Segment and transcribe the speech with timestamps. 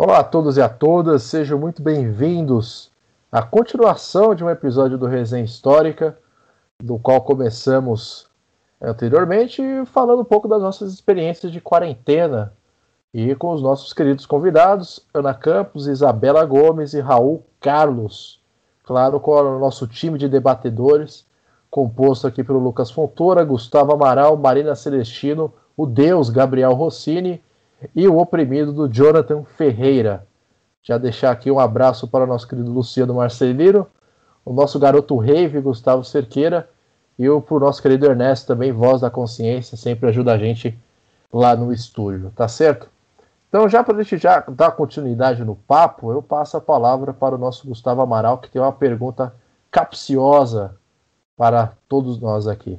[0.00, 2.92] Olá a todos e a todas, sejam muito bem-vindos
[3.32, 6.16] à continuação de um episódio do Resenha Histórica,
[6.80, 8.28] do qual começamos
[8.80, 12.52] anteriormente falando um pouco das nossas experiências de quarentena
[13.12, 18.40] e com os nossos queridos convidados, Ana Campos, Isabela Gomes e Raul Carlos.
[18.84, 21.26] Claro, com o nosso time de debatedores,
[21.68, 27.42] composto aqui pelo Lucas Fontoura, Gustavo Amaral, Marina Celestino, o Deus Gabriel Rossini
[27.94, 30.26] e o oprimido do Jonathan Ferreira.
[30.82, 33.86] Já deixar aqui um abraço para o nosso querido Luciano Marcelino,
[34.44, 36.68] o nosso garoto Rave, Gustavo Cerqueira,
[37.18, 40.78] e o, para o nosso querido Ernesto também, voz da consciência, sempre ajuda a gente
[41.32, 42.88] lá no estúdio, tá certo?
[43.48, 47.34] Então, já para a gente já dar continuidade no papo, eu passo a palavra para
[47.34, 49.34] o nosso Gustavo Amaral, que tem uma pergunta
[49.70, 50.76] capciosa
[51.36, 52.78] para todos nós aqui.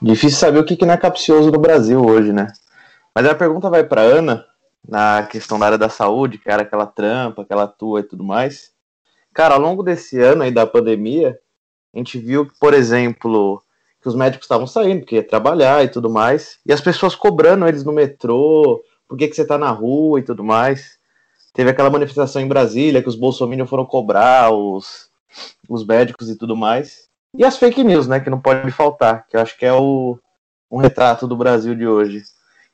[0.00, 2.52] Difícil saber o que, que não é capcioso no Brasil hoje, né?
[3.14, 4.46] Mas a pergunta vai para Ana,
[4.86, 8.72] na questão da área da saúde, que era aquela trampa, aquela atua e tudo mais.
[9.34, 11.38] Cara, ao longo desse ano aí da pandemia,
[11.94, 13.62] a gente viu por exemplo,
[14.00, 17.66] que os médicos estavam saindo, porque ia trabalhar e tudo mais, e as pessoas cobrando
[17.66, 20.98] eles no metrô, por que, que você tá na rua e tudo mais.
[21.52, 25.10] Teve aquela manifestação em Brasília que os bolsominions foram cobrar os,
[25.68, 27.08] os médicos e tudo mais.
[27.34, 30.16] E as fake news, né, que não pode faltar, que eu acho que é o,
[30.70, 32.22] um retrato do Brasil de hoje.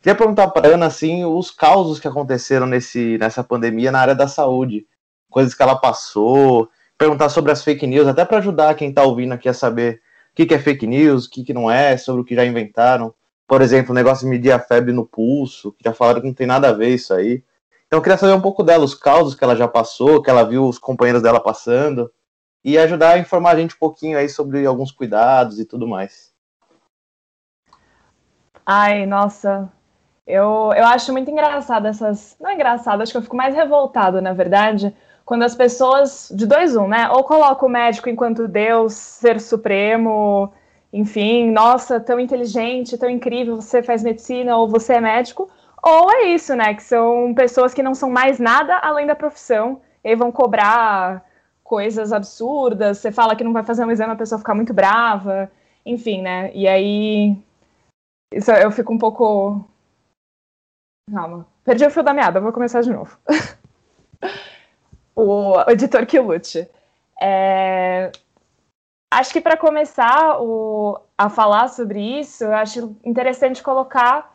[0.07, 4.29] Queria perguntar para Ana assim, os causos que aconteceram nesse, nessa pandemia na área da
[4.29, 4.87] saúde,
[5.29, 9.33] coisas que ela passou, perguntar sobre as fake news, até para ajudar quem está ouvindo
[9.33, 12.23] aqui a saber o que, que é fake news, o que, que não é, sobre
[12.23, 13.13] o que já inventaram.
[13.49, 16.35] Por exemplo, o negócio de medir a febre no pulso, que já falaram que não
[16.35, 17.43] tem nada a ver isso aí.
[17.89, 20.45] Então eu queria saber um pouco dela, os causos que ela já passou, que ela
[20.45, 22.09] viu os companheiros dela passando,
[22.63, 26.33] e ajudar a informar a gente um pouquinho aí sobre alguns cuidados e tudo mais.
[28.65, 29.69] Ai, nossa,
[30.27, 32.37] eu, eu acho muito engraçado essas.
[32.41, 36.31] Não é engraçado, acho que eu fico mais revoltada, na verdade, quando as pessoas.
[36.35, 37.09] De dois, um, né?
[37.11, 40.53] Ou colocam o médico enquanto Deus, ser supremo,
[40.93, 45.49] enfim, nossa, tão inteligente, tão incrível, você faz medicina ou você é médico.
[45.83, 46.75] Ou é isso, né?
[46.75, 51.25] Que são pessoas que não são mais nada além da profissão e vão cobrar
[51.63, 52.99] coisas absurdas.
[52.99, 55.51] Você fala que não vai fazer um exame, a pessoa fica muito brava,
[55.85, 56.51] enfim, né?
[56.55, 57.37] E aí.
[58.33, 59.65] Isso, eu fico um pouco
[61.13, 61.47] Calma.
[61.65, 63.17] Perdi o fio da meada, vou começar de novo.
[65.15, 66.69] o editor que lute.
[67.21, 68.11] É...
[69.11, 71.01] Acho que para começar o...
[71.17, 74.35] a falar sobre isso, eu acho interessante colocar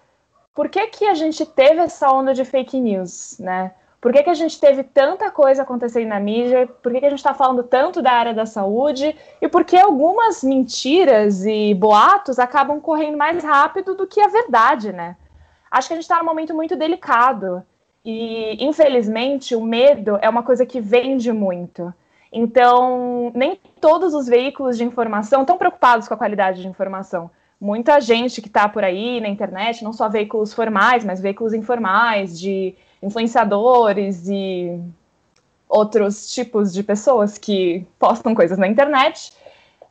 [0.54, 3.74] por que, que a gente teve essa onda de fake news, né?
[4.00, 6.68] Por que, que a gente teve tanta coisa acontecendo na mídia?
[6.82, 9.16] Por que, que a gente está falando tanto da área da saúde?
[9.40, 14.92] E por que algumas mentiras e boatos acabam correndo mais rápido do que a verdade,
[14.92, 15.16] né?
[15.72, 17.64] Acho que a gente está num momento muito delicado.
[18.04, 21.94] E, infelizmente, o medo é uma coisa que vende muito.
[22.32, 27.30] Então, nem todos os veículos de informação estão preocupados com a qualidade de informação.
[27.60, 32.40] Muita gente que está por aí na internet, não só veículos formais, mas veículos informais,
[32.40, 32.74] de
[33.04, 34.80] influenciadores e
[35.70, 39.32] outros tipos de pessoas que postam coisas na internet,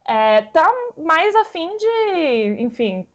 [0.04, 3.06] é, tá mais afim de, enfim,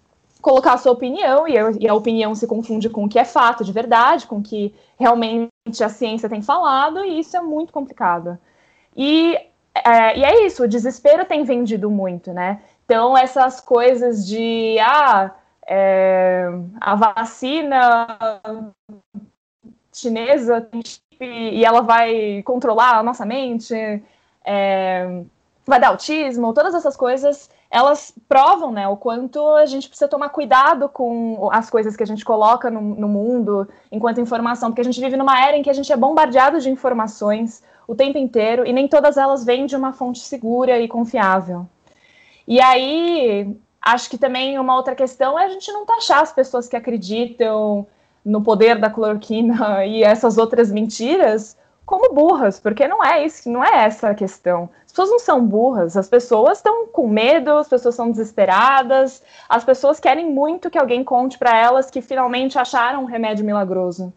[0.46, 3.26] colocar a sua opinião, e a, e a, opinião se confunde com o que é
[3.26, 5.50] fato de verdade, com o que realmente
[5.84, 8.38] a ciência tem falado, e isso é muito complicado.
[8.96, 9.36] E
[9.74, 12.62] é, e é isso, o desespero tem vendido muito, né?
[12.86, 15.32] Então, essas coisas de, ah,
[15.66, 16.48] é,
[16.80, 18.18] a vacina
[19.92, 23.74] chinesa tem chip e ela vai controlar a nossa mente,
[24.46, 25.24] é,
[25.66, 30.30] vai dar autismo, todas essas coisas elas provam né, o quanto a gente precisa tomar
[30.30, 34.86] cuidado com as coisas que a gente coloca no, no, mundo enquanto informação, porque a
[34.86, 38.66] gente vive numa era em que a gente é bombardeado de informações o tempo inteiro
[38.66, 41.68] e nem todas elas vêm de uma fonte segura e confiável.
[42.48, 46.68] E aí, acho que também uma outra questão é a gente não taxar as pessoas
[46.68, 47.88] que acreditam
[48.24, 53.64] no poder da cloroquina e essas outras mentiras como burras, porque não é isso, não
[53.64, 54.70] é essa a questão.
[54.86, 59.64] As pessoas não são burras, as pessoas estão com medo, as pessoas são desesperadas, as
[59.64, 64.12] pessoas querem muito que alguém conte para elas que finalmente acharam um remédio milagroso.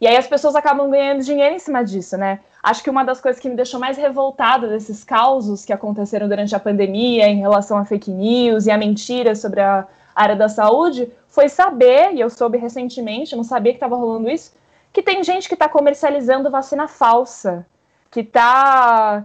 [0.00, 2.40] E aí as pessoas acabam ganhando dinheiro em cima disso, né?
[2.62, 6.56] Acho que uma das coisas que me deixou mais revoltada desses causos que aconteceram durante
[6.56, 11.10] a pandemia em relação a fake news e a mentira sobre a área da saúde
[11.28, 14.52] foi saber, e eu soube recentemente, eu não sabia que estava rolando isso,
[14.92, 17.66] que tem gente que está comercializando vacina falsa,
[18.10, 19.24] que está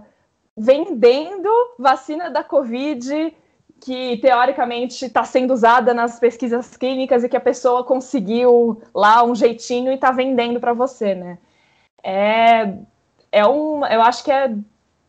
[0.56, 3.34] vendendo vacina da Covid
[3.80, 9.34] que teoricamente está sendo usada nas pesquisas clínicas e que a pessoa conseguiu lá um
[9.34, 11.38] jeitinho e está vendendo para você, né?
[12.02, 12.74] É,
[13.30, 14.54] é um, eu acho que é,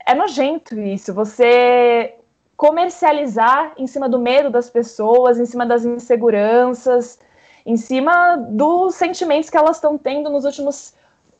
[0.06, 1.13] é nojento isso.
[1.13, 2.15] Você
[2.56, 7.19] comercializar em cima do medo das pessoas, em cima das inseguranças,
[7.68, 10.96] em cima dos sentimentos que elas estão tendo nos últimos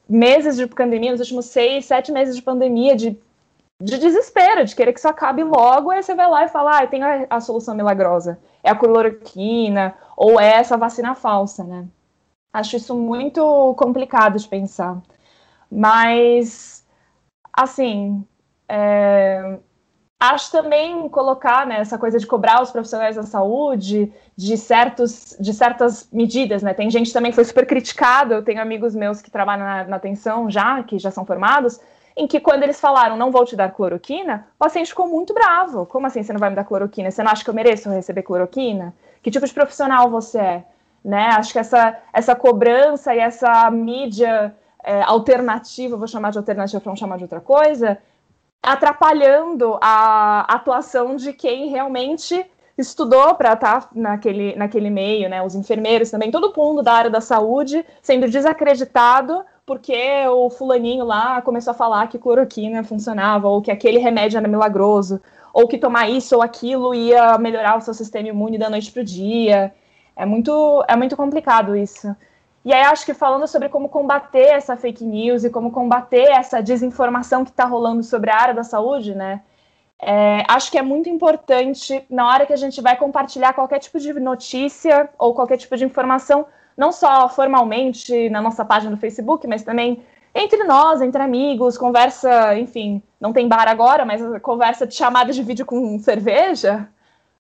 [0.08, 3.18] meses de pandemia, nos últimos seis, sete meses de pandemia, de
[3.80, 6.88] de desespero, de querer que isso acabe logo, aí você vai lá e fala, ah,
[6.88, 11.88] tenho a, a solução milagrosa, é a cloroquina, ou é essa vacina falsa, né?
[12.52, 15.00] Acho isso muito complicado de pensar.
[15.70, 16.84] Mas,
[17.54, 18.26] assim,
[18.68, 19.60] é,
[20.20, 25.54] acho também colocar né, essa coisa de cobrar os profissionais da saúde de, certos, de
[25.54, 26.74] certas medidas, né?
[26.74, 29.96] Tem gente também que foi super criticada, eu tenho amigos meus que trabalham na, na
[29.96, 31.80] atenção já, que já são formados,
[32.16, 35.86] em que quando eles falaram não vou te dar cloroquina, o paciente ficou muito bravo.
[35.86, 37.12] Como assim você não vai me dar cloroquina?
[37.12, 38.96] Você não acha que eu mereço receber cloroquina?
[39.22, 40.64] Que tipo de profissional você é?
[41.06, 41.28] Né?
[41.28, 46.90] Acho que essa, essa cobrança e essa mídia é, alternativa, vou chamar de alternativa para
[46.90, 48.00] não chamar de outra coisa,
[48.62, 52.46] atrapalhando a atuação de quem realmente
[52.78, 55.42] estudou para estar tá naquele, naquele meio, né?
[55.42, 61.42] Os enfermeiros também, todo mundo da área da saúde sendo desacreditado porque o fulaninho lá
[61.42, 65.22] começou a falar que cloroquina funcionava, ou que aquele remédio era milagroso,
[65.54, 69.02] ou que tomar isso ou aquilo ia melhorar o seu sistema imune da noite para
[69.02, 69.74] o dia.
[70.16, 72.16] É muito, é muito complicado isso.
[72.68, 76.62] E aí acho que falando sobre como combater essa fake news e como combater essa
[76.62, 79.42] desinformação que está rolando sobre a área da saúde, né?
[79.98, 83.98] É, acho que é muito importante na hora que a gente vai compartilhar qualquer tipo
[83.98, 89.48] de notícia ou qualquer tipo de informação, não só formalmente na nossa página do Facebook,
[89.48, 90.04] mas também
[90.36, 95.42] entre nós, entre amigos, conversa, enfim, não tem bar agora, mas conversa de chamada de
[95.42, 96.90] vídeo com cerveja.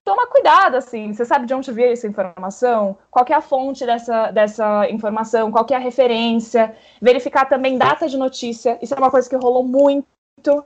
[0.07, 2.97] Toma cuidado, assim, você sabe de onde veio essa informação?
[3.11, 5.51] Qual é a fonte dessa, dessa informação?
[5.51, 6.73] Qual é a referência?
[7.01, 8.79] Verificar também data de notícia.
[8.81, 10.07] Isso é uma coisa que rolou muito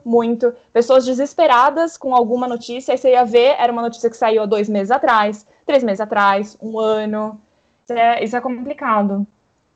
[0.04, 0.54] muito.
[0.72, 4.46] Pessoas desesperadas com alguma notícia, aí você ia ver, era uma notícia que saiu há
[4.46, 7.40] dois meses atrás, três meses atrás, um ano.
[7.82, 9.26] Isso é, isso é complicado.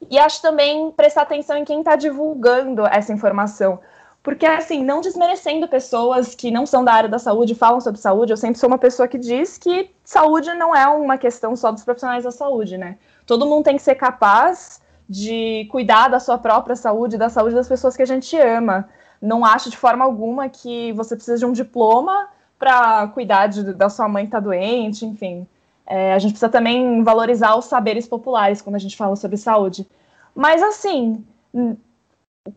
[0.08, 3.80] E acho também prestar atenção em quem está divulgando essa informação.
[4.26, 8.32] Porque, assim, não desmerecendo pessoas que não são da área da saúde, falam sobre saúde,
[8.32, 11.84] eu sempre sou uma pessoa que diz que saúde não é uma questão só dos
[11.84, 12.98] profissionais da saúde, né?
[13.24, 17.68] Todo mundo tem que ser capaz de cuidar da sua própria saúde, da saúde das
[17.68, 18.88] pessoas que a gente ama.
[19.22, 22.28] Não acho de forma alguma que você precisa de um diploma
[22.58, 25.46] para cuidar de, da sua mãe que está doente, enfim.
[25.86, 29.86] É, a gente precisa também valorizar os saberes populares quando a gente fala sobre saúde.
[30.34, 31.24] Mas, assim,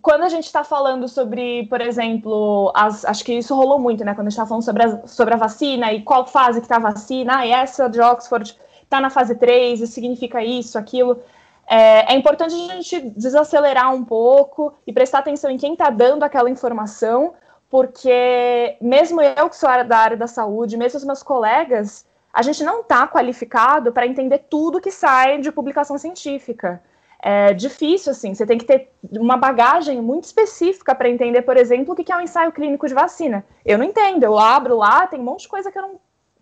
[0.01, 4.13] quando a gente está falando sobre, por exemplo, as, acho que isso rolou muito, né?
[4.13, 6.77] Quando a gente está falando sobre a, sobre a vacina e qual fase que está
[6.77, 11.21] a vacina, ah, e essa de Oxford está na fase 3, isso significa isso, aquilo.
[11.67, 16.23] É, é, importante a gente desacelerar um pouco e prestar atenção em quem está dando
[16.23, 17.33] aquela informação,
[17.69, 22.63] porque mesmo eu que sou da área da saúde, mesmo os meus colegas, a gente
[22.63, 26.81] não está qualificado para entender tudo que sai de publicação científica.
[27.21, 31.93] É difícil, assim, você tem que ter uma bagagem muito específica para entender, por exemplo,
[31.93, 33.45] o que é um ensaio clínico de vacina.
[33.65, 35.99] Eu não entendo, eu abro lá, tem um monte de coisa que eu não.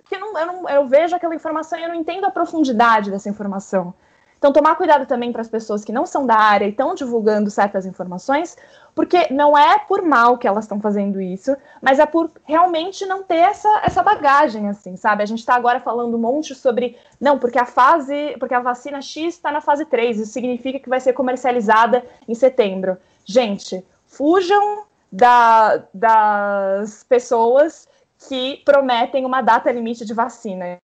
[0.08, 3.28] Que não, eu, não, eu vejo aquela informação e eu não entendo a profundidade dessa
[3.28, 3.94] informação.
[4.38, 7.50] Então, tomar cuidado também para as pessoas que não são da área e estão divulgando
[7.50, 8.56] certas informações,
[8.98, 13.22] porque não é por mal que elas estão fazendo isso, mas é por realmente não
[13.22, 15.22] ter essa, essa bagagem, assim, sabe?
[15.22, 19.00] A gente está agora falando um monte sobre, não, porque a fase, porque a vacina
[19.00, 22.98] X está na fase 3, isso significa que vai ser comercializada em setembro.
[23.24, 27.88] Gente, fujam da, das pessoas
[28.28, 30.80] que prometem uma data limite de vacina.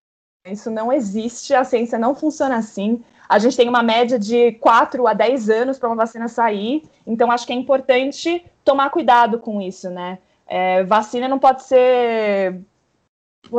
[0.46, 3.02] Isso não existe, a ciência não funciona assim.
[3.28, 7.30] A gente tem uma média de 4 a 10 anos para uma vacina sair, então
[7.30, 10.18] acho que é importante tomar cuidado com isso, né?
[10.46, 12.60] É, vacina não pode ser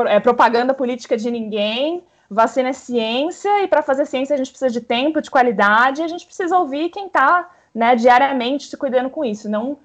[0.07, 4.71] é, propaganda política de ninguém, vacina é ciência, e para fazer ciência a gente precisa
[4.71, 9.09] de tempo, de qualidade, e a gente precisa ouvir quem está né, diariamente se cuidando
[9.09, 9.77] com isso, não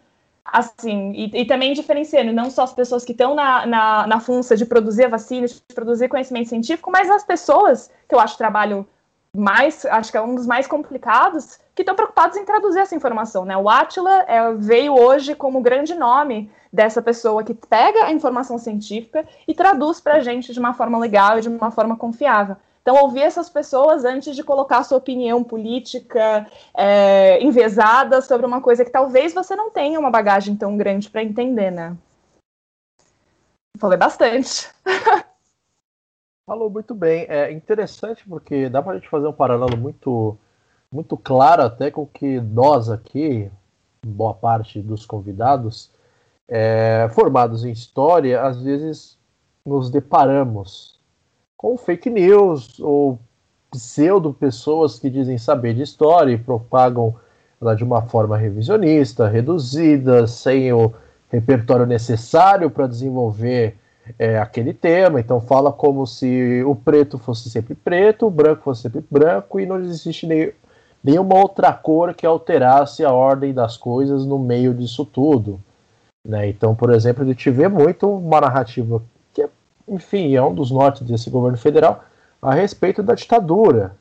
[0.45, 4.57] assim, e, e, também diferenciando não só as pessoas que estão na, na, na função
[4.57, 8.87] de produzir a vacina, de produzir conhecimento científico, mas as pessoas que eu acho trabalham
[9.37, 13.45] mais, acho que é um dos mais complicados, que estão preocupados em traduzir essa informação,
[13.45, 13.57] né?
[13.57, 19.27] O Atila é, veio hoje como grande nome dessa pessoa que pega a informação científica
[19.47, 22.57] e traduz para a gente de uma forma legal e de uma forma confiável.
[22.83, 27.39] Então, ouvir essas pessoas antes de colocar sua opinião política é,
[28.23, 31.97] sobre uma coisa que talvez você não tenha uma bagagem tão grande para entender, né?
[33.79, 34.69] Falei bastante.
[36.51, 37.27] Falou muito bem.
[37.29, 40.37] É interessante porque dá para a gente fazer um paralelo muito,
[40.91, 43.49] muito claro até com que nós aqui,
[44.05, 45.93] boa parte dos convidados,
[46.49, 49.17] é, formados em história, às vezes
[49.65, 50.99] nos deparamos
[51.57, 53.21] com fake news ou
[53.71, 57.15] pseudo pessoas que dizem saber de história e propagam
[57.63, 60.93] ela de uma forma revisionista, reduzida, sem o
[61.29, 63.79] repertório necessário para desenvolver
[64.19, 68.83] é, aquele tema, então fala como se o preto fosse sempre preto, o branco fosse
[68.83, 70.53] sempre branco e não existe nem,
[71.03, 75.61] nenhuma outra cor que alterasse a ordem das coisas no meio disso tudo.
[76.27, 76.49] Né?
[76.49, 79.03] Então, por exemplo, a gente vê muito uma narrativa
[79.33, 79.49] que,
[79.89, 82.05] enfim, é um dos nortes desse governo federal
[82.41, 83.97] a respeito da ditadura.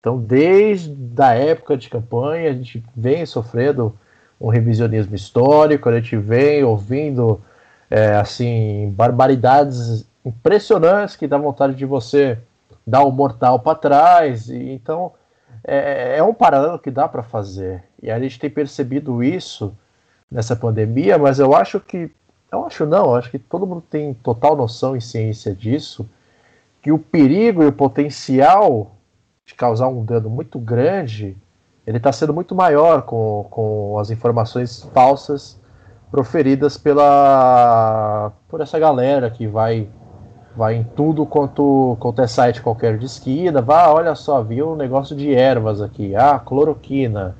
[0.00, 3.98] Então, desde a época de campanha, a gente vem sofrendo
[4.40, 7.40] um revisionismo histórico, a gente vem ouvindo
[7.90, 12.38] é, assim, barbaridades impressionantes que dá vontade de você
[12.86, 14.48] dar o um mortal para trás.
[14.48, 15.12] E, então,
[15.64, 17.84] é, é, um paralelo que dá para fazer.
[18.02, 19.76] E a gente tem percebido isso
[20.30, 22.10] nessa pandemia, mas eu acho que.
[22.50, 26.08] Eu acho não, eu acho que todo mundo tem total noção e ciência disso,
[26.80, 28.92] que o perigo e o potencial
[29.44, 31.36] de causar um dano muito grande,
[31.84, 35.58] ele está sendo muito maior com, com as informações falsas
[36.10, 39.88] proferidas pela por essa galera que vai
[40.56, 44.74] vai em tudo quanto, quanto é site qualquer de esquina, vá, olha só, vi um
[44.74, 47.36] negócio de ervas aqui, ah, cloroquina,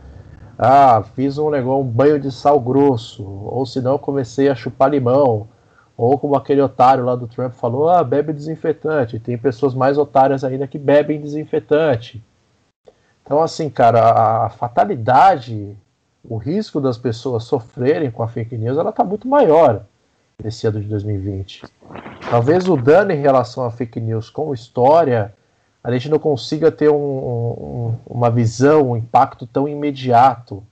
[0.58, 5.49] ah, fiz um negócio, um banho de sal grosso, ou senão comecei a chupar limão,
[5.96, 10.44] ou como aquele otário lá do Trump falou, ah, bebe desinfetante, tem pessoas mais otárias
[10.44, 12.23] ainda que bebem desinfetante.
[13.23, 15.75] Então, assim, cara, a, a fatalidade
[16.28, 19.85] o risco das pessoas sofrerem com a fake news ela está muito maior
[20.42, 21.64] nesse ano de 2020.
[22.30, 25.33] Talvez o dano em relação à fake news com história
[25.83, 30.62] a gente não consiga ter um, um, uma visão, um impacto tão imediato.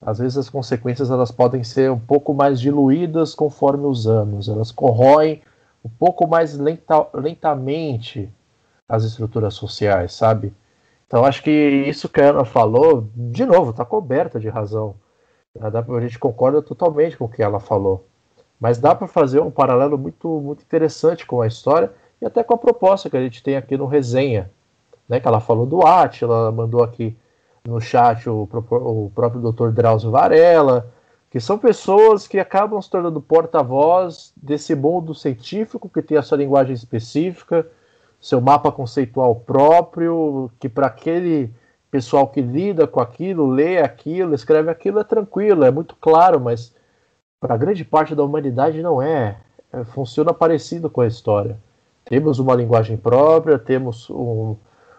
[0.00, 4.70] Às vezes as consequências elas podem ser um pouco mais diluídas conforme os anos, elas
[4.70, 5.42] corroem
[5.84, 8.32] um pouco mais lenta, lentamente
[8.88, 10.54] as estruturas sociais, sabe?
[11.06, 14.96] Então acho que isso que a Ana falou, de novo, está coberta de razão.
[15.60, 18.06] A gente concorda totalmente com o que ela falou.
[18.60, 22.54] Mas dá para fazer um paralelo muito, muito interessante com a história e até com
[22.54, 24.50] a proposta que a gente tem aqui no resenha.
[25.08, 27.16] Né, que ela falou do Atila, mandou aqui
[27.64, 29.70] no chat o, o próprio Dr.
[29.70, 30.92] Drauzio Varela,
[31.30, 36.38] que são pessoas que acabam se tornando porta-voz desse mundo científico que tem a sua
[36.38, 37.68] linguagem específica,
[38.20, 41.52] seu mapa conceitual próprio, que para aquele
[41.90, 46.74] pessoal que lida com aquilo, lê aquilo, escreve aquilo, é tranquilo, é muito claro, mas
[47.40, 49.36] para grande parte da humanidade não é.
[49.72, 49.84] é.
[49.84, 51.58] Funciona parecido com a história.
[52.04, 54.56] Temos uma linguagem própria, temos um,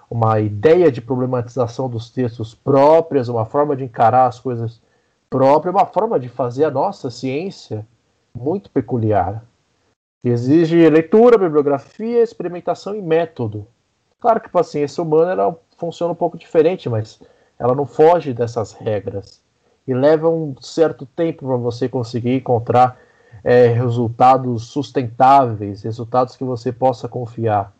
[0.09, 4.81] uma ideia de problematização dos textos próprias, uma forma de encarar as coisas
[5.29, 7.86] própria, uma forma de fazer a nossa ciência
[8.33, 9.43] muito peculiar
[10.27, 13.67] exige leitura, bibliografia, experimentação e método.
[14.19, 17.19] Claro que a ciência humana ela funciona um pouco diferente, mas
[17.60, 19.41] ela não foge dessas regras.
[19.88, 23.00] E leva um certo tempo para você conseguir encontrar
[23.43, 27.74] é, resultados sustentáveis, resultados que você possa confiar.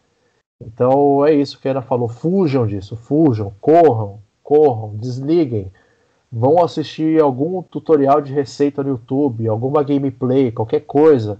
[0.62, 5.72] Então é isso que ela falou: fujam disso, fujam, corram, corram, desliguem.
[6.32, 11.40] Vão assistir algum tutorial de receita no YouTube, alguma gameplay, qualquer coisa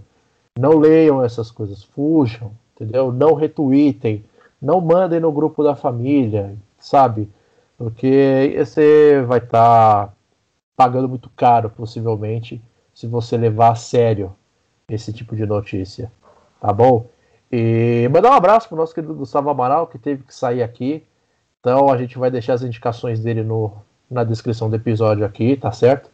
[0.58, 3.12] não leiam essas coisas, fujam, entendeu?
[3.12, 4.26] Não retweetem,
[4.62, 7.30] não mandem no grupo da família, sabe?
[7.78, 10.14] Porque você vai estar tá
[10.76, 12.62] pagando muito caro, possivelmente,
[12.94, 14.36] se você levar a sério
[14.90, 16.12] esse tipo de notícia,
[16.60, 17.06] tá bom?
[17.52, 21.04] E mandar um abraço para o nosso querido Gustavo Amaral, que teve que sair aqui.
[21.60, 23.74] Então a gente vai deixar as indicações dele no,
[24.10, 26.10] na descrição do episódio aqui, tá certo?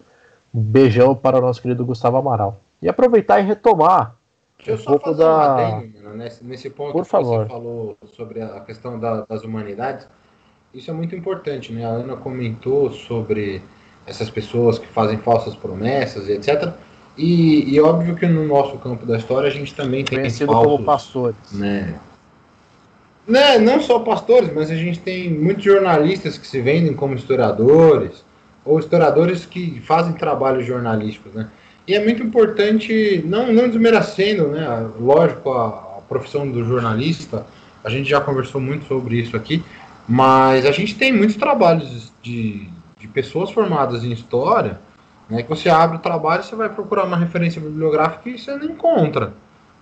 [0.54, 2.58] Um beijão para o nosso querido Gustavo Amaral.
[2.82, 4.16] E aproveitar e retomar
[4.66, 5.30] Deixa eu um só fazer da...
[5.30, 7.44] um adendo, mano, nesse, nesse ponto Por que favor.
[7.44, 10.08] você falou sobre a questão da, das humanidades.
[10.74, 11.86] Isso é muito importante, né?
[11.86, 13.62] A Ana comentou sobre
[14.06, 16.74] essas pessoas que fazem falsas promessas e etc.
[17.18, 20.72] E, e óbvio que no nosso campo da história a gente também tem Conhecido falsos,
[20.72, 21.52] como pastores.
[21.52, 22.00] Né?
[23.28, 23.60] né?
[23.60, 28.26] Não só pastores, mas a gente tem muitos jornalistas que se vendem como historiadores,
[28.66, 31.50] ou historiadores que fazem trabalhos jornalísticos, né?
[31.88, 34.66] E é muito importante, não, não desmerecendo, né?
[35.00, 37.46] Lógico, a, a profissão do jornalista,
[37.84, 39.64] a gente já conversou muito sobre isso aqui,
[40.08, 44.80] mas a gente tem muitos trabalhos de, de pessoas formadas em história,
[45.30, 48.66] né, que você abre o trabalho, você vai procurar uma referência bibliográfica e você não
[48.66, 49.34] encontra.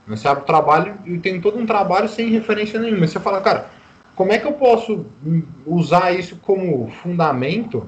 [0.08, 3.08] Você abre o trabalho e tem todo um trabalho sem referência nenhuma.
[3.08, 3.70] Você fala, cara,
[4.16, 5.06] como é que eu posso
[5.66, 7.88] usar isso como fundamento?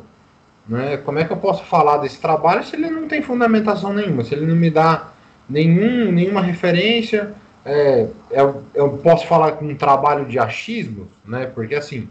[0.68, 0.98] Né?
[0.98, 4.34] Como é que eu posso falar desse trabalho se ele não tem fundamentação nenhuma, se
[4.34, 5.10] ele não me dá
[5.50, 7.34] nenhum, nenhuma referência?
[7.66, 11.46] É, eu, eu posso falar com um trabalho de achismo, né?
[11.46, 12.08] Porque assim,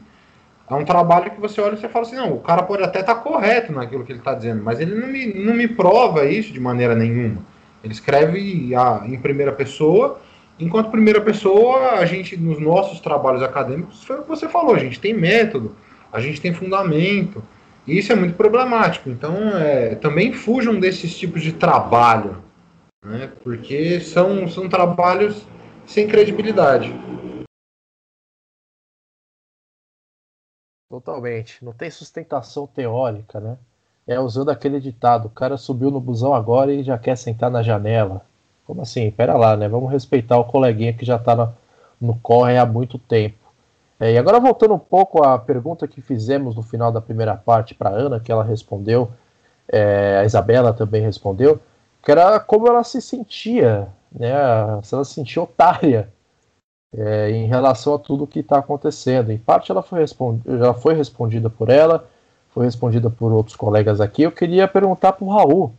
[0.69, 3.01] é um trabalho que você olha e você fala assim, não, o cara pode até
[3.01, 6.25] estar tá correto naquilo que ele está dizendo, mas ele não me, não me prova
[6.25, 7.43] isso de maneira nenhuma.
[7.85, 10.21] Ele escreve a, em primeira pessoa,
[10.59, 14.79] enquanto primeira pessoa, a gente, nos nossos trabalhos acadêmicos, foi o que você falou, a
[14.79, 15.75] gente tem método,
[16.13, 17.43] a gente tem fundamento,
[17.87, 19.09] e isso é muito problemático.
[19.11, 22.43] Então, é, também fujam desses tipos de trabalho,
[23.05, 25.47] né, porque são, são trabalhos
[25.87, 26.93] sem credibilidade.
[30.89, 31.65] Totalmente.
[31.65, 33.57] Não tem sustentação teórica, né?
[34.07, 37.63] É usando aquele ditado: o cara subiu no busão agora e já quer sentar na
[37.63, 38.27] janela.
[38.67, 39.11] Como assim?
[39.11, 39.69] Pera lá, né?
[39.69, 41.55] Vamos respeitar o coleguinha que já tá no,
[41.99, 43.42] no corre há muito tempo.
[44.03, 47.73] É, e agora voltando um pouco à pergunta que fizemos no final da primeira parte
[47.73, 49.13] para Ana, que ela respondeu,
[49.69, 51.61] é, a Isabela também respondeu,
[52.03, 54.33] que era como ela se sentia, né?
[54.83, 56.13] Se ela se sentia otária
[56.93, 59.31] é, em relação a tudo que está acontecendo.
[59.31, 62.05] Em parte ela foi, já foi respondida por ela,
[62.49, 64.23] foi respondida por outros colegas aqui.
[64.23, 65.75] Eu queria perguntar para o Raul,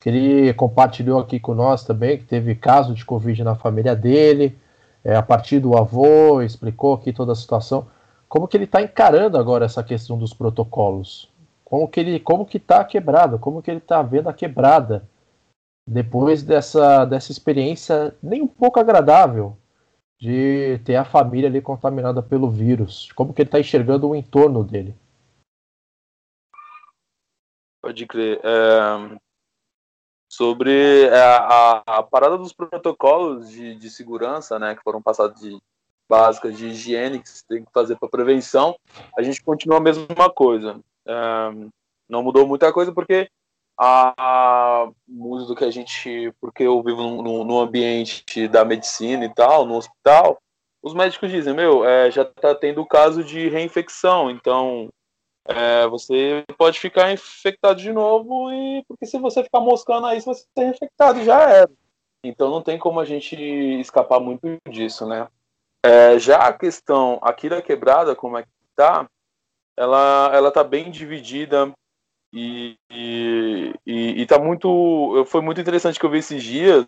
[0.00, 4.56] que ele compartilhou aqui com nós também, que teve caso de Covid na família dele,
[5.04, 7.88] é, a partir do avô, explicou aqui toda a situação.
[8.28, 11.30] Como que ele está encarando agora essa questão dos protocolos?
[11.64, 13.38] Como que ele, como que está quebrado?
[13.38, 15.08] Como que ele está vendo a quebrada
[15.86, 19.56] depois dessa, dessa experiência nem um pouco agradável
[20.20, 23.10] de ter a família ali contaminada pelo vírus?
[23.12, 24.94] Como que ele está enxergando o entorno dele?
[27.82, 28.40] Pode crer.
[28.44, 29.18] É,
[30.30, 35.60] sobre é, a, a, parada dos protocolos de, de segurança, né, que foram passados de
[36.08, 38.76] básicas de higiene que você tem que fazer para prevenção,
[39.18, 40.78] a gente continua a mesma coisa.
[41.04, 41.14] É,
[42.08, 43.28] não mudou muita coisa porque
[43.76, 49.34] a música do que a gente, porque eu vivo no, no, ambiente da medicina e
[49.34, 50.38] tal, no hospital,
[50.82, 54.90] os médicos dizem, meu, é, já está tendo caso de reinfecção, então
[55.46, 60.44] é, você pode ficar infectado de novo e porque se você ficar moscando aí, você
[60.56, 61.70] ser infectado já era.
[62.22, 63.34] Então não tem como a gente
[63.80, 65.28] escapar muito disso, né?
[65.84, 69.08] É, já a questão aqui da quebrada, como é que tá,
[69.76, 71.72] ela, ela tá bem dividida
[72.32, 75.24] e, e, e, tá muito.
[75.26, 76.86] Foi muito interessante que eu vi esses dias.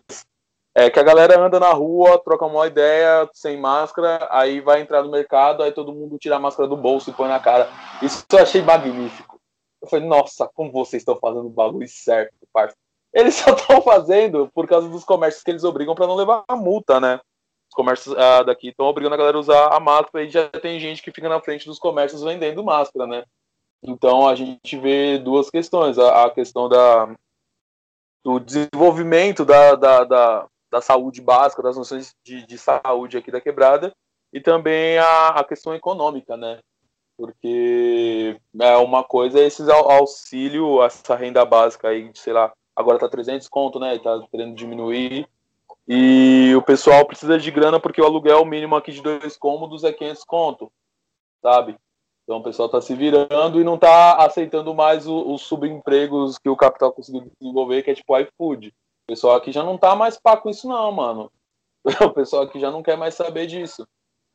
[0.75, 5.03] É que a galera anda na rua, troca uma ideia, sem máscara, aí vai entrar
[5.03, 7.69] no mercado, aí todo mundo tira a máscara do bolso e põe na cara.
[8.01, 9.39] Isso eu achei magnífico.
[9.81, 12.75] Eu falei, nossa, como vocês estão fazendo o bagulho certo, parça.
[13.13, 16.55] Eles só estão fazendo por causa dos comércios que eles obrigam para não levar a
[16.55, 17.19] multa, né?
[17.69, 20.79] Os comércios ah, daqui estão obrigando a galera a usar a máscara e já tem
[20.79, 23.23] gente que fica na frente dos comércios vendendo máscara, né?
[23.83, 27.13] Então a gente vê duas questões: a, a questão da,
[28.23, 33.39] do desenvolvimento da, da, da, da, saúde básica, das noções de, de saúde aqui da
[33.39, 33.93] quebrada,
[34.31, 36.59] e também a, a questão econômica, né?
[37.15, 43.07] Porque é uma coisa é esse auxílio, essa renda básica aí, sei lá, agora tá
[43.07, 43.97] 300 conto, né?
[43.99, 45.27] Tá querendo diminuir.
[45.87, 49.91] E o pessoal precisa de grana porque o aluguel mínimo aqui de dois cômodos é
[49.91, 50.71] 500 conto,
[51.41, 51.77] sabe?
[52.23, 56.55] Então o pessoal está se virando e não está aceitando mais os subempregos que o
[56.55, 58.73] capital conseguiu desenvolver, que é tipo iFood.
[59.03, 61.31] O pessoal aqui já não está mais pá com isso, não, mano.
[62.01, 63.85] O pessoal aqui já não quer mais saber disso.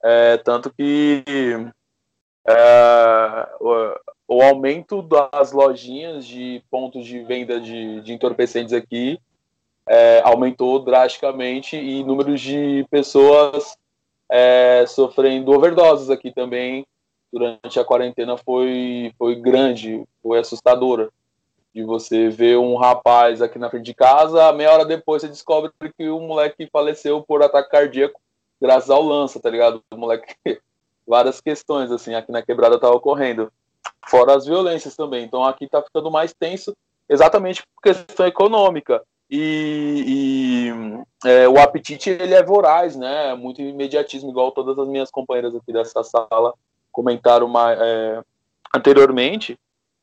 [0.05, 1.25] É, tanto que
[2.47, 9.19] é, o, o, aumento das lojinhas de pontos de venda de, de entorpecentes aqui
[9.89, 13.77] é, aumentou drasticamente e números de pessoas
[14.31, 16.87] é, sofrendo overdoses aqui também
[17.33, 21.11] durante a quarentena foi, foi grande, foi assustadora.
[21.79, 25.71] De você ver um rapaz aqui na frente de casa, meia hora depois você descobre
[25.97, 28.21] que o moleque faleceu por ataque cardíaco
[28.61, 29.81] graças ao lança, tá ligado?
[29.93, 30.35] O moleque.
[31.07, 33.53] Várias questões, assim, aqui na quebrada tá ocorrendo.
[34.09, 35.25] Fora as violências também.
[35.25, 36.77] Então aqui tá ficando mais tenso,
[37.09, 39.01] exatamente por questão econômica.
[39.31, 40.73] E,
[41.25, 43.37] e é, o apetite ele é voraz, né?
[43.37, 46.55] Muito imediatismo, igual todas as minhas companheiras aqui dessa sala
[46.91, 48.21] comentaram é,
[48.75, 49.57] anteriormente,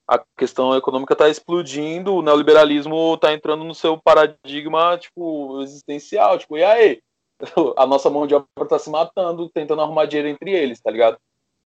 [0.07, 6.57] a questão econômica está explodindo, o neoliberalismo está entrando no seu paradigma tipo existencial, tipo,
[6.57, 7.01] e aí?
[7.77, 11.17] A nossa mão de obra está se matando, tentando arrumar dinheiro entre eles, tá ligado?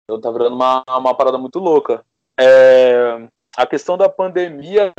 [0.05, 2.05] Então tá virando uma, uma parada muito louca.
[2.39, 4.93] É, a questão da pandemia,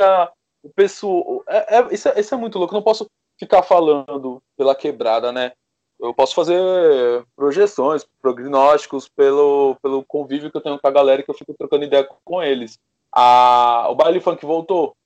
[0.62, 1.42] o pessoal.
[1.48, 2.74] É, é, isso, é, isso é muito louco.
[2.74, 3.06] Não posso
[3.38, 5.52] ficar falando pela quebrada, né?
[5.98, 11.30] Eu posso fazer projeções, prognósticos pelo, pelo convívio que eu tenho com a galera que
[11.30, 12.78] eu fico trocando ideia com eles.
[13.12, 14.96] A, o baile funk voltou.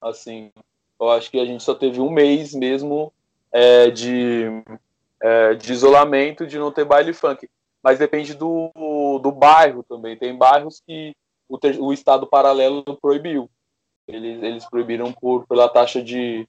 [0.00, 0.50] Assim,
[0.98, 3.12] eu acho que a gente só teve um mês mesmo
[3.52, 4.44] é, de,
[5.22, 7.48] é, de isolamento, de não ter baile funk.
[7.82, 8.70] Mas depende do,
[9.22, 10.16] do bairro também.
[10.16, 11.14] Tem bairros que
[11.48, 13.50] o, o Estado paralelo proibiu.
[14.06, 16.46] Eles, eles proibiram por, pela taxa de,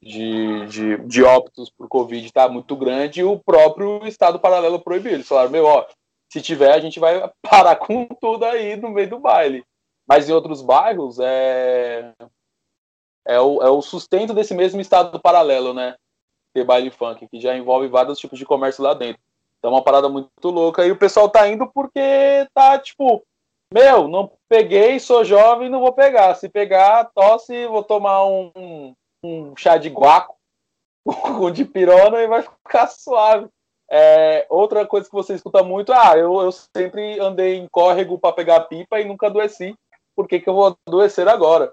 [0.00, 5.12] de, de, de óbitos por Covid está muito grande e o próprio Estado paralelo proibiu.
[5.12, 5.86] Eles falaram, meu, ó,
[6.28, 9.64] se tiver, a gente vai parar com tudo aí no meio do baile.
[10.06, 12.12] Mas em outros bairros é,
[13.26, 15.96] é, o, é o sustento desse mesmo Estado paralelo, né?
[16.52, 19.20] Ter baile funk, que já envolve vários tipos de comércio lá dentro.
[19.58, 20.86] Então é uma parada muito louca.
[20.86, 23.24] E o pessoal tá indo porque tá, tipo,
[23.72, 26.34] meu, não peguei, sou jovem, não vou pegar.
[26.34, 30.36] Se pegar, tosse, vou tomar um, um chá de guaco
[31.04, 33.48] com de pirona e vai ficar suave.
[33.90, 38.34] É, outra coisa que você escuta muito, ah, eu, eu sempre andei em córrego para
[38.34, 39.74] pegar pipa e nunca adoeci.
[40.16, 41.72] Por que, que eu vou adoecer agora?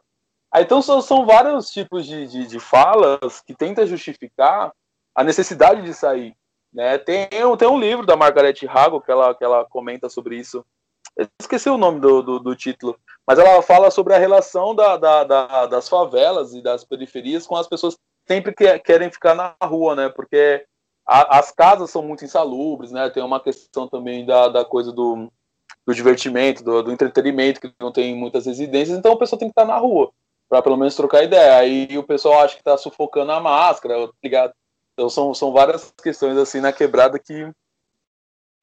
[0.51, 4.73] Aí, então são, são vários tipos de, de, de falas que tentam justificar
[5.15, 6.36] a necessidade de sair.
[6.73, 6.97] Né?
[6.97, 10.65] Tem, tem um livro da Margaret Hago que ela, que ela comenta sobre isso.
[11.15, 14.95] Eu esqueci o nome do, do, do título, mas ela fala sobre a relação da,
[14.95, 19.36] da, da, das favelas e das periferias com as pessoas que sempre que, querem ficar
[19.36, 20.10] na rua, né?
[20.10, 20.65] Porque
[21.06, 23.10] a, as casas são muito insalubres, né?
[23.10, 25.30] Tem uma questão também da, da coisa do,
[25.85, 29.51] do divertimento, do, do entretenimento, que não tem muitas residências, então o pessoal tem que
[29.51, 30.11] estar na rua,
[30.47, 31.55] para pelo menos trocar ideia.
[31.57, 34.53] Aí o pessoal acha que está sufocando a máscara, ligado?
[34.93, 37.51] Então são, são várias questões assim na quebrada que,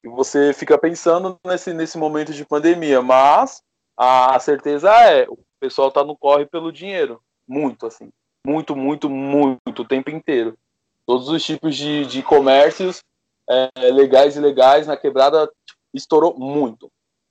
[0.03, 3.01] você fica pensando nesse, nesse momento de pandemia.
[3.01, 3.61] Mas
[3.97, 7.21] a certeza é, o pessoal tá no corre pelo dinheiro.
[7.45, 8.09] Muito, assim.
[8.45, 10.57] Muito, muito, muito, o tempo inteiro.
[11.05, 13.03] Todos os tipos de, de comércios
[13.49, 15.51] é, legais e legais na quebrada
[15.93, 16.89] estourou muito.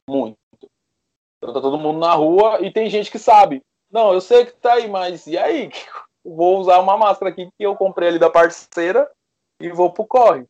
[0.09, 0.38] Muito.
[1.37, 3.62] Então tá todo mundo na rua e tem gente que sabe.
[3.90, 5.71] Não, eu sei que tá aí, mas e aí?
[6.25, 9.11] vou usar uma máscara aqui que eu comprei ali da parceira
[9.61, 10.47] e vou pro corre.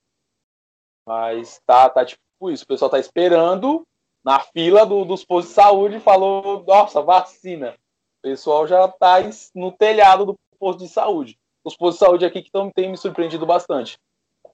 [1.06, 3.82] Mas tá, tá tipo isso, o pessoal tá esperando
[4.24, 7.76] na fila do, dos postos de saúde e falou, nossa, vacina.
[8.18, 9.16] O pessoal já tá
[9.54, 11.38] no telhado do posto de saúde.
[11.64, 13.98] Os postos de saúde aqui que tão, tem me surpreendido bastante.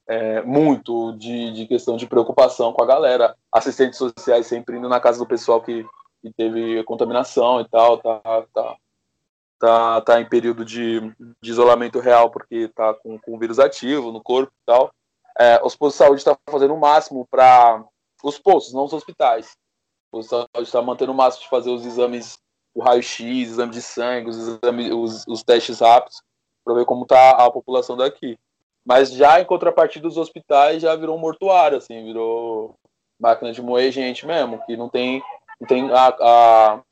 [0.07, 3.35] É, muito de, de questão de preocupação com a galera.
[3.53, 5.87] Assistentes sociais sempre indo na casa do pessoal que,
[6.21, 8.21] que teve contaminação e tal, tá,
[8.53, 8.77] tá,
[9.59, 11.01] tá, tá em período de,
[11.43, 14.93] de isolamento real porque tá com, com o vírus ativo no corpo e tal.
[15.39, 17.85] É, os postos de saúde estão tá fazendo o máximo para
[18.23, 19.57] os postos, não os hospitais.
[20.13, 22.39] O posto de saúde está mantendo o máximo de fazer os exames,
[22.75, 26.23] o raio-x, exame de sangue, os, exames, os, os testes rápidos,
[26.65, 28.39] para ver como está a população daqui.
[28.85, 32.77] Mas já em contrapartida, os hospitais já virou um mortuário, assim, virou
[33.19, 35.23] máquina de moer gente mesmo, que não tem,
[35.61, 36.83] não tem a,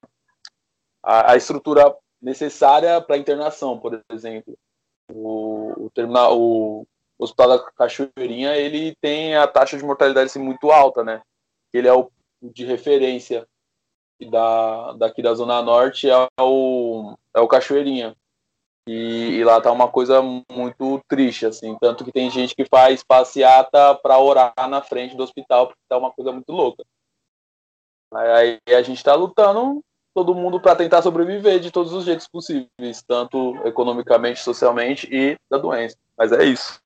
[1.03, 4.57] a, a estrutura necessária para internação, por exemplo.
[5.13, 6.87] O, o, terminal, o
[7.19, 11.21] Hospital da Cachoeirinha ele tem a taxa de mortalidade assim, muito alta, né?
[11.73, 13.47] Ele é o de referência
[14.31, 18.17] da, daqui da Zona Norte é o, é o Cachoeirinha.
[18.89, 21.77] E, e, lá tá uma coisa muito triste, assim.
[21.81, 25.97] Tanto que tem gente que faz passeata para orar na frente do hospital, porque tá
[25.97, 26.85] uma coisa muito louca.
[28.13, 29.83] Aí, a gente tá lutando
[30.15, 35.59] todo mundo para tentar sobreviver de todos os jeitos possíveis, tanto economicamente, socialmente e da
[35.59, 35.97] doença.
[36.17, 36.81] Mas é isso.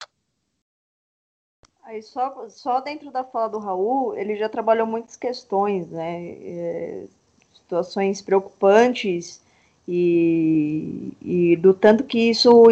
[1.82, 6.30] Aí só, só dentro da fala do Raul, ele já trabalhou muitas questões, né?
[6.30, 7.06] É,
[7.54, 9.40] situações preocupantes
[9.88, 12.66] e, e, do tanto que isso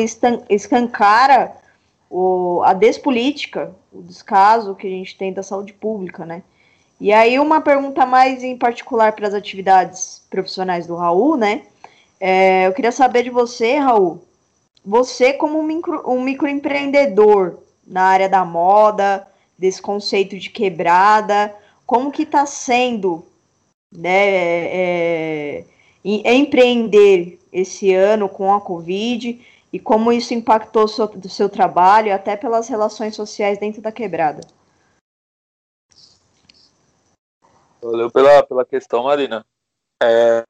[0.50, 1.56] escancara
[2.10, 6.42] o, a despolítica, o descaso que a gente tem da saúde pública, né?
[7.00, 11.62] E aí, uma pergunta mais em particular para as atividades profissionais do Raul, né?
[12.20, 14.22] É, eu queria saber de você, Raul.
[14.84, 19.26] Você, como um, micro, um microempreendedor na área da moda,
[19.58, 21.54] desse conceito de quebrada,
[21.86, 23.24] como que está sendo
[23.92, 25.64] né, é,
[26.04, 29.40] empreender esse ano com a Covid
[29.72, 34.46] e como isso impactou o seu, seu trabalho, até pelas relações sociais dentro da quebrada?
[37.82, 39.44] Valeu pela, pela questão, Marina.
[40.02, 40.44] É,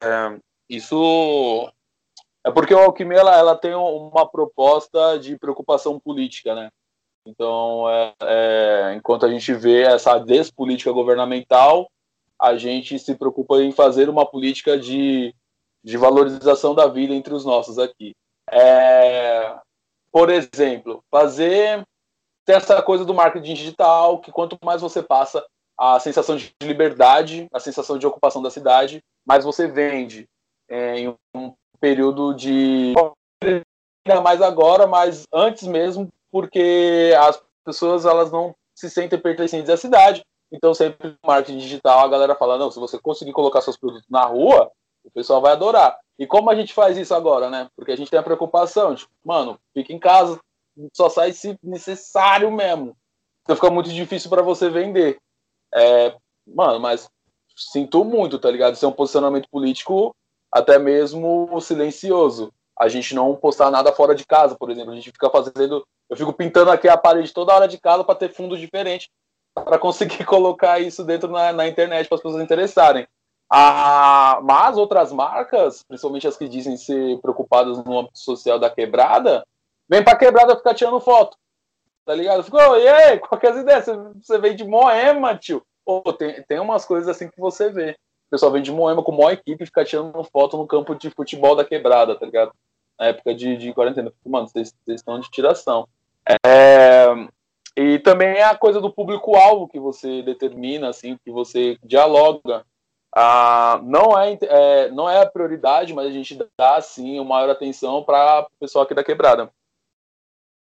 [0.69, 1.71] isso
[2.45, 6.71] é porque a Alquimia ela, ela, tem uma proposta de preocupação política, né?
[7.27, 11.91] Então, é, é, enquanto a gente vê essa despolítica governamental,
[12.39, 15.35] a gente se preocupa em fazer uma política de,
[15.85, 18.15] de valorização da vida entre os nossos aqui.
[18.51, 19.55] É,
[20.11, 21.85] por exemplo, fazer
[22.45, 25.45] tem essa coisa do marketing digital, que quanto mais você passa
[25.79, 30.29] a sensação de liberdade, a sensação de ocupação da cidade, mais você vende
[30.69, 32.95] é, em um período de
[33.43, 39.77] ainda mais agora, mas antes mesmo, porque as pessoas elas não se sentem pertencentes à
[39.77, 40.23] cidade.
[40.53, 44.09] Então sempre no marketing digital a galera fala, não, se você conseguir colocar seus produtos
[44.09, 44.71] na rua,
[45.05, 45.99] o pessoal vai adorar.
[46.19, 47.69] E como a gente faz isso agora, né?
[47.77, 50.41] Porque a gente tem a preocupação, tipo, mano, fica em casa,
[50.93, 52.97] só sai se necessário mesmo.
[53.43, 55.19] Então fica muito difícil para você vender.
[55.75, 57.09] É, mano, mas
[57.57, 58.75] sinto muito, tá ligado?
[58.75, 60.15] Isso é um posicionamento político
[60.51, 62.53] até mesmo silencioso.
[62.79, 64.93] A gente não postar nada fora de casa, por exemplo.
[64.93, 65.87] A gente fica fazendo.
[66.09, 69.11] Eu fico pintando aqui a parede toda hora de casa para ter fundo diferente,
[69.55, 73.07] para conseguir colocar isso dentro na, na internet para as pessoas interessarem.
[73.51, 79.47] Ah, mas outras marcas, principalmente as que dizem ser preocupadas no âmbito social da quebrada,
[79.89, 81.37] vem pra quebrada ficar tirando foto.
[82.05, 82.43] Tá ligado?
[82.43, 83.85] Ficou, e aí, qual que é as ideias?
[83.87, 85.65] Você, você vem de Moema, tio.
[86.19, 87.93] Tem, tem umas coisas assim que você vê.
[88.27, 91.11] O pessoal vem de Moema com maior equipe e fica tirando foto no campo de
[91.11, 92.53] futebol da quebrada, tá ligado?
[92.99, 94.13] Na época de, de quarentena.
[94.25, 95.89] Mano, vocês estão de tiração.
[96.45, 97.07] É,
[97.77, 102.65] e também é a coisa do público-alvo que você determina, assim, que você dialoga.
[103.17, 107.51] Ah, não, é, é, não é a prioridade, mas a gente dá, sim, uma maior
[107.51, 109.53] atenção para o pessoal aqui da quebrada.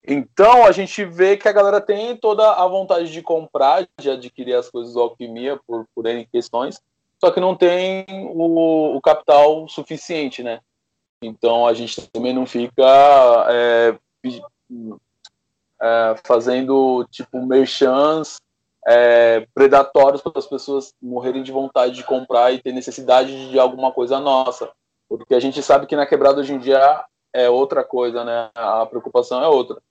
[0.03, 4.55] Então a gente vê que a galera tem toda a vontade de comprar, de adquirir
[4.55, 6.81] as coisas do Alquimia por, por N questões,
[7.19, 10.59] só que não tem o, o capital suficiente, né?
[11.23, 13.95] Então a gente também não fica é,
[15.79, 18.37] é, fazendo tipo merchants
[18.87, 23.91] é, predatórios para as pessoas morrerem de vontade de comprar e ter necessidade de alguma
[23.91, 24.71] coisa nossa.
[25.07, 28.49] Porque a gente sabe que na quebrada hoje em dia é outra coisa, né?
[28.55, 29.81] A preocupação é outra.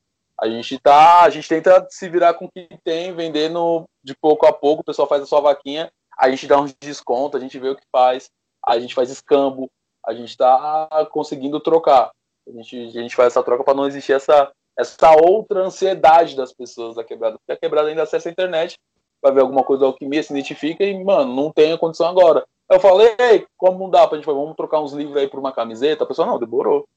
[0.41, 4.47] A gente tá, a gente tenta se virar com o que tem, vendendo de pouco
[4.47, 7.59] a pouco, o pessoal faz a sua vaquinha, a gente dá uns desconto, a gente
[7.59, 8.31] vê o que faz,
[8.67, 9.71] a gente faz escambo,
[10.07, 12.11] a gente tá conseguindo trocar.
[12.49, 14.51] A gente, a gente faz essa troca para não existir essa,
[14.81, 17.39] essa outra ansiedade das pessoas da quebrada.
[17.39, 18.79] Porque a quebrada ainda acessa a internet,
[19.23, 22.45] vai ver alguma coisa da alquimia, se identifica e, mano, não tem a condição agora.
[22.69, 25.53] Eu falei, ei, como não dá pra gente, vamos trocar uns livros aí por uma
[25.53, 26.05] camiseta?
[26.05, 26.89] A pessoa, não, demorou.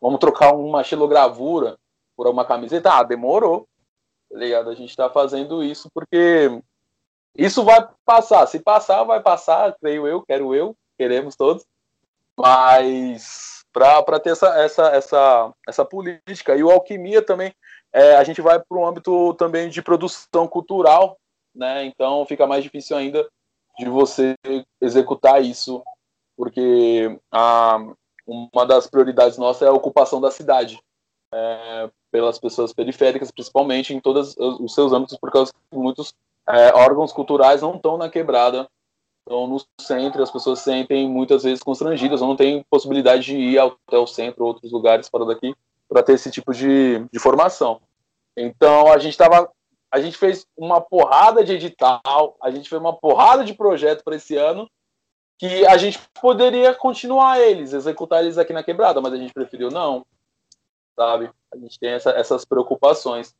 [0.00, 1.76] Vamos trocar uma xilogravura
[2.16, 2.92] por uma camiseta?
[2.92, 3.66] Ah, demorou.
[4.30, 4.70] Tá ligado?
[4.70, 6.60] A gente tá fazendo isso porque
[7.36, 8.46] isso vai passar.
[8.46, 11.64] Se passar, vai passar, creio eu, quero eu, queremos todos.
[12.38, 16.56] Mas para ter essa, essa, essa, essa política.
[16.56, 17.52] E o Alquimia também,
[17.92, 21.18] é, a gente vai para um âmbito também de produção cultural,
[21.54, 21.84] né?
[21.84, 23.28] Então fica mais difícil ainda
[23.78, 24.34] de você
[24.80, 25.82] executar isso,
[26.36, 27.78] porque a,
[28.26, 30.80] uma das prioridades nossas é a ocupação da cidade
[31.32, 36.14] é, pelas pessoas periféricas, principalmente em todos os seus âmbitos, por causa que muitos
[36.48, 38.66] é, órgãos culturais não estão na quebrada,
[39.26, 43.36] estão no centro, as pessoas se sentem muitas vezes constrangidas, ou não têm possibilidade de
[43.36, 45.54] ir até o centro ou outros lugares fora daqui
[45.88, 47.80] para ter esse tipo de, de formação.
[48.36, 49.50] Então a gente estava
[49.90, 54.16] a gente fez uma porrada de edital, a gente fez uma porrada de projeto para
[54.16, 54.68] esse ano,
[55.38, 59.70] que a gente poderia continuar eles, executar eles aqui na quebrada, mas a gente preferiu
[59.70, 60.04] não
[60.96, 61.30] sabe?
[61.52, 63.36] A gente tem essa, essas preocupações.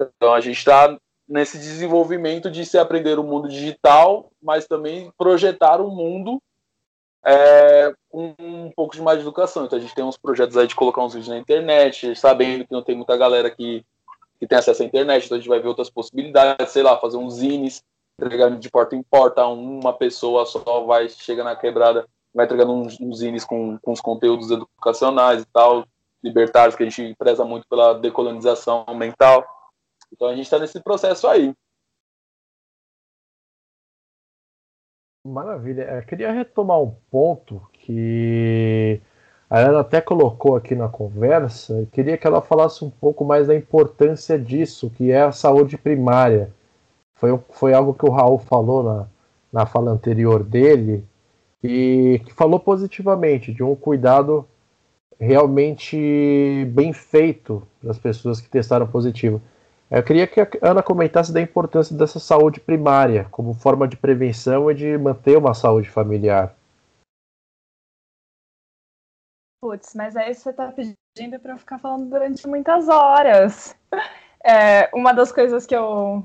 [0.00, 0.98] Então a gente está
[1.30, 6.42] nesse desenvolvimento de se aprender o mundo digital, mas também projetar um mundo
[7.24, 9.64] é, com um pouco de mais educação.
[9.64, 12.72] Então a gente tem uns projetos aí de colocar uns vídeos na internet, sabendo que
[12.72, 13.86] não tem muita galera que,
[14.40, 17.16] que tem acesso à internet, então a gente vai ver outras possibilidades, sei lá, fazer
[17.16, 17.80] uns zines,
[18.18, 23.00] entregar de porta em porta, uma pessoa só vai, chega na quebrada, vai entregando uns,
[23.00, 25.86] uns zines com, com os conteúdos educacionais e tal,
[26.24, 29.59] libertários, que a gente preza muito pela decolonização mental.
[30.12, 31.54] Então a gente está nesse processo aí.
[35.24, 35.82] Maravilha.
[35.82, 39.00] Eu queria retomar um ponto que
[39.50, 41.82] a Ana até colocou aqui na conversa.
[41.82, 45.76] e queria que ela falasse um pouco mais da importância disso, que é a saúde
[45.76, 46.52] primária.
[47.14, 49.06] Foi, foi algo que o Raul falou na,
[49.52, 51.04] na fala anterior dele,
[51.62, 54.46] e que falou positivamente de um cuidado
[55.18, 59.42] realmente bem feito para as pessoas que testaram positivo.
[59.90, 64.70] Eu queria que a Ana comentasse da importância dessa saúde primária como forma de prevenção
[64.70, 66.54] e de manter uma saúde familiar.
[69.60, 73.76] Putz, mas aí você está pedindo para eu ficar falando durante muitas horas.
[74.42, 76.24] É, uma das coisas que eu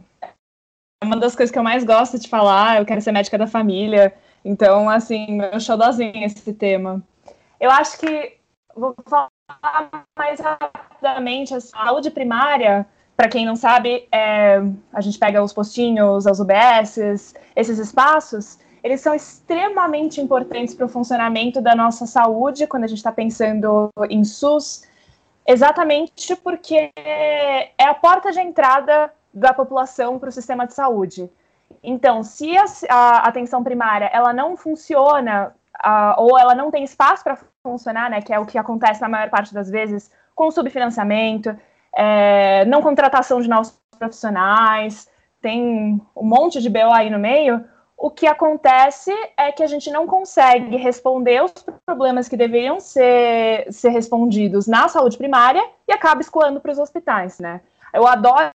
[1.03, 4.13] uma das coisas que eu mais gosto de falar, eu quero ser médica da família.
[4.43, 7.03] Então, assim, meu xodózinho esse tema.
[7.59, 8.37] Eu acho que
[8.75, 9.29] vou falar
[10.17, 16.27] mais rapidamente, a saúde primária, para quem não sabe, é, a gente pega os postinhos,
[16.27, 22.83] as UBSs, esses espaços, eles são extremamente importantes para o funcionamento da nossa saúde quando
[22.83, 24.83] a gente está pensando em SUS,
[25.47, 31.29] exatamente porque é a porta de entrada da população para o sistema de saúde.
[31.81, 35.53] Então, se a, a atenção primária ela não funciona
[36.17, 39.29] ou ela não tem espaço para funcionar, né, que é o que acontece na maior
[39.29, 41.57] parte das vezes com subfinanciamento,
[41.95, 45.07] é, não contratação de novos profissionais,
[45.41, 47.63] tem um monte de BO aí no meio.
[47.97, 51.53] O que acontece é que a gente não consegue responder os
[51.85, 57.39] problemas que deveriam ser, ser respondidos na saúde primária e acaba escoando para os hospitais,
[57.39, 57.61] né?
[57.93, 58.51] Eu adoro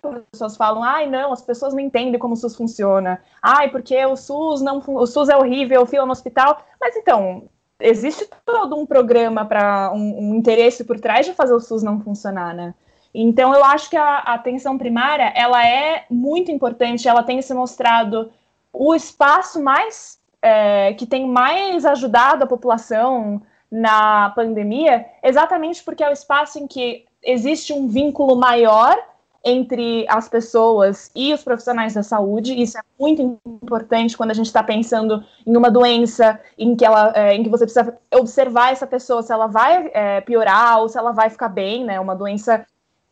[0.00, 3.22] quando as pessoas falam, ai, não, as pessoas não entendem como o SUS funciona.
[3.40, 6.60] Ai, porque o SUS não o SUS é horrível, fila no hospital.
[6.80, 7.48] Mas então,
[7.82, 12.00] existe todo um programa para um, um, interesse por trás de fazer o SUS não
[12.00, 12.74] funcionar, né?
[13.14, 17.52] Então eu acho que a, a atenção primária ela é muito importante, ela tem se
[17.52, 18.30] mostrado
[18.72, 26.08] o espaço mais é, que tem mais ajudado a população na pandemia, exatamente porque é
[26.08, 28.96] o espaço em que existe um vínculo maior
[29.44, 32.60] entre as pessoas e os profissionais da saúde.
[32.60, 37.12] Isso é muito importante quando a gente está pensando em uma doença em que, ela,
[37.14, 40.96] é, em que você precisa observar essa pessoa se ela vai é, piorar ou se
[40.96, 41.98] ela vai ficar bem, né?
[41.98, 42.64] Uma doença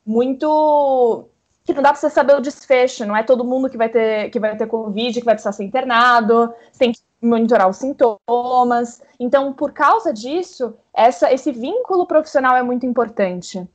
[0.06, 1.26] muito
[1.64, 3.04] que não dá para você saber o desfecho.
[3.04, 5.64] Não é todo mundo que vai ter que vai ter covid que vai precisar ser
[5.64, 6.52] internado.
[6.78, 9.02] Tem que monitorar os sintomas.
[9.18, 13.68] Então, por causa disso, essa, esse vínculo profissional é muito importante.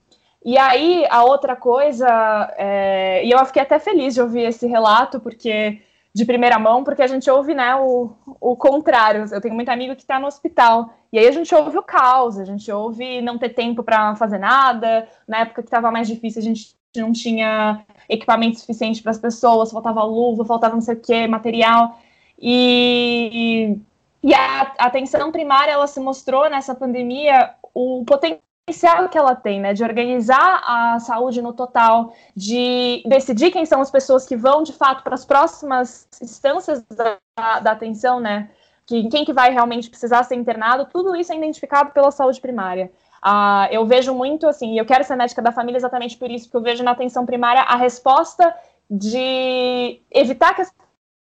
[0.46, 2.08] E aí, a outra coisa,
[2.56, 5.82] é, e eu fiquei até feliz de ouvir esse relato, porque
[6.14, 9.26] de primeira mão, porque a gente ouve né, o, o contrário.
[9.32, 12.38] Eu tenho muito amigo que está no hospital, e aí a gente ouve o caos,
[12.38, 15.10] a gente ouve não ter tempo para fazer nada.
[15.28, 19.72] Na época que estava mais difícil, a gente não tinha equipamento suficiente para as pessoas,
[19.72, 22.00] faltava luva, faltava não sei o que, material.
[22.40, 23.80] E,
[24.22, 29.62] e a atenção primária, ela se mostrou nessa pandemia o potencial potencial que ela tem,
[29.62, 34.64] né, de organizar a saúde no total, de decidir quem são as pessoas que vão
[34.64, 37.20] de fato para as próximas instâncias da,
[37.60, 38.50] da, atenção, né,
[38.88, 42.92] que quem que vai realmente precisar ser internado, tudo isso é identificado pela saúde primária.
[43.24, 46.58] Uh, eu vejo muito assim, eu quero ser médica da família exatamente por isso, porque
[46.58, 48.56] eu vejo na atenção primária a resposta
[48.90, 50.72] de evitar que as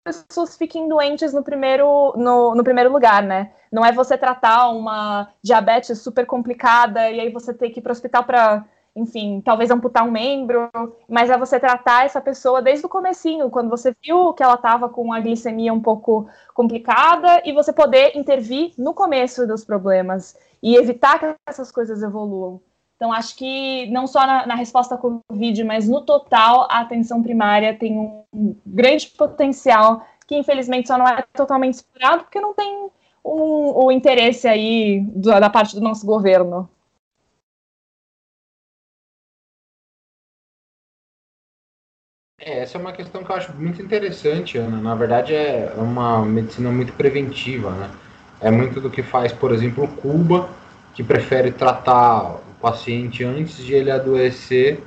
[0.03, 3.53] pessoas fiquem doentes no primeiro, no, no primeiro lugar, né?
[3.71, 7.91] Não é você tratar uma diabetes super complicada e aí você ter que ir para
[7.91, 10.71] o hospital para, enfim, talvez amputar um membro,
[11.09, 14.89] mas é você tratar essa pessoa desde o comecinho, quando você viu que ela estava
[14.89, 20.77] com a glicemia um pouco complicada e você poder intervir no começo dos problemas e
[20.77, 22.61] evitar que essas coisas evoluam.
[23.03, 27.21] Então, acho que não só na, na, resposta à Covid, mas no total, a atenção
[27.21, 32.89] primária tem um grande potencial que, infelizmente, só não é totalmente explorado, porque não tem
[33.25, 36.71] um, o interesse aí do, da parte do nosso governo.
[42.39, 44.81] É, essa é uma questão que eu acho muito interessante, Ana.
[44.81, 47.91] Na verdade, é uma medicina muito preventiva, né?
[48.41, 50.49] É muito do que faz, por exemplo, Cuba,
[50.95, 54.81] que prefere tratar paciente antes de ele adoecer,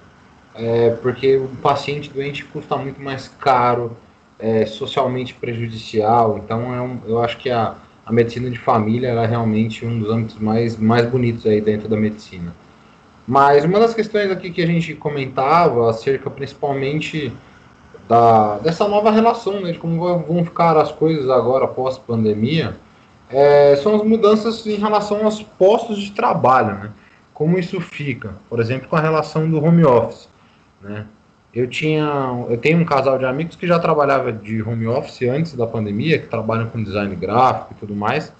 [0.55, 3.95] é, porque o paciente doente custa muito mais caro,
[4.39, 6.39] é, socialmente prejudicial.
[6.43, 10.09] Então, é um, eu acho que a, a medicina de família é realmente um dos
[10.09, 12.55] âmbitos mais, mais bonitos aí dentro da medicina.
[13.27, 17.33] Mas uma das questões aqui que a gente comentava acerca principalmente
[18.07, 22.75] da, dessa nova relação, né, de como vão ficar as coisas agora após pandemia,
[23.29, 26.91] é, são as mudanças em relação aos postos de trabalho, né?
[27.35, 30.29] Como isso fica, por exemplo, com a relação do home office,
[30.81, 31.05] né?
[31.53, 32.05] Eu tinha,
[32.49, 36.17] eu tenho um casal de amigos que já trabalhava de home office antes da pandemia,
[36.19, 38.33] que trabalham com design gráfico e tudo mais.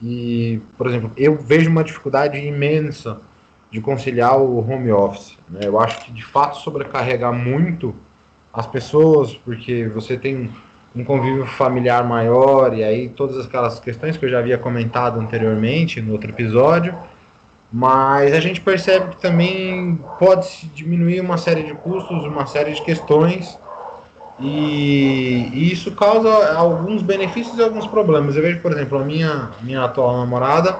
[0.00, 3.20] E, por exemplo, eu vejo uma dificuldade imensa
[3.70, 5.36] de conciliar o home office.
[5.48, 5.60] Né?
[5.64, 7.94] Eu acho que de fato sobrecarrega muito
[8.52, 10.50] as pessoas, porque você tem
[10.94, 16.00] um convívio familiar maior e aí todas aquelas questões que eu já havia comentado anteriormente
[16.00, 16.94] no outro episódio
[17.72, 22.82] mas a gente percebe que também pode diminuir uma série de custos, uma série de
[22.82, 23.58] questões,
[24.40, 28.36] e, e, isso causa alguns benefícios e alguns problemas.
[28.36, 30.78] Eu vejo, por exemplo, a minha, minha atual namorada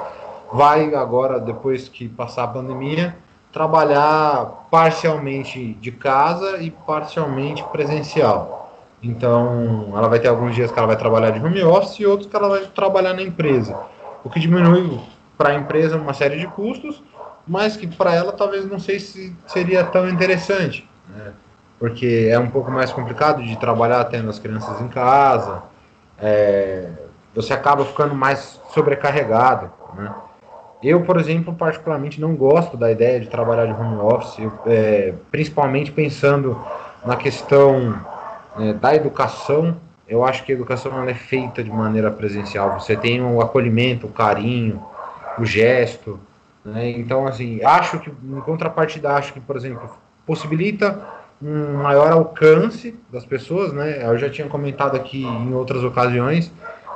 [0.53, 3.16] vai agora, depois que passar a pandemia,
[3.53, 8.72] trabalhar parcialmente de casa e parcialmente presencial.
[9.03, 12.28] Então, ela vai ter alguns dias que ela vai trabalhar de home office e outros
[12.28, 13.76] que ela vai trabalhar na empresa,
[14.24, 15.01] o que diminui
[15.39, 17.03] para a empresa uma série de custos
[17.49, 21.32] mas que para ela talvez não sei se seria tão interessante, né?
[21.78, 25.62] porque é um pouco mais complicado de trabalhar tendo as crianças em casa,
[26.20, 26.91] é,
[27.34, 30.12] você acaba ficando mais sobrecarregado, né?
[30.80, 35.91] Eu, por exemplo, particularmente não gosto da ideia de trabalhar de home office, é, principalmente
[35.91, 36.57] pensando
[37.05, 38.01] na questão
[38.61, 39.76] é, da educação.
[40.09, 42.78] Eu acho que a educação é feita de maneira presencial.
[42.78, 44.80] Você tem o acolhimento, o carinho,
[45.43, 46.18] o gesto.
[46.64, 46.91] Né?
[46.91, 49.91] Então, assim, acho que, em contrapartida, acho que, por exemplo,
[50.26, 51.01] possibilita
[51.41, 54.05] um maior alcance das pessoas, né?
[54.05, 56.53] Eu já tinha comentado aqui em outras ocasiões,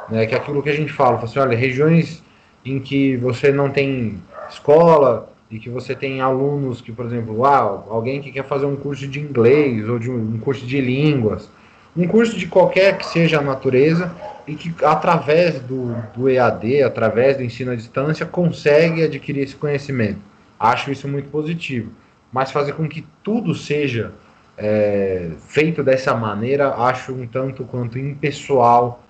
[0.09, 2.23] né, que aquilo que a gente fala, assim, olha, regiões
[2.65, 4.21] em que você não tem
[4.51, 8.77] escola e que você tem alunos que, por exemplo, ah, alguém que quer fazer um
[8.77, 11.49] curso de inglês ou de um, curso de línguas,
[11.97, 14.13] um curso de qualquer que seja a natureza
[14.47, 20.21] e que através do, do EAD, através do ensino à distância, consegue adquirir esse conhecimento.
[20.59, 21.93] Acho isso muito positivo.
[22.33, 24.13] Mas fazer com que tudo seja
[24.57, 29.05] é, feito dessa maneira, acho um tanto quanto impessoal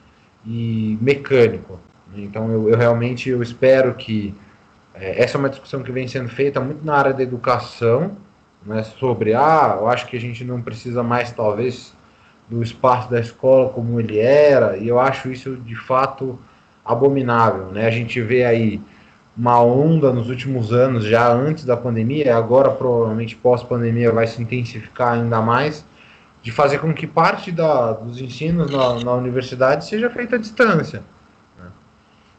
[0.44, 1.78] e mecânico.
[2.14, 4.34] Então eu, eu realmente eu espero que
[4.94, 8.16] é, essa é uma discussão que vem sendo feita muito na área da educação,
[8.64, 11.94] né, sobre ah, eu acho que a gente não precisa mais talvez
[12.49, 16.38] do espaço da escola como ele era, e eu acho isso de fato
[16.84, 17.86] abominável, né?
[17.86, 18.80] A gente vê aí
[19.36, 25.14] uma onda nos últimos anos, já antes da pandemia, agora provavelmente pós-pandemia vai se intensificar
[25.14, 25.84] ainda mais,
[26.43, 31.03] de fazer com que parte da, dos ensinos na, na universidade seja feita à distância.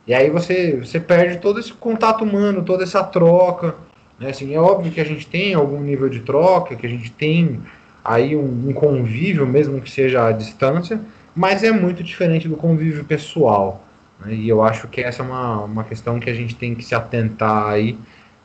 [0.05, 3.75] E aí você, você perde todo esse contato humano, toda essa troca.
[4.19, 4.29] Né?
[4.29, 7.61] Assim, é óbvio que a gente tem algum nível de troca, que a gente tem
[8.03, 10.99] aí um, um convívio, mesmo que seja à distância,
[11.35, 13.83] mas é muito diferente do convívio pessoal.
[14.19, 14.33] Né?
[14.33, 16.93] E eu acho que essa é uma, uma questão que a gente tem que se
[16.93, 17.97] atentar aí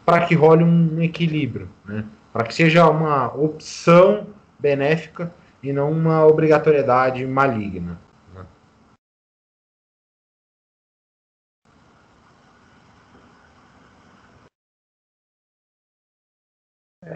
[0.05, 2.05] para que role um equilíbrio, né?
[2.33, 4.27] para que seja uma opção
[4.59, 5.33] benéfica
[5.63, 7.99] e não uma obrigatoriedade maligna.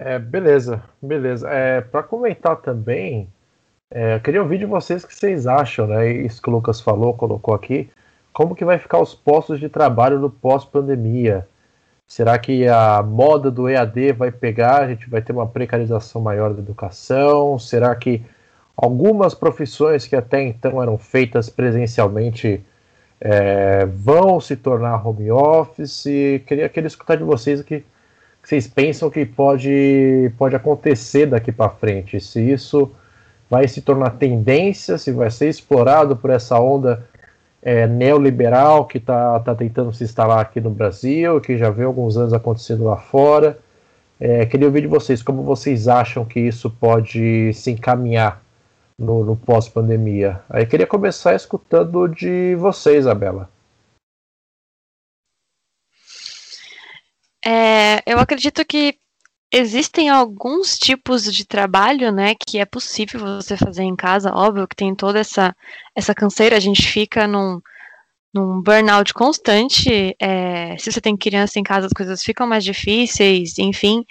[0.05, 1.49] É, beleza, beleza.
[1.49, 3.29] É, para comentar também,
[3.91, 6.11] é, queria ouvir de vocês o que vocês acham, né?
[6.11, 7.89] Isso que o Lucas falou, colocou aqui.
[8.33, 11.47] Como que vai ficar os postos de trabalho no pós-pandemia?
[12.09, 14.83] Será que a moda do EAD vai pegar?
[14.83, 17.59] A gente vai ter uma precarização maior da educação?
[17.59, 18.25] Será que
[18.77, 22.61] algumas profissões que até então eram feitas presencialmente
[23.21, 26.05] é, vão se tornar home office?
[26.47, 27.92] Queria, queria escutar de vocês aqui que
[28.43, 32.21] vocês pensam que pode, pode acontecer daqui para frente?
[32.21, 32.91] Se isso
[33.49, 37.07] vai se tornar tendência, se vai ser explorado por essa onda
[37.63, 42.17] é, neoliberal que está tá tentando se instalar aqui no Brasil, que já vem alguns
[42.17, 43.59] anos acontecendo lá fora.
[44.19, 48.43] É, queria ouvir de vocês como vocês acham que isso pode se encaminhar
[48.99, 50.41] no, no pós-pandemia.
[50.51, 53.49] Aí queria começar escutando de você, Isabela.
[57.45, 58.97] É, eu acredito que
[59.53, 64.75] existem alguns tipos de trabalho, né, que é possível você fazer em casa, óbvio que
[64.75, 65.55] tem toda essa,
[65.95, 67.61] essa canseira, a gente fica num,
[68.33, 73.59] num burnout constante, é, se você tem criança em casa as coisas ficam mais difíceis,
[73.59, 74.05] enfim,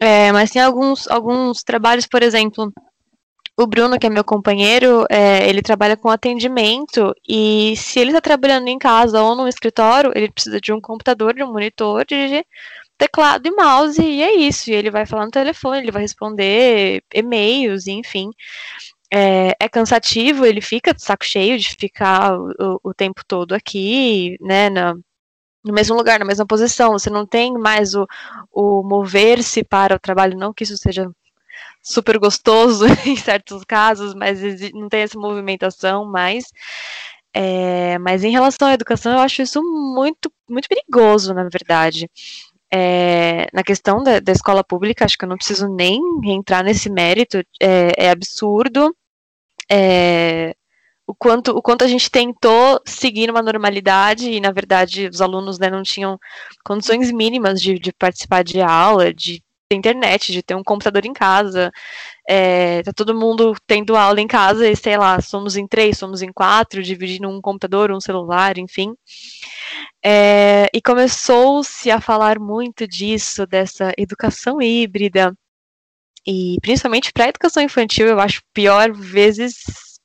[0.00, 2.72] é, mas tem alguns, alguns trabalhos, por exemplo,
[3.56, 8.20] o Bruno, que é meu companheiro, é, ele trabalha com atendimento e se ele está
[8.20, 12.44] trabalhando em casa ou no escritório, ele precisa de um computador, de um monitor, de
[12.98, 14.70] teclado e mouse e é isso.
[14.70, 18.30] E ele vai falar no telefone, ele vai responder e-mails, enfim.
[19.12, 24.36] É, é, cansativo, ele fica de saco cheio de ficar o, o tempo todo aqui,
[24.40, 24.94] né, na,
[25.64, 26.92] no mesmo lugar, na mesma posição.
[26.92, 28.06] Você não tem mais o,
[28.52, 31.10] o mover-se para o trabalho, não que isso seja
[31.86, 34.40] super gostoso em certos casos, mas
[34.72, 36.44] não tem essa movimentação mais.
[37.32, 42.10] É, mas em relação à educação, eu acho isso muito, muito perigoso, na verdade.
[42.72, 46.90] É, na questão da, da, escola pública, acho que eu não preciso nem entrar nesse
[46.90, 48.94] mérito, é, é absurdo
[49.70, 50.54] é,
[51.06, 55.58] o, quanto, o quanto a gente tentou seguir uma normalidade e, na verdade, os alunos
[55.58, 56.18] né, não tinham
[56.64, 61.12] condições mínimas de, de participar de aula, de ter internet, de ter um computador em
[61.12, 61.72] casa.
[62.28, 66.22] É, tá todo mundo tendo aula em casa e, sei lá, somos em três, somos
[66.22, 68.94] em quatro, dividindo um computador, um celular, enfim.
[70.04, 75.34] É, e começou-se a falar muito disso, dessa educação híbrida.
[76.26, 79.54] E principalmente para a educação infantil, eu acho pior vezes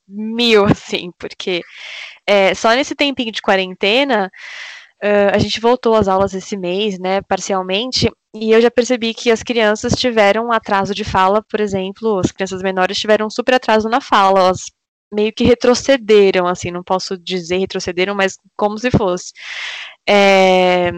[0.08, 1.62] mil, assim, porque
[2.26, 4.30] é, só nesse tempinho de quarentena,
[5.02, 9.30] uh, a gente voltou às aulas esse mês, né, parcialmente, e eu já percebi que
[9.30, 14.00] as crianças tiveram atraso de fala, por exemplo, as crianças menores tiveram super atraso na
[14.00, 14.70] fala, elas
[15.12, 19.32] meio que retrocederam, assim, não posso dizer retrocederam, mas como se fosse.
[20.08, 20.90] É,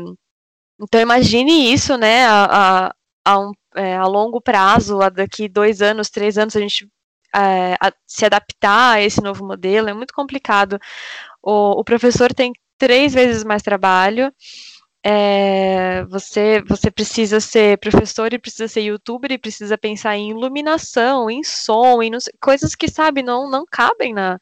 [0.80, 5.82] então imagine isso, né, a, a, a, um, é, a longo prazo, a daqui dois
[5.82, 6.88] anos, três anos, a gente
[7.34, 10.78] é, a, se adaptar a esse novo modelo, é muito complicado.
[11.42, 14.32] O, o professor tem três vezes mais trabalho,
[15.06, 21.28] é, você, você precisa ser professor e precisa ser youtuber e precisa pensar em iluminação,
[21.30, 24.38] em som, em coisas que, sabe, não, não cabem na,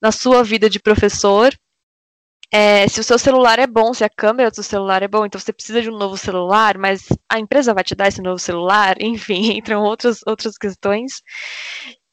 [0.00, 1.54] na sua vida de professor.
[2.50, 5.26] É, se o seu celular é bom, se a câmera do seu celular é bom,
[5.26, 8.38] então você precisa de um novo celular, mas a empresa vai te dar esse novo
[8.38, 11.22] celular, enfim, entram outras, outras questões.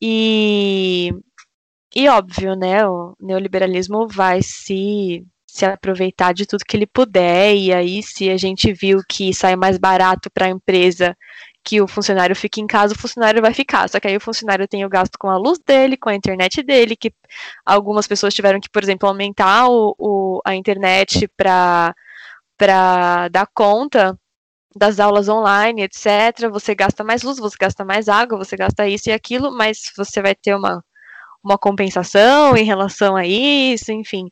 [0.02, 1.12] E,
[1.96, 5.26] e óbvio, né, o neoliberalismo vai se
[5.60, 9.56] se aproveitar de tudo que ele puder, e aí, se a gente viu que sai
[9.56, 11.16] mais barato para a empresa
[11.64, 13.90] que o funcionário fique em casa, o funcionário vai ficar.
[13.90, 16.64] Só que aí o funcionário tem o gasto com a luz dele, com a internet
[16.64, 17.14] dele, que
[17.66, 21.94] algumas pessoas tiveram que, por exemplo, aumentar o, o a internet para
[23.32, 24.18] dar conta
[24.76, 26.50] das aulas online, etc.
[26.52, 30.22] Você gasta mais luz, você gasta mais água, você gasta isso e aquilo, mas você
[30.22, 30.84] vai ter uma,
[31.44, 34.30] uma compensação em relação a isso, enfim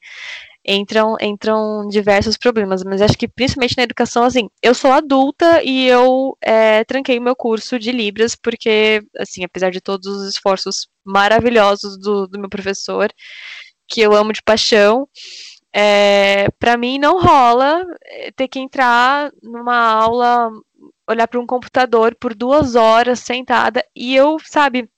[0.68, 5.88] entram, entram diversos problemas, mas acho que principalmente na educação, assim, eu sou adulta e
[5.88, 11.97] eu é, tranquei meu curso de Libras, porque, assim, apesar de todos os esforços maravilhosos
[11.97, 13.09] do, do meu professor,
[13.88, 15.07] que eu amo de paixão,
[15.74, 20.49] é, para mim não rola é, ter que entrar numa aula,
[21.09, 24.89] olhar para um computador por duas horas sentada e eu, sabe,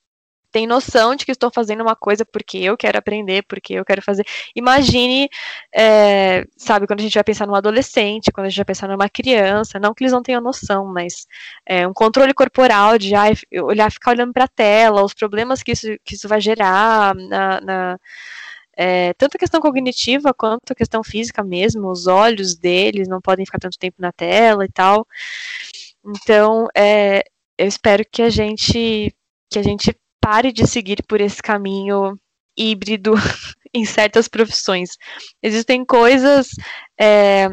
[0.51, 4.01] tem noção de que estou fazendo uma coisa porque eu quero aprender, porque eu quero
[4.01, 4.25] fazer.
[4.55, 5.29] Imagine,
[5.73, 9.09] é, sabe, quando a gente vai pensar num adolescente, quando a gente vai pensar numa
[9.09, 11.25] criança, não que eles não tenham noção, mas
[11.65, 15.71] é, um controle corporal de ai, olhar, ficar olhando para a tela, os problemas que
[15.71, 17.99] isso, que isso vai gerar na, na
[18.81, 23.45] é, tanto a questão cognitiva quanto a questão física mesmo, os olhos deles não podem
[23.45, 25.05] ficar tanto tempo na tela e tal.
[26.05, 27.23] Então, é,
[27.57, 29.13] eu espero que a gente
[29.49, 29.93] que a gente
[30.29, 32.15] pare de seguir por esse caminho
[32.55, 33.13] híbrido
[33.73, 34.91] em certas profissões.
[35.41, 36.49] Existem coisas.
[36.99, 37.49] É,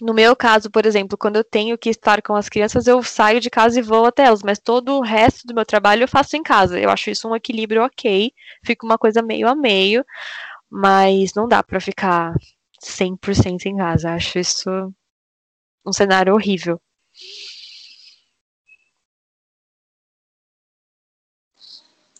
[0.00, 3.38] no meu caso, por exemplo, quando eu tenho que estar com as crianças, eu saio
[3.38, 6.38] de casa e vou até elas, mas todo o resto do meu trabalho eu faço
[6.38, 6.80] em casa.
[6.80, 8.32] Eu acho isso um equilíbrio ok,
[8.64, 10.02] fica uma coisa meio a meio,
[10.70, 12.34] mas não dá para ficar
[12.82, 14.14] 100% em casa.
[14.14, 14.70] Acho isso
[15.86, 16.80] um cenário horrível.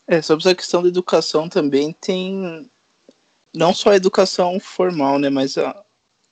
[0.09, 2.71] É, sobre essa questão da educação também tem
[3.53, 5.85] não só a educação formal, né, mas a,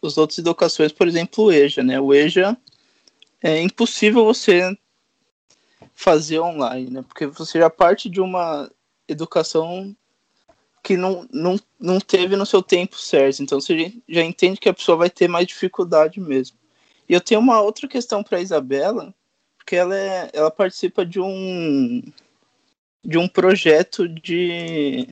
[0.02, 1.98] as outras educações, por exemplo, o EJA, né?
[1.98, 2.56] O EJA
[3.42, 4.76] é impossível você
[5.94, 7.02] fazer online, né?
[7.02, 8.70] Porque você já parte de uma
[9.08, 9.94] educação
[10.82, 13.42] que não, não, não teve no seu tempo certo.
[13.42, 16.58] Então você já entende que a pessoa vai ter mais dificuldade mesmo.
[17.08, 19.14] E eu tenho uma outra questão para a Isabela,
[19.56, 22.02] porque ela, é, ela participa de um
[23.05, 25.09] de um projeto de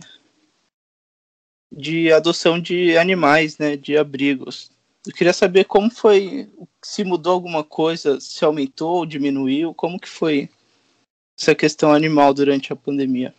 [1.74, 4.70] de adoção de animais, né, de abrigos.
[5.07, 6.49] Eu queria saber como foi,
[6.84, 10.51] se mudou alguma coisa, se aumentou, diminuiu, como que foi
[11.38, 13.34] essa questão animal durante a pandemia?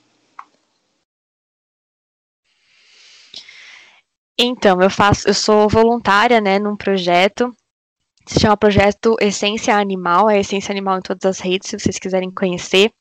[4.38, 7.56] Então, eu faço, eu sou voluntária, né, num projeto,
[8.26, 12.32] se chama Projeto Essência Animal, é Essência Animal em todas as redes, se vocês quiserem
[12.32, 12.92] conhecer.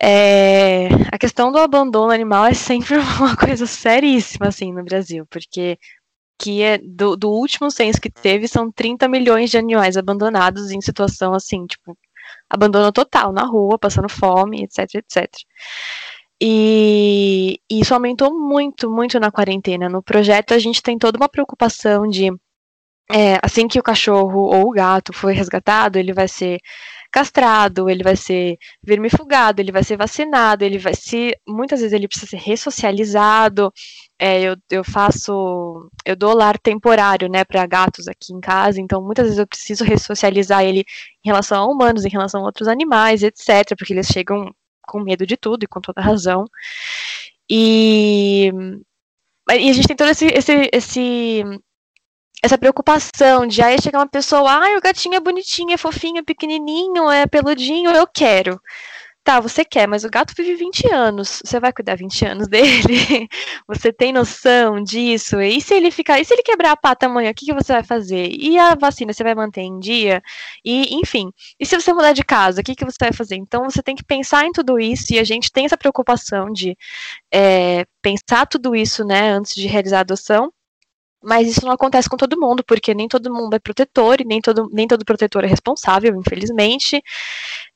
[0.00, 5.78] É, a questão do abandono animal é sempre uma coisa seríssima, assim, no Brasil, porque
[6.40, 10.80] que é do, do último censo que teve, são 30 milhões de animais abandonados em
[10.80, 11.98] situação, assim, tipo,
[12.48, 15.28] abandono total, na rua, passando fome, etc, etc.
[16.40, 19.88] E, isso aumentou muito, muito na quarentena.
[19.88, 22.30] No projeto, a gente tem toda uma preocupação de
[23.10, 26.60] é, assim que o cachorro ou o gato for resgatado, ele vai ser
[27.10, 32.08] castrado, ele vai ser vermifugado, ele vai ser vacinado, ele vai se muitas vezes ele
[32.08, 33.72] precisa ser ressocializado.
[34.18, 39.00] É, eu, eu faço, eu dou lar temporário, né, para gatos aqui em casa, então
[39.02, 40.84] muitas vezes eu preciso ressocializar ele
[41.24, 44.52] em relação a humanos, em relação a outros animais, etc, porque eles chegam
[44.82, 46.46] com medo de tudo e com toda razão.
[47.50, 48.50] E,
[49.50, 51.44] e a gente tem todo esse, esse, esse
[52.48, 56.22] essa preocupação de aí chegar uma pessoa, ai, o gatinho é bonitinho, é fofinho, é
[56.22, 58.58] pequenininho, é peludinho, eu quero.
[59.24, 61.42] tá, você quer, mas o gato vive 20 anos.
[61.44, 63.28] Você vai cuidar 20 anos dele?
[63.68, 65.40] você tem noção disso?
[65.40, 67.72] E se ele ficar, e se ele quebrar a pata amanhã, o que, que você
[67.74, 68.30] vai fazer?
[68.32, 70.22] E a vacina você vai manter em dia?
[70.64, 71.30] E, enfim,
[71.60, 73.36] e se você mudar de casa, o que, que você vai fazer?
[73.36, 76.76] Então você tem que pensar em tudo isso, e a gente tem essa preocupação de
[77.32, 80.52] é, pensar tudo isso, né, antes de realizar a adoção.
[81.22, 84.40] Mas isso não acontece com todo mundo, porque nem todo mundo é protetor e nem
[84.40, 87.02] todo, nem todo protetor é responsável, infelizmente.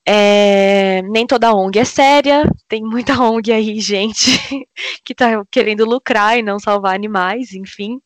[0.07, 4.31] É, nem toda ONG é séria, tem muita ONG aí, gente,
[5.05, 8.01] que tá querendo lucrar e não salvar animais, enfim,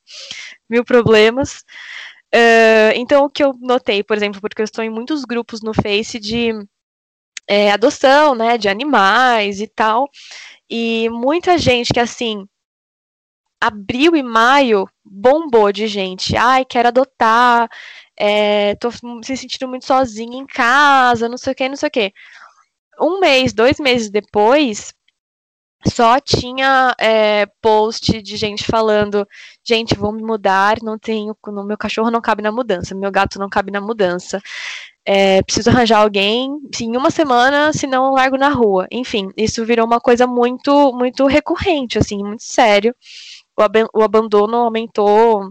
[0.69, 1.65] mil problemas.
[2.35, 5.73] Uh, então, o que eu notei, por exemplo, porque eu estou em muitos grupos no
[5.73, 6.53] Face de
[7.49, 10.09] é, adoção, né, de animais e tal,
[10.69, 12.47] e muita gente que, assim,
[13.61, 16.37] abril e maio bombou de gente.
[16.37, 17.69] Ai, quero adotar,
[18.17, 21.93] é, tô se sentindo muito sozinha em casa, não sei o que, não sei o
[21.93, 22.13] que.
[23.01, 24.95] Um mês, dois meses depois,
[25.87, 29.27] só tinha é, post de gente falando,
[29.65, 33.49] gente, vou me mudar, não tenho, meu cachorro não cabe na mudança, meu gato não
[33.49, 34.41] cabe na mudança.
[35.05, 38.89] É, preciso arranjar alguém em uma semana, senão eu largo na rua.
[38.91, 42.95] Enfim, isso virou uma coisa muito, muito recorrente, assim, muito sério
[43.57, 45.51] o, ab o abandono aumentou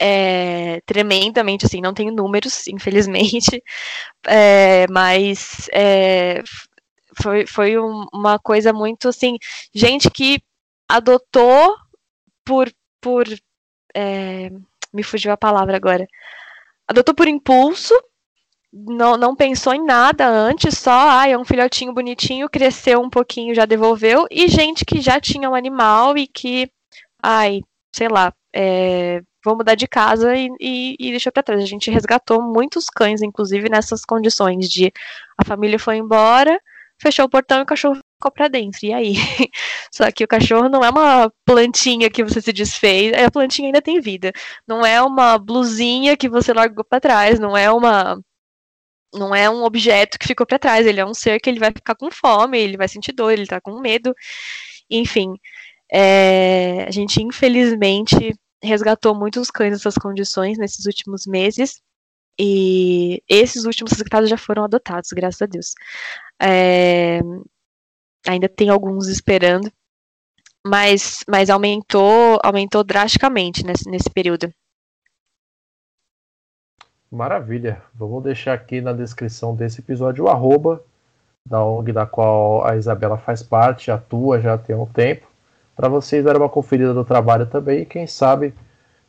[0.00, 3.62] é, tremendamente, assim, não tenho números, infelizmente,
[4.26, 6.42] é, mas é,
[7.20, 9.36] foi, foi um, uma coisa muito, assim,
[9.74, 10.42] gente que
[10.88, 11.76] adotou
[12.44, 13.26] por, por
[13.94, 14.50] é,
[14.92, 16.06] me fugiu a palavra agora,
[16.88, 17.94] adotou por impulso,
[18.72, 23.54] não, não pensou em nada antes, só, ah, é um filhotinho bonitinho, cresceu um pouquinho,
[23.54, 26.70] já devolveu, e gente que já tinha um animal e que
[27.22, 27.60] ai,
[27.94, 31.62] sei lá, é, vou mudar de casa e, e, e deixou para trás.
[31.62, 34.92] A gente resgatou muitos cães, inclusive nessas condições de
[35.38, 36.58] a família foi embora,
[37.00, 38.80] fechou o portão e o cachorro ficou para dentro.
[38.84, 39.14] E aí?
[39.92, 43.82] Só que o cachorro não é uma plantinha que você se desfez, a plantinha ainda
[43.82, 44.32] tem vida.
[44.66, 48.20] Não é uma blusinha que você largou para trás, não é uma
[49.12, 51.72] não é um objeto que ficou para trás, ele é um ser que ele vai
[51.72, 54.14] ficar com fome, ele vai sentir dor, ele tá com medo.
[54.90, 55.34] Enfim,
[55.92, 61.82] é, a gente, infelizmente, resgatou muitos cães nessas condições nesses últimos meses.
[62.38, 65.74] E esses últimos resgatados já foram adotados, graças a Deus.
[66.40, 67.20] É,
[68.26, 69.70] ainda tem alguns esperando,
[70.66, 74.50] mas, mas aumentou, aumentou drasticamente nesse, nesse período.
[77.10, 77.82] Maravilha.
[77.92, 80.82] Vamos deixar aqui na descrição desse episódio o arroba
[81.44, 85.29] da ONG da qual a Isabela faz parte, atua já tem um tempo
[85.80, 88.52] para vocês dar uma conferida no trabalho também e quem sabe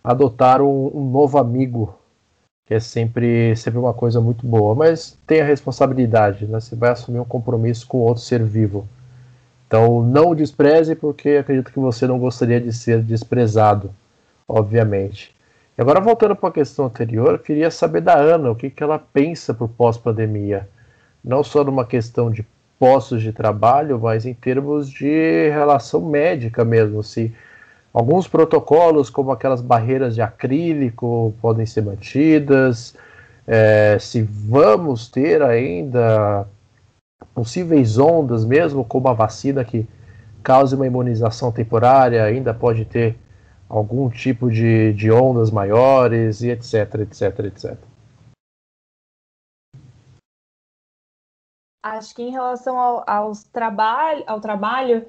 [0.01, 1.93] adotar um, um, novo amigo,
[2.65, 4.74] que é sempre, sempre uma coisa muito boa.
[4.74, 6.61] Mas tem a responsabilidade, né?
[6.61, 8.88] Você vai assumir um compromisso com outro ser vivo.
[9.67, 13.93] Então não o despreze, porque acredito que você não gostaria de ser desprezado,
[14.47, 15.36] obviamente.
[15.78, 18.82] E agora voltando para a questão anterior, eu queria saber da Ana o que, que
[18.82, 20.69] ela pensa para o pós-pandemia.
[21.22, 22.47] Não só numa questão de
[22.82, 27.03] postos de trabalho, mas em termos de relação médica mesmo.
[27.03, 27.32] Se
[27.93, 32.95] alguns protocolos, como aquelas barreiras de acrílico, podem ser mantidas,
[33.47, 36.47] é, se vamos ter ainda
[37.36, 39.88] possíveis ondas, mesmo com uma vacina que
[40.41, 43.15] cause uma imunização temporária, ainda pode ter
[43.69, 47.90] algum tipo de, de ondas maiores e etc, etc, etc.
[51.84, 55.05] Acho que em relação ao, aos trabalho, ao trabalho,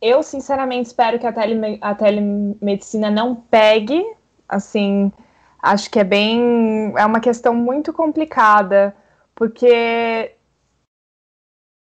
[0.00, 4.04] eu sinceramente espero que a, tele, a telemedicina não pegue.
[4.48, 5.12] Assim,
[5.60, 6.92] acho que é bem.
[6.96, 8.94] É uma questão muito complicada,
[9.34, 10.34] porque.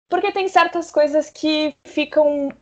[0.08, 2.52] Porque tem certas coisas que ficam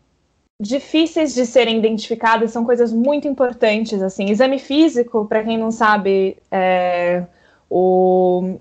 [0.60, 4.00] difíceis de serem identificadas, são coisas muito importantes.
[4.02, 7.26] Assim, exame físico, para quem não sabe, é,
[7.68, 8.58] o,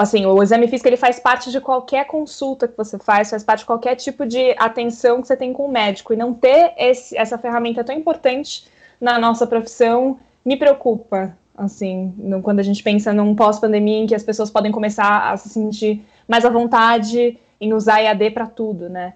[0.00, 3.60] assim, o exame físico ele faz parte de qualquer consulta que você faz, faz parte
[3.60, 6.12] de qualquer tipo de atenção que você tem com o médico.
[6.12, 8.66] E não ter esse, essa ferramenta tão importante
[9.00, 11.36] na nossa profissão me preocupa.
[11.56, 15.36] Assim, no, quando a gente pensa num pós-pandemia em que as pessoas podem começar a
[15.36, 19.12] se sentir mais à vontade em usar EAD para tudo, né?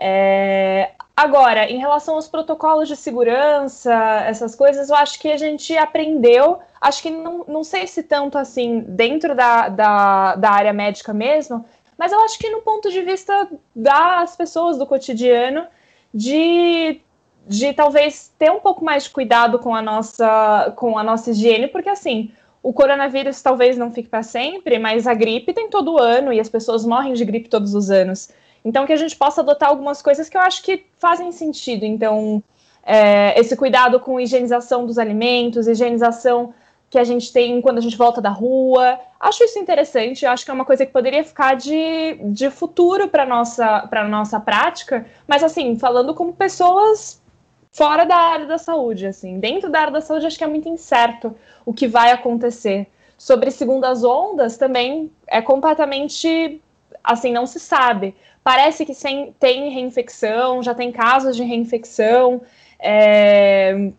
[0.00, 3.92] É, agora, em relação aos protocolos de segurança,
[4.26, 8.38] essas coisas, eu acho que a gente aprendeu acho que não, não sei se tanto
[8.38, 11.64] assim dentro da, da, da área médica mesmo,
[11.98, 15.66] mas eu acho que no ponto de vista das pessoas do cotidiano,
[16.14, 17.00] de,
[17.46, 21.68] de talvez ter um pouco mais de cuidado com a nossa, com a nossa higiene,
[21.68, 22.32] porque assim,
[22.62, 26.48] o coronavírus talvez não fique para sempre, mas a gripe tem todo ano e as
[26.48, 28.30] pessoas morrem de gripe todos os anos.
[28.64, 31.84] Então, que a gente possa adotar algumas coisas que eu acho que fazem sentido.
[31.84, 32.42] Então,
[32.82, 36.52] é, esse cuidado com higienização dos alimentos, higienização
[36.90, 38.98] que a gente tem quando a gente volta da rua.
[39.18, 43.24] Acho isso interessante, acho que é uma coisa que poderia ficar de, de futuro para
[43.24, 47.22] nossa para nossa prática, mas assim, falando como pessoas
[47.70, 50.68] fora da área da saúde, assim, dentro da área da saúde acho que é muito
[50.68, 51.34] incerto
[51.64, 52.88] o que vai acontecer.
[53.16, 56.60] Sobre segundas ondas também é completamente
[57.04, 58.14] assim, não se sabe.
[58.42, 62.40] Parece que sem, tem reinfecção, já tem casos de reinfecção.
[62.78, 63.90] É,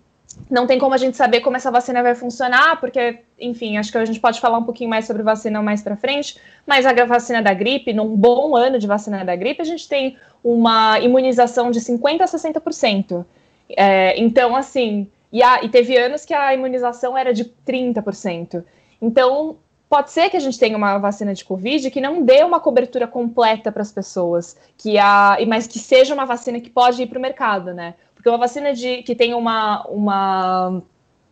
[0.50, 3.98] não tem como a gente saber como essa vacina vai funcionar, porque, enfim, acho que
[3.98, 7.42] a gente pode falar um pouquinho mais sobre vacina mais para frente, mas a vacina
[7.42, 11.80] da gripe, num bom ano de vacina da gripe, a gente tem uma imunização de
[11.80, 13.26] 50% a 60%.
[13.78, 18.64] É, então, assim, e, a, e teve anos que a imunização era de 30%.
[19.02, 19.58] Então,
[19.92, 23.06] pode ser que a gente tenha uma vacina de Covid que não dê uma cobertura
[23.06, 27.20] completa para as pessoas, que a, mas que seja uma vacina que pode ir para
[27.20, 27.96] o mercado, né?
[28.16, 30.82] Porque uma vacina de, que tem uma, uma,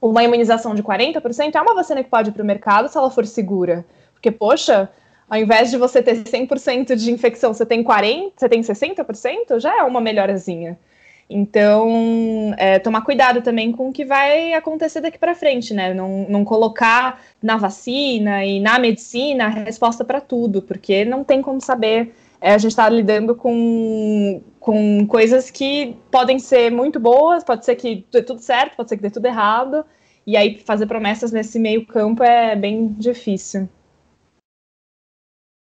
[0.01, 3.09] uma imunização de 40% é uma vacina que pode ir para o mercado se ela
[3.09, 3.85] for segura.
[4.11, 4.89] Porque, poxa,
[5.29, 9.77] ao invés de você ter 100% de infecção, você tem 40%, você tem 60%, já
[9.77, 10.77] é uma melhorazinha.
[11.29, 15.93] Então, é, tomar cuidado também com o que vai acontecer daqui para frente, né?
[15.93, 21.39] Não, não colocar na vacina e na medicina a resposta para tudo, porque não tem
[21.39, 22.15] como saber.
[22.41, 27.75] É, a gente está lidando com, com coisas que podem ser muito boas, pode ser
[27.75, 29.85] que dê tudo certo, pode ser que dê tudo errado,
[30.25, 33.69] e aí fazer promessas nesse meio campo é bem difícil.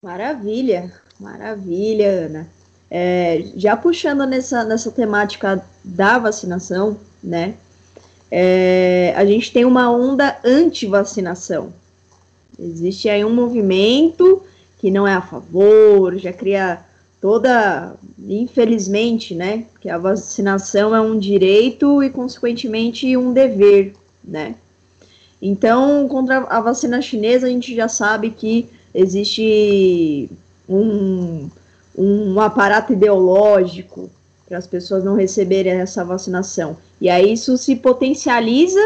[0.03, 2.54] Maravilha, maravilha, Ana.
[2.89, 7.55] É, já puxando nessa, nessa temática da vacinação, né?
[8.31, 11.73] É, a gente tem uma onda anti-vacinação.
[12.59, 14.43] Existe aí um movimento
[14.77, 16.79] que não é a favor, já cria
[17.19, 17.95] toda,
[18.27, 19.65] infelizmente, né?
[19.81, 24.55] Que a vacinação é um direito e, consequentemente, um dever, né?
[25.41, 30.29] Então, contra a vacina chinesa, a gente já sabe que existe
[30.67, 31.49] um
[31.97, 34.09] um aparato ideológico
[34.47, 36.77] para as pessoas não receberem essa vacinação.
[37.01, 38.81] E aí isso se potencializa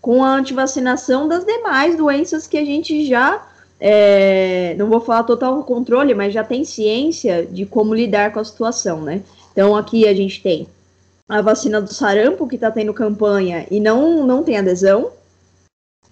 [0.00, 3.46] com a antivacinação das demais doenças que a gente já,
[3.80, 8.44] é, não vou falar total controle, mas já tem ciência de como lidar com a
[8.44, 9.22] situação, né?
[9.52, 10.68] Então aqui a gente tem
[11.28, 15.10] a vacina do sarampo que está tendo campanha e não, não tem adesão,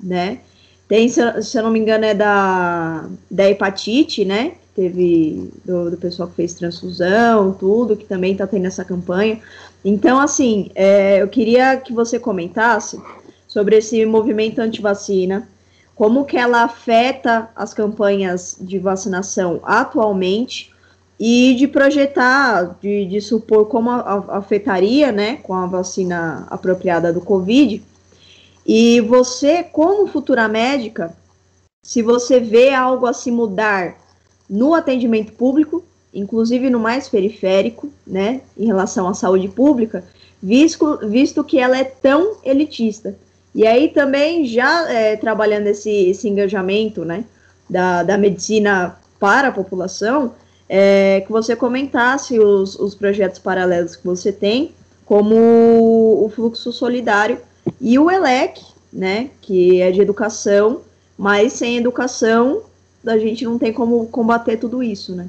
[0.02, 0.40] né?
[0.88, 4.52] Tem, se, eu não me engano, é da, da hepatite, né?
[4.76, 9.40] Teve do, do, pessoal que fez transfusão, tudo, que também está tendo essa campanha.
[9.82, 13.00] Então, assim, é, eu queria que você comentasse
[13.48, 15.48] sobre esse movimento anti-vacina,
[15.94, 20.70] como que ela afeta as campanhas de vacinação atualmente
[21.18, 27.10] e de projetar, de, de supor como a, a, afetaria, né, com a vacina apropriada
[27.10, 27.82] do Covid.
[28.66, 31.16] E você, como futura médica,
[31.82, 34.05] se você vê algo a se mudar
[34.48, 35.84] no atendimento público,
[36.14, 40.04] inclusive no mais periférico, né, em relação à saúde pública,
[40.42, 43.16] visto, visto que ela é tão elitista.
[43.54, 47.24] E aí também já é, trabalhando esse, esse engajamento, né,
[47.68, 50.34] da, da medicina para a população,
[50.68, 54.72] é, que você comentasse os, os projetos paralelos que você tem,
[55.04, 57.38] como o fluxo solidário
[57.80, 58.60] e o ELEC,
[58.92, 60.80] né, que é de educação,
[61.16, 62.62] mas sem educação
[63.06, 65.28] a gente não tem como combater tudo isso, né?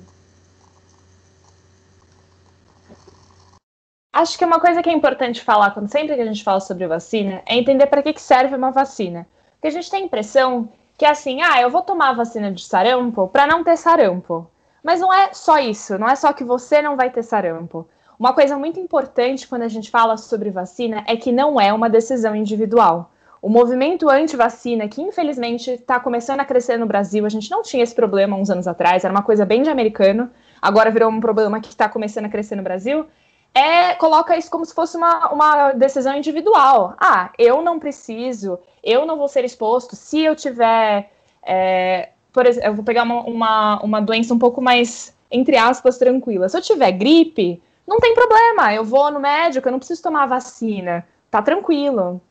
[4.13, 6.87] Acho que uma coisa que é importante falar quando sempre que a gente fala sobre
[6.87, 9.27] vacina é entender para que, que serve uma vacina.
[9.53, 12.51] Porque a gente tem a impressão que é assim, ah, eu vou tomar a vacina
[12.51, 14.49] de sarampo para não ter sarampo.
[14.83, 17.87] Mas não é só isso, não é só que você não vai ter sarampo.
[18.19, 21.87] Uma coisa muito importante quando a gente fala sobre vacina é que não é uma
[21.87, 23.11] decisão individual.
[23.41, 27.83] O movimento anti-vacina, que infelizmente está começando a crescer no Brasil, a gente não tinha
[27.83, 30.29] esse problema uns anos atrás, era uma coisa bem de americano,
[30.61, 33.05] agora virou um problema que está começando a crescer no Brasil,
[33.53, 36.93] é, coloca isso como se fosse uma, uma decisão individual.
[36.99, 41.11] Ah, eu não preciso, eu não vou ser exposto se eu tiver.
[41.43, 45.97] É, por exemplo, eu vou pegar uma, uma, uma doença um pouco mais, entre aspas,
[45.97, 46.47] tranquila.
[46.47, 50.27] Se eu tiver gripe, não tem problema, eu vou no médico, eu não preciso tomar
[50.27, 52.21] vacina, tá tranquilo.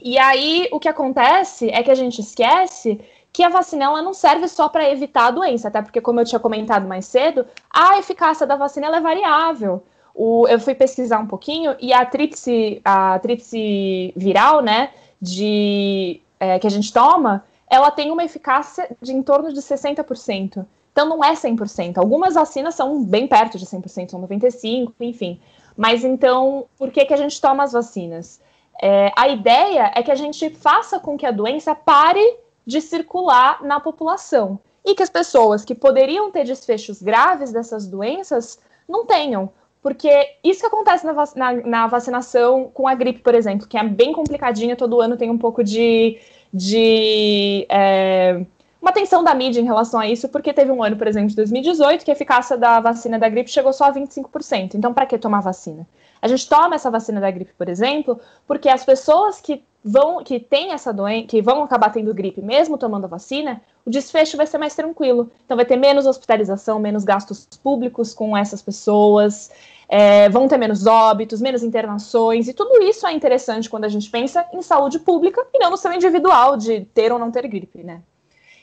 [0.00, 3.00] E aí o que acontece é que a gente esquece
[3.32, 6.24] que a vacina ela não serve só para evitar a doença, até porque, como eu
[6.24, 9.82] tinha comentado mais cedo, a eficácia da vacina é variável.
[10.14, 14.90] O, eu fui pesquisar um pouquinho e a tríplice, a tríplice viral, né,
[15.20, 20.66] de, é, que a gente toma, ela tem uma eficácia de em torno de 60%.
[20.92, 21.96] Então não é 100%.
[21.96, 25.40] Algumas vacinas são bem perto de 100%, são 95%, enfim.
[25.74, 28.42] Mas então, por que, que a gente toma as vacinas?
[28.80, 33.62] É, a ideia é que a gente faça com que a doença pare de circular
[33.62, 38.58] na população e que as pessoas que poderiam ter desfechos graves dessas doenças
[38.88, 39.50] não tenham.
[39.82, 43.82] Porque isso que acontece na, na, na, vacinação com a gripe, por exemplo, que é
[43.82, 46.18] bem complicadinha, todo ano tem um pouco de,
[46.54, 48.44] de é,
[48.80, 51.36] uma atenção da mídia em relação a isso, porque teve um ano, por exemplo, de
[51.36, 54.74] 2018, que a eficácia da vacina da gripe chegou só a 25%.
[54.74, 55.84] Então, para que tomar vacina?
[56.22, 60.38] A gente toma essa vacina da gripe, por exemplo, porque as pessoas que vão que
[60.38, 64.46] têm essa doença, que vão acabar tendo gripe mesmo tomando a vacina, o desfecho vai
[64.46, 65.30] ser mais tranquilo.
[65.44, 69.50] Então vai ter menos hospitalização, menos gastos públicos com essas pessoas,
[69.88, 74.08] é, vão ter menos óbitos, menos internações, e tudo isso é interessante quando a gente
[74.08, 77.82] pensa em saúde pública e não no seu individual de ter ou não ter gripe,
[77.82, 78.00] né?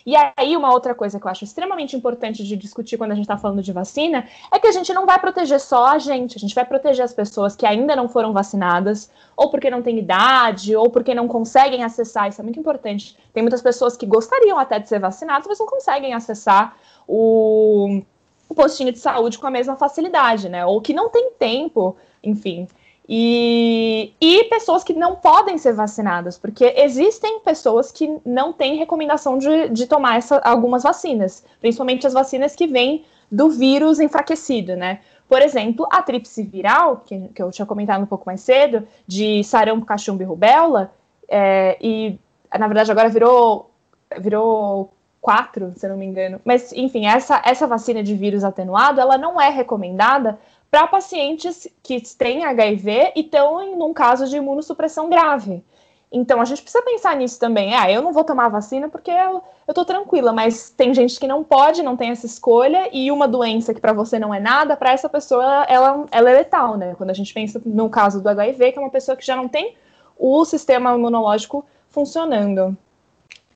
[0.09, 3.25] E aí, uma outra coisa que eu acho extremamente importante de discutir quando a gente
[3.25, 6.39] está falando de vacina é que a gente não vai proteger só a gente, a
[6.39, 10.75] gente vai proteger as pessoas que ainda não foram vacinadas, ou porque não têm idade,
[10.75, 12.27] ou porque não conseguem acessar.
[12.27, 13.15] Isso é muito importante.
[13.31, 16.75] Tem muitas pessoas que gostariam até de ser vacinadas, mas não conseguem acessar
[17.07, 18.01] o,
[18.49, 20.65] o postinho de saúde com a mesma facilidade, né?
[20.65, 22.67] Ou que não tem tempo, enfim.
[23.11, 29.39] E, e pessoas que não podem ser vacinadas, porque existem pessoas que não têm recomendação
[29.39, 34.99] de, de tomar essa, algumas vacinas, principalmente as vacinas que vêm do vírus enfraquecido, né?
[35.27, 39.43] Por exemplo, a tríplice viral, que, que eu tinha comentado um pouco mais cedo, de
[39.43, 40.91] sarampo, cachumba e rubéola,
[41.27, 42.19] é, e
[42.59, 43.71] na verdade agora virou,
[44.19, 46.39] virou quatro, se eu não me engano.
[46.45, 50.37] Mas, enfim, essa, essa vacina de vírus atenuado, ela não é recomendada
[50.69, 55.63] para pacientes que têm HIV e estão em um caso de imunossupressão grave.
[56.11, 57.75] Então, a gente precisa pensar nisso também.
[57.75, 61.43] Ah, eu não vou tomar vacina porque eu, tô tranquila, mas tem gente que não
[61.43, 64.91] pode, não tem essa escolha, e uma doença que para você não é nada, para
[64.91, 66.95] essa pessoa ela, ela é letal, né?
[66.95, 69.47] Quando a gente pensa no caso do HIV, que é uma pessoa que já não
[69.47, 69.75] tem
[70.17, 72.75] o sistema imunológico funcionando.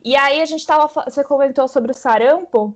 [0.03, 2.75] E aí a gente estava, você comentou sobre o sarampo,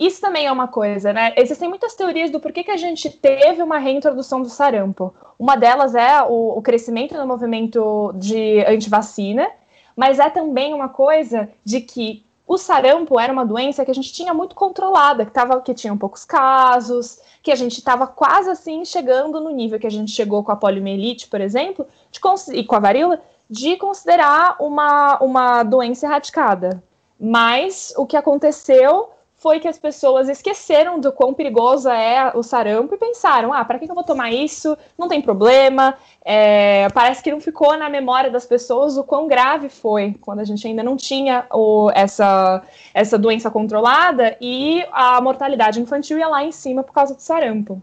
[0.00, 1.34] isso também é uma coisa, né?
[1.36, 5.14] Existem muitas teorias do porquê que a gente teve uma reintrodução do sarampo.
[5.38, 9.46] Uma delas é o, o crescimento do movimento de antivacina,
[9.94, 14.10] mas é também uma coisa de que o sarampo era uma doença que a gente
[14.10, 18.84] tinha muito controlada, que, tava, que tinha poucos casos, que a gente estava quase assim
[18.86, 22.18] chegando no nível que a gente chegou com a poliomielite, por exemplo, de,
[22.58, 26.82] e com a varíola, de considerar uma, uma doença erradicada.
[27.20, 29.10] Mas o que aconteceu
[29.40, 33.78] foi que as pessoas esqueceram do quão perigosa é o sarampo e pensaram: ah, para
[33.78, 34.76] que eu vou tomar isso?
[34.98, 35.96] Não tem problema.
[36.22, 40.44] É, parece que não ficou na memória das pessoas o quão grave foi quando a
[40.44, 42.62] gente ainda não tinha o, essa,
[42.92, 47.82] essa doença controlada e a mortalidade infantil ia lá em cima por causa do sarampo.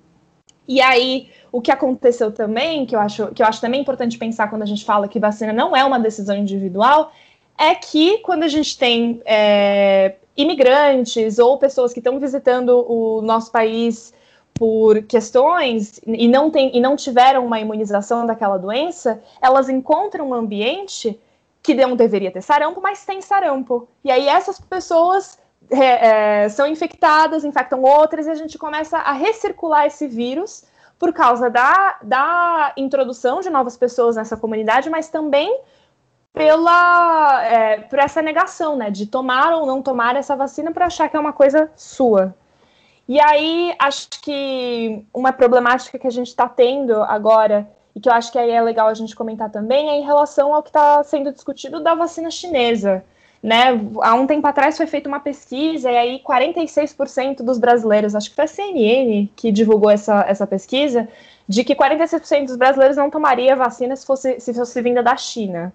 [0.68, 4.50] E aí, o que aconteceu também, que eu acho, que eu acho também importante pensar
[4.50, 7.12] quando a gente fala que vacina não é uma decisão individual,
[7.58, 13.52] é que quando a gente tem é, imigrantes ou pessoas que estão visitando o nosso
[13.52, 14.14] país
[14.54, 20.34] por questões e não, tem, e não tiveram uma imunização daquela doença, elas encontram um
[20.34, 21.20] ambiente
[21.62, 23.88] que não deveria ter sarampo, mas tem sarampo.
[24.04, 25.38] E aí essas pessoas
[25.70, 30.64] é, é, são infectadas, infectam outras, e a gente começa a recircular esse vírus
[30.98, 35.62] por causa da, da introdução de novas pessoas nessa comunidade, mas também
[36.34, 41.10] pela é, por essa negação, né, de tomar ou não tomar essa vacina para achar
[41.10, 42.36] que é uma coisa sua.
[43.08, 48.14] E aí acho que uma problemática que a gente está tendo agora e que eu
[48.14, 51.04] acho que aí é legal a gente comentar também é em relação ao que está
[51.04, 53.04] sendo discutido da vacina chinesa.
[53.42, 53.70] Né?
[54.02, 58.36] Há um tempo atrás foi feita uma pesquisa e aí 46% dos brasileiros, acho que
[58.36, 61.08] foi a CNN que divulgou essa, essa pesquisa,
[61.48, 65.74] de que 46% dos brasileiros não tomaria vacina se fosse, se fosse vinda da China.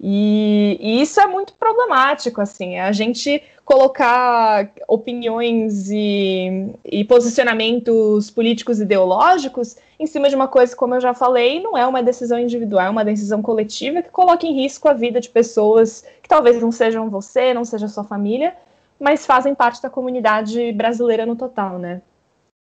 [0.00, 8.80] E, e, isso é muito problemático, assim, a gente colocar opiniões e, e, posicionamentos políticos
[8.80, 12.86] ideológicos em cima de uma coisa, como eu já falei, não é uma decisão individual,
[12.86, 16.70] é uma decisão coletiva que coloca em risco a vida de pessoas que talvez não
[16.70, 18.54] sejam você, não seja sua família,
[19.00, 22.02] mas fazem parte da comunidade brasileira no total, né?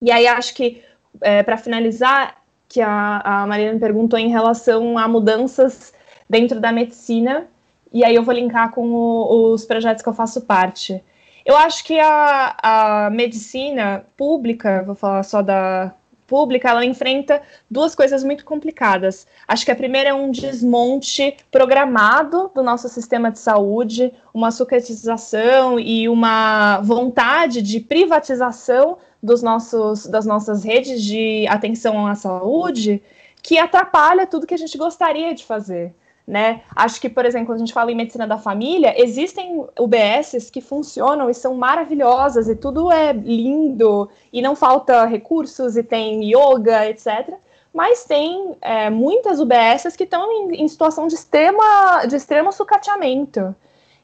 [0.01, 0.81] E aí acho que,
[1.21, 5.93] é, para finalizar, que a, a Mariana perguntou em relação a mudanças
[6.30, 7.47] dentro da medicina,
[7.91, 11.03] e aí eu vou linkar com o, os projetos que eu faço parte.
[11.45, 15.93] Eu acho que a, a medicina pública, vou falar só da
[16.28, 19.28] pública, ela enfrenta duas coisas muito complicadas.
[19.47, 25.80] Acho que a primeira é um desmonte programado do nosso sistema de saúde, uma sucatização
[25.80, 33.01] e uma vontade de privatização dos nossos, das nossas redes de atenção à saúde,
[33.41, 35.93] que atrapalha tudo que a gente gostaria de fazer.
[36.28, 36.61] Né?
[36.76, 41.30] Acho que, por exemplo, a gente fala em medicina da família, existem UBSs que funcionam
[41.30, 47.36] e são maravilhosas e tudo é lindo e não falta recursos e tem yoga, etc.
[47.71, 53.55] Mas tem é, muitas UBSs que estão em, em, situação de, extrema, de extremo sucateamento.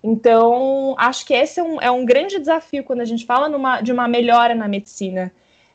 [0.04, 3.82] Então, acho que esse é um, é um grande desafio quando a gente fala numa,
[3.82, 5.32] de uma melhora na medicina.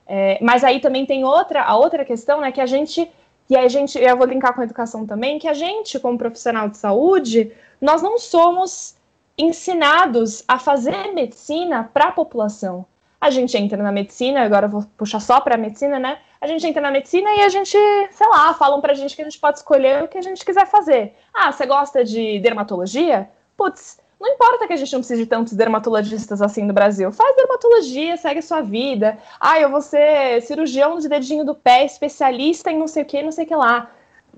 [0.06, 3.10] É, mas aí também tem outra, a outra questão, né, que a gente
[3.48, 6.68] e a gente, eu vou linkar com a educação também, que a gente, como profissional
[6.68, 8.96] de saúde, nós não somos
[9.38, 12.84] ensinados a fazer medicina para a população.
[13.20, 16.18] A gente entra na medicina, agora eu vou puxar só para a medicina, né?
[16.40, 17.76] A gente entra na medicina e a gente,
[18.10, 20.44] sei lá, falam para a gente que a gente pode escolher o que a gente
[20.44, 21.14] quiser fazer.
[21.32, 23.28] Ah, você gosta de dermatologia?
[23.56, 27.12] Putz, não importa que a gente não precise de tantos dermatologistas assim no Brasil.
[27.12, 29.18] Faz dermatologia, segue a sua vida.
[29.38, 33.22] Ah, eu vou ser cirurgião de dedinho do pé, especialista em não sei o que,
[33.22, 33.90] não sei o que lá.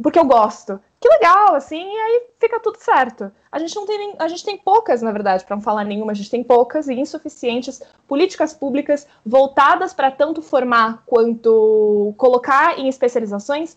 [0.02, 0.80] Porque eu gosto.
[1.00, 3.30] Que legal, assim, e aí fica tudo certo.
[3.52, 6.10] A gente não tem nem, a gente tem poucas, na verdade, para não falar nenhuma,
[6.10, 12.88] a gente tem poucas e insuficientes políticas públicas voltadas para tanto formar quanto colocar em
[12.88, 13.76] especializações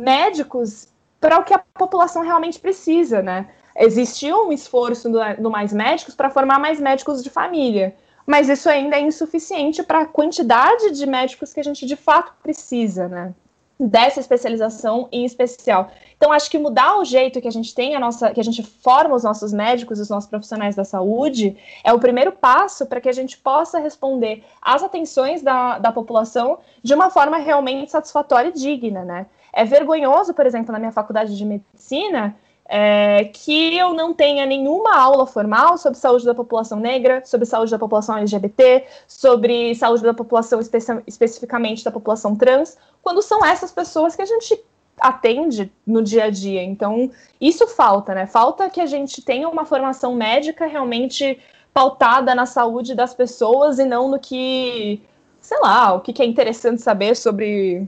[0.00, 0.88] médicos
[1.20, 3.48] para o que a população realmente precisa, né?
[3.76, 7.94] Existiu um esforço no, no Mais Médicos para formar mais médicos de família,
[8.26, 12.32] mas isso ainda é insuficiente para a quantidade de médicos que a gente de fato
[12.42, 13.34] precisa, né?
[13.78, 15.90] Dessa especialização em especial.
[16.16, 18.62] Então, acho que mudar o jeito que a gente tem a nossa, que a gente
[18.62, 23.08] forma os nossos médicos, os nossos profissionais da saúde, é o primeiro passo para que
[23.08, 28.52] a gente possa responder às atenções da, da população de uma forma realmente satisfatória e
[28.52, 29.26] digna, né?
[29.52, 32.34] É vergonhoso, por exemplo, na minha faculdade de medicina,
[32.66, 37.70] é, que eu não tenha nenhuma aula formal sobre saúde da população negra, sobre saúde
[37.70, 43.70] da população LGBT, sobre saúde da população espe especificamente da população trans, quando são essas
[43.70, 44.58] pessoas que a gente
[44.98, 46.62] atende no dia a dia.
[46.62, 47.10] Então,
[47.40, 48.26] isso falta, né?
[48.26, 51.38] Falta que a gente tenha uma formação médica realmente
[51.72, 55.02] pautada na saúde das pessoas e não no que,
[55.40, 57.86] sei lá, o que é interessante saber sobre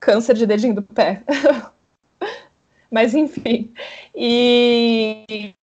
[0.00, 1.22] câncer de dedinho do pé.
[2.90, 3.61] Mas enfim.
[4.14, 5.54] E,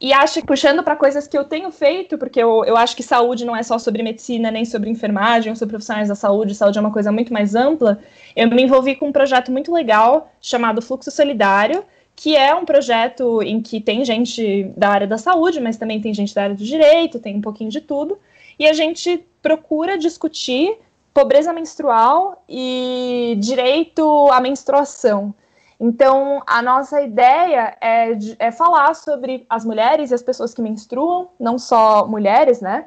[0.00, 3.02] e acho que puxando para coisas que eu tenho feito, porque eu, eu acho que
[3.02, 6.78] saúde não é só sobre medicina, nem sobre enfermagem, ou sobre profissionais da saúde, saúde
[6.78, 8.00] é uma coisa muito mais ampla.
[8.36, 13.42] Eu me envolvi com um projeto muito legal chamado Fluxo Solidário, que é um projeto
[13.42, 16.64] em que tem gente da área da saúde, mas também tem gente da área do
[16.64, 18.18] direito, tem um pouquinho de tudo.
[18.58, 20.76] E a gente procura discutir
[21.14, 25.34] pobreza menstrual e direito à menstruação.
[25.80, 31.30] Então, a nossa ideia é, é falar sobre as mulheres e as pessoas que menstruam,
[31.38, 32.86] não só mulheres, né?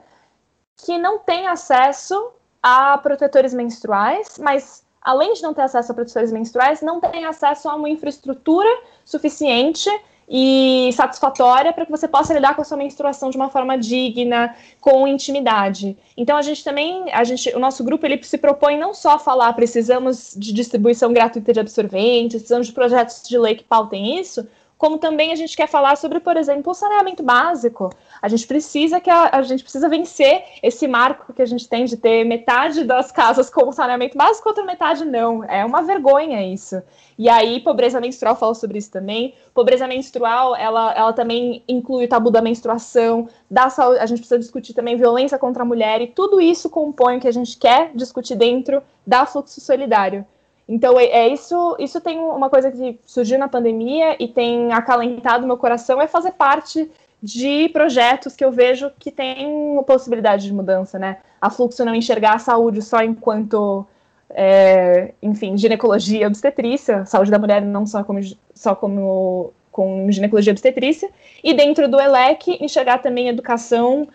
[0.75, 6.31] Que não têm acesso a protetores menstruais, mas além de não ter acesso a protetores
[6.31, 8.69] menstruais, não têm acesso a uma infraestrutura
[9.05, 9.89] suficiente
[10.34, 14.55] e satisfatória para que você possa lidar com a sua menstruação de uma forma digna,
[14.79, 15.97] com intimidade.
[16.15, 19.19] Então a gente também, a gente, o nosso grupo ele se propõe não só a
[19.19, 24.47] falar precisamos de distribuição gratuita de absorventes, precisamos de projetos de lei que pautem isso,
[24.82, 27.91] como também a gente quer falar sobre, por exemplo, o saneamento básico.
[28.19, 31.86] A gente precisa que a, a, gente precisa vencer esse marco que a gente tem
[31.86, 35.43] de ter metade das casas com saneamento básico, outra metade não.
[35.43, 36.82] É uma vergonha isso.
[37.15, 39.36] E aí, pobreza menstrual fala sobre isso também.
[39.53, 44.39] Pobreza menstrual, ela, ela também inclui o tabu da menstruação, da saúde, a gente precisa
[44.39, 47.91] discutir também violência contra a mulher, e tudo isso compõe o que a gente quer
[47.93, 50.25] discutir dentro da fluxo solidário.
[50.72, 55.45] Então, é, é, isso, isso tem uma coisa que surgiu na pandemia e tem acalentado
[55.45, 56.89] meu coração, é fazer parte
[57.22, 61.17] de projetos que eu vejo que tem possibilidade de mudança, né?
[61.41, 63.86] A Fluxo não enxergar a saúde só enquanto,
[64.30, 68.22] é, enfim, ginecologia e obstetrícia, saúde da mulher não só como,
[68.55, 71.09] só como com ginecologia e obstetrícia,
[71.43, 74.07] e dentro do ELEC enxergar também educação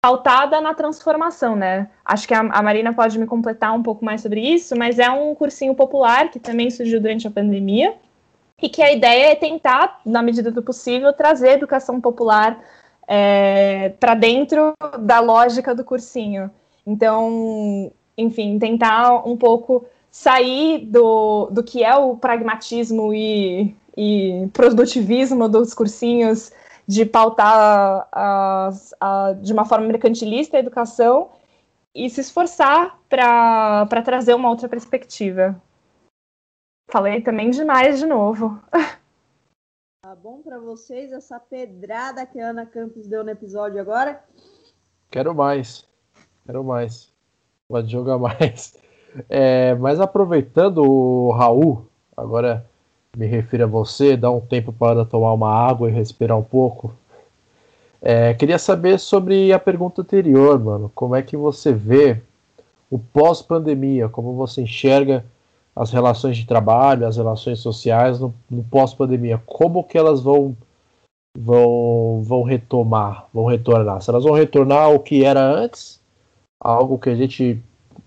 [0.00, 1.88] pautada na transformação, né?
[2.04, 5.10] Acho que a, a, Marina pode me completar um pouco mais sobre isso, mas é
[5.10, 7.94] um cursinho popular que também surgiu durante a pandemia
[8.62, 12.58] e que a ideia é tentar, na medida do possível, trazer educação popular
[13.06, 16.50] é, para dentro da lógica do cursinho.
[16.86, 25.48] Então, enfim, tentar um pouco sair do, do que é o pragmatismo e, e produtivismo
[25.48, 26.50] dos cursinhos
[26.86, 28.70] de pautar a,
[29.00, 31.30] a, de uma forma mercantilista a educação
[31.94, 35.60] e se esforçar para trazer uma outra perspectiva.
[36.88, 38.60] Falei também demais de novo.
[40.02, 44.22] Tá bom para vocês essa pedrada que a Ana Campos deu no episódio agora?
[45.10, 45.88] Quero mais.
[46.44, 47.12] Quero mais.
[47.68, 48.78] Pode jogar mais.
[49.28, 52.70] É, mas aproveitando o Raul, agora
[53.16, 56.92] me refiro a você, dá um tempo para tomar uma água e respirar um pouco.
[58.02, 60.92] É, queria saber sobre a pergunta anterior, mano.
[60.94, 62.20] Como é que você vê
[62.90, 64.06] o pós-pandemia?
[64.10, 65.24] Como você enxerga
[65.74, 69.42] as relações de trabalho, as relações sociais no, no pós-pandemia?
[69.46, 70.54] Como que elas vão,
[71.36, 74.02] vão, vão retomar, vão retornar?
[74.02, 75.98] Se elas vão retornar ao que era antes,
[76.60, 77.58] algo que a gente,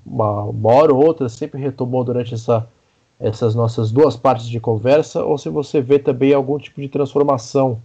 [0.05, 2.69] uma, uma hora ou outra, sempre retomou durante essa,
[3.19, 7.81] essas nossas duas partes de conversa, ou se você vê também algum tipo de transformação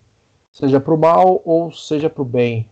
[0.53, 2.70] seja para o mal ou seja para o bem.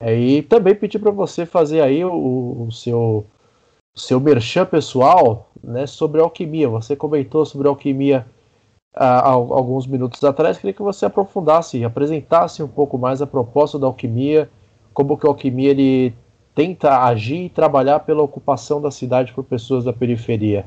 [0.00, 3.26] É, e também pedir para você fazer aí o, o seu
[3.94, 6.68] seu merchan pessoal né, sobre alquimia.
[6.68, 8.24] Você comentou sobre alquimia
[8.94, 10.56] há, há alguns minutos atrás.
[10.56, 14.48] Queria que você aprofundasse e apresentasse um pouco mais a proposta da alquimia,
[14.94, 16.14] como que a alquimia ele
[16.54, 20.64] tenta agir e trabalhar pela ocupação da cidade por pessoas da periferia.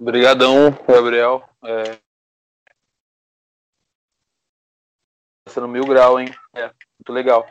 [0.00, 1.42] Obrigadão, Gabriel.
[1.64, 1.98] É,
[5.48, 6.28] sendo mil grau, hein?
[6.54, 7.46] É, muito legal.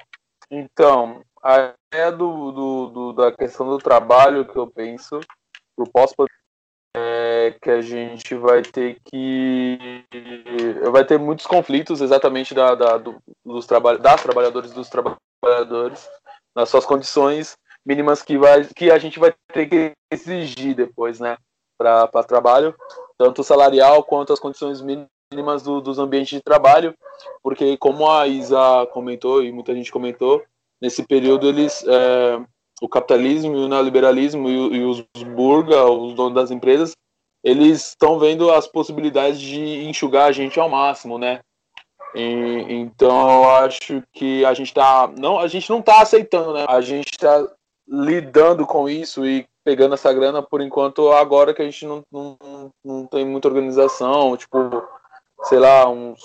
[0.51, 5.19] Então, a ideia do, do, do, da questão do trabalho que eu penso
[5.75, 6.13] pro pós
[6.95, 10.05] é que a gente vai ter que
[10.91, 16.07] vai ter muitos conflitos exatamente da, da do, dos traba das trabalhadores dos trabalhadores
[16.55, 21.35] nas suas condições mínimas que vai que a gente vai ter que exigir depois né
[21.77, 22.75] para trabalho
[23.17, 26.93] tanto salarial quanto as condições mínimas do, dos ambientes de trabalho,
[27.41, 30.43] porque como a Isa comentou e muita gente comentou,
[30.81, 32.39] nesse período eles é,
[32.81, 35.05] o capitalismo e o neoliberalismo e, e os
[35.35, 36.91] burga, os donos das empresas,
[37.43, 41.41] eles estão vendo as possibilidades de enxugar a gente ao máximo, né?
[42.15, 46.65] E, então eu acho que a gente tá não a gente não está aceitando, né?
[46.67, 47.47] A gente está
[47.87, 52.37] lidando com isso e pegando essa grana por enquanto agora que a gente não, não,
[52.83, 54.57] não tem muita organização, tipo
[55.43, 56.21] sei lá, uns,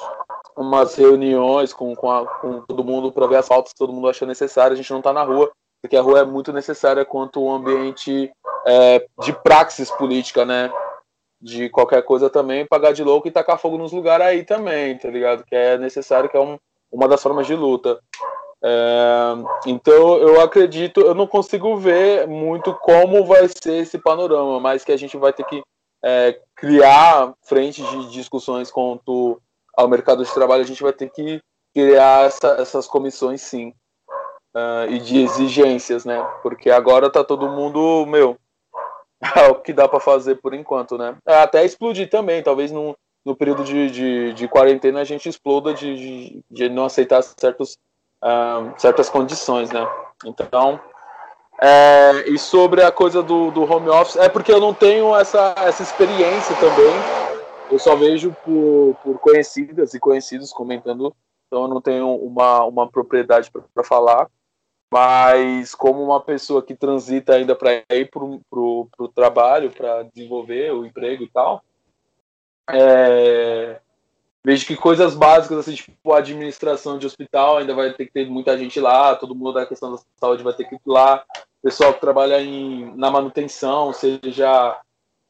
[0.56, 4.08] umas reuniões com, com, a, com todo mundo para ver as faltas que todo mundo
[4.08, 4.74] acha necessário.
[4.74, 5.50] A gente não está na rua,
[5.82, 8.30] porque a rua é muito necessária quanto um ambiente
[8.66, 10.72] é, de praxis política, né?
[11.40, 15.08] De qualquer coisa também, pagar de louco e tacar fogo nos lugares aí também, tá
[15.08, 15.44] ligado?
[15.44, 16.58] Que é necessário, que é um,
[16.90, 18.00] uma das formas de luta.
[18.62, 19.34] É,
[19.66, 24.92] então eu acredito, eu não consigo ver muito como vai ser esse panorama, mas que
[24.92, 25.62] a gente vai ter que
[26.04, 29.40] é, criar frentes de discussões quanto
[29.76, 31.40] ao mercado de trabalho, a gente vai ter que
[31.72, 33.72] criar essa, essas comissões, sim,
[34.54, 36.20] uh, e de exigências, né?
[36.42, 38.36] Porque agora tá todo mundo, meu,
[39.36, 41.16] é o que dá para fazer por enquanto, né?
[41.26, 45.72] É, até explodir também, talvez no, no período de, de, de quarentena a gente exploda
[45.72, 47.76] de, de, de não aceitar certos,
[48.22, 49.86] uh, certas condições, né?
[50.24, 50.80] Então,
[51.60, 55.54] é, e sobre a coisa do, do home office, é porque eu não tenho essa,
[55.58, 56.94] essa experiência também.
[57.70, 61.14] Eu só vejo por, por conhecidas e conhecidos comentando,
[61.46, 64.28] então eu não tenho uma, uma propriedade para falar.
[64.90, 70.86] Mas como uma pessoa que transita ainda para ir para o trabalho, para desenvolver o
[70.86, 71.62] emprego e tal,
[72.70, 73.80] é,
[74.48, 78.26] vejo que coisas básicas, assim, tipo a administração de hospital, ainda vai ter que ter
[78.30, 81.22] muita gente lá, todo mundo da questão da saúde vai ter que ir lá,
[81.62, 84.80] pessoal que trabalha em, na manutenção, seja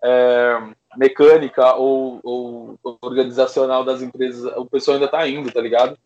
[0.04, 0.58] é,
[0.96, 5.98] mecânica ou, ou, organizacional das empresas, o pessoal ainda está indo, tá ligado?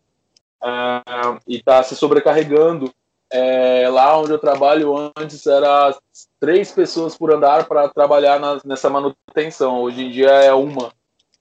[0.63, 1.03] É,
[1.47, 2.91] e está se sobrecarregando.
[3.31, 5.95] É, lá onde eu trabalho antes era
[6.39, 9.81] três pessoas por andar para trabalhar na, nessa manutenção.
[9.81, 10.91] Hoje em dia é uma,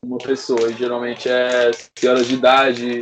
[0.04, 0.70] uma pessoa.
[0.70, 3.00] E geralmente é senhoras de idade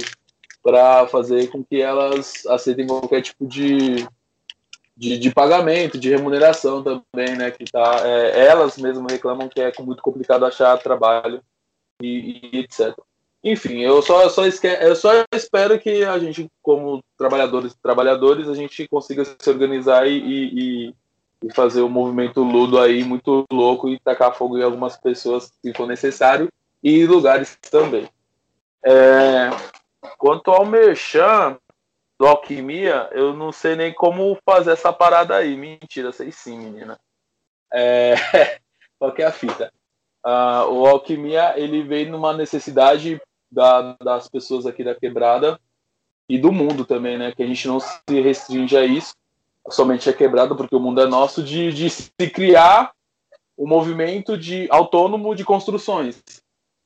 [0.62, 4.06] para fazer com que elas aceitem qualquer tipo de,
[4.97, 7.51] de, de, pagamento, de remuneração também, né?
[7.51, 11.43] Que tá, é, elas mesmas reclamam que é muito complicado achar trabalho
[12.02, 12.94] e, e etc.
[13.43, 18.55] Enfim, eu só, só, esque, eu só espero que a gente, como trabalhadores trabalhadores, a
[18.55, 20.94] gente consiga se organizar e, e,
[21.43, 25.72] e fazer um movimento ludo aí muito louco e tacar fogo em algumas pessoas se
[25.72, 26.51] for necessário
[26.82, 28.09] e lugares também.
[28.85, 29.51] É,
[30.19, 31.59] quanto ao Merchan,
[32.20, 35.57] do Alquimia, eu não sei nem como fazer essa parada aí.
[35.57, 37.01] Mentira, sei sim, menina.
[37.73, 38.15] É...
[38.98, 39.73] Qual que é a fita?
[40.23, 43.19] Uh, o Alquimia, ele veio numa necessidade
[43.51, 45.59] da, das pessoas aqui da quebrada
[46.28, 47.32] e do mundo também, né?
[47.32, 49.15] Que a gente não se restringe a isso,
[49.70, 52.93] somente é quebrado porque o mundo é nosso, de, de se criar
[53.57, 56.23] o um movimento de autônomo de construções.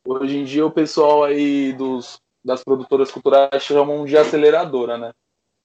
[0.07, 5.13] Hoje em dia o pessoal aí dos, das produtoras culturais chamam de aceleradora, né?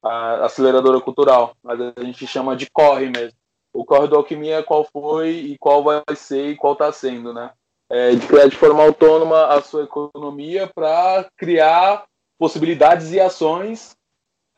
[0.02, 3.38] A aceleradora cultural, mas a gente chama de corre mesmo.
[3.74, 7.34] O corre do alquimia é qual foi e qual vai ser e qual está sendo,
[7.34, 7.52] né?
[7.90, 12.06] É de criar de forma autônoma a sua economia para criar
[12.38, 13.95] possibilidades e ações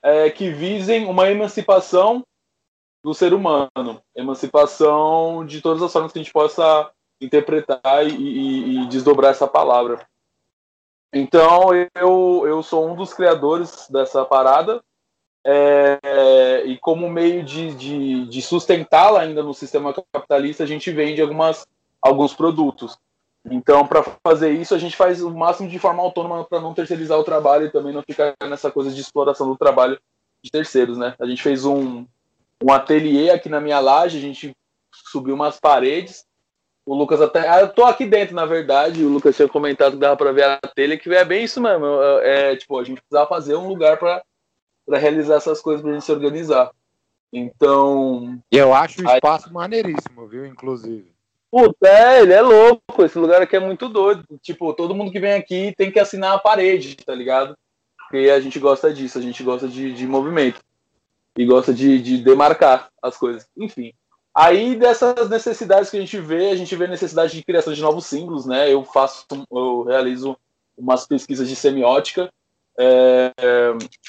[0.04, 2.24] é, que visem uma emancipação
[3.04, 6.92] do ser humano, emancipação de todas as formas que a gente possa
[7.22, 10.06] interpretar e, e, e desdobrar essa palavra.
[11.14, 14.82] Então, eu, eu sou um dos criadores dessa parada,
[15.44, 21.22] é, e como meio de, de, de sustentá-la ainda no sistema capitalista, a gente vende
[21.22, 21.66] algumas,
[22.02, 22.98] alguns produtos.
[23.50, 27.18] Então, para fazer isso, a gente faz o máximo de forma autônoma para não terceirizar
[27.18, 30.00] o trabalho e também não ficar nessa coisa de exploração do trabalho
[30.44, 31.16] de terceiros, né?
[31.20, 32.06] A gente fez um,
[32.64, 34.56] um ateliê aqui na minha laje, a gente
[35.12, 36.24] subiu umas paredes.
[36.86, 37.48] O Lucas até.
[37.48, 39.04] Ah, eu tô aqui dentro, na verdade.
[39.04, 41.86] O Lucas tinha comentado que dava para ver a telha, que é bem isso mesmo.
[42.22, 44.24] É, tipo, a gente precisava fazer um lugar para
[44.98, 46.72] realizar essas coisas, para a gente se organizar.
[47.32, 48.42] Então.
[48.52, 49.54] Eu acho o espaço aí...
[49.54, 50.46] maneiríssimo, viu?
[50.46, 51.12] Inclusive.
[51.52, 53.04] Puta, é, ele é louco.
[53.04, 54.24] Esse lugar aqui é muito doido.
[54.42, 57.56] Tipo, todo mundo que vem aqui tem que assinar a parede, tá ligado?
[57.98, 60.60] Porque a gente gosta disso, a gente gosta de, de movimento.
[61.38, 63.48] E gosta de, de demarcar as coisas.
[63.56, 63.94] Enfim.
[64.34, 68.06] Aí dessas necessidades que a gente vê, a gente vê necessidade de criação de novos
[68.06, 68.72] símbolos, né?
[68.72, 70.38] Eu faço, eu realizo
[70.78, 72.32] umas pesquisas de semiótica
[72.78, 73.32] é,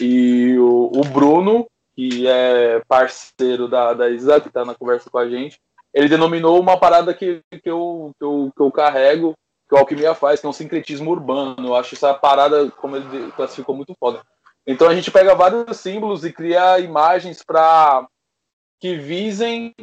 [0.00, 5.18] e o, o, Bruno, que é parceiro da, da Isa, que está na conversa com
[5.18, 5.60] a gente,
[5.92, 9.34] ele denominou uma parada que, que, eu, que, eu, que eu carrego,
[9.68, 11.66] que o Alquimia faz, que é um sincretismo urbano.
[11.66, 14.22] Eu acho essa parada, como ele classificou, muito foda.
[14.66, 18.06] Então a gente pega vários símbolos e cria imagens para
[18.80, 19.74] que visem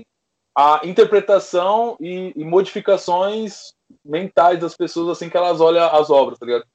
[0.56, 3.74] a interpretação e, e, modificações
[4.04, 6.66] mentais das pessoas assim que elas olham as obras, tá ligado?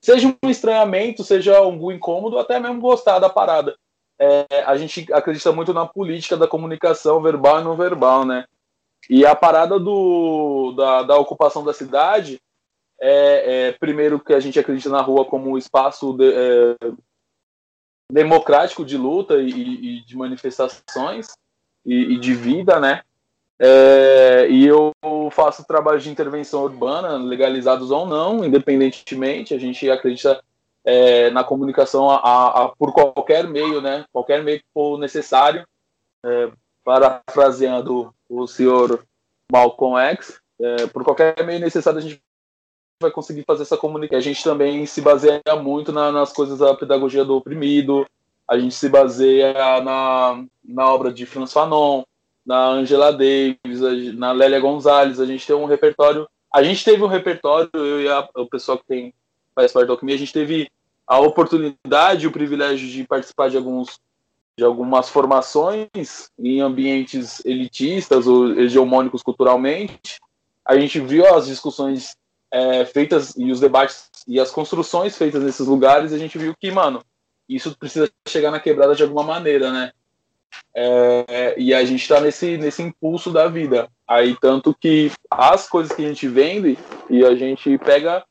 [0.00, 3.74] Seja um estranhamento, seja algum incômodo, até mesmo gostar da parada
[4.18, 8.46] é, a gente acredita muito na política da comunicação verbal e não verbal, né?
[9.08, 12.40] E a parada do, da, da ocupação da cidade
[13.00, 16.76] é, é, primeiro que a gente acredita na rua como um espaço de, é,
[18.10, 21.28] democrático de luta e, e de manifestações
[21.86, 23.02] e, e, de vida, né?
[23.58, 24.92] É, e eu
[25.30, 29.54] faço trabalho de intervenção urbana, legalizados ou não, independentemente.
[29.54, 30.42] A gente acredita
[30.84, 34.04] é, na comunicação a, a, por qualquer meio, né?
[34.12, 35.66] Qualquer meio que for necessário.
[36.24, 36.50] É,
[36.84, 39.04] parafraseando o senhor
[39.50, 42.22] Malcolm X, é, por qualquer meio necessário a gente
[43.02, 44.18] vai conseguir fazer essa comunicação.
[44.18, 48.06] A gente também se baseia muito na, nas coisas da pedagogia do oprimido,
[48.48, 49.52] a gente se baseia
[49.82, 52.04] na, na obra de Franz Fanon,
[52.44, 53.80] na Angela Davis,
[54.14, 58.08] na Lélia Gonzalez, a gente tem um repertório, a gente teve um repertório, eu e
[58.08, 59.14] a, o pessoal que tem
[59.54, 60.70] faz parte da Alquimia, a gente teve
[61.06, 64.00] a oportunidade o privilégio de participar de alguns
[64.58, 70.18] de algumas formações em ambientes elitistas ou hegemônicos culturalmente.
[70.64, 72.16] A gente viu as discussões
[72.50, 76.10] é, feitas e os debates e as construções feitas nesses lugares.
[76.10, 77.02] E a gente viu que, mano,
[77.48, 79.92] isso precisa chegar na quebrada de alguma maneira, né?
[80.74, 83.88] É, e a gente está nesse, nesse impulso da vida.
[84.06, 86.78] Aí, tanto que as coisas que a gente vende
[87.10, 88.24] e a gente pega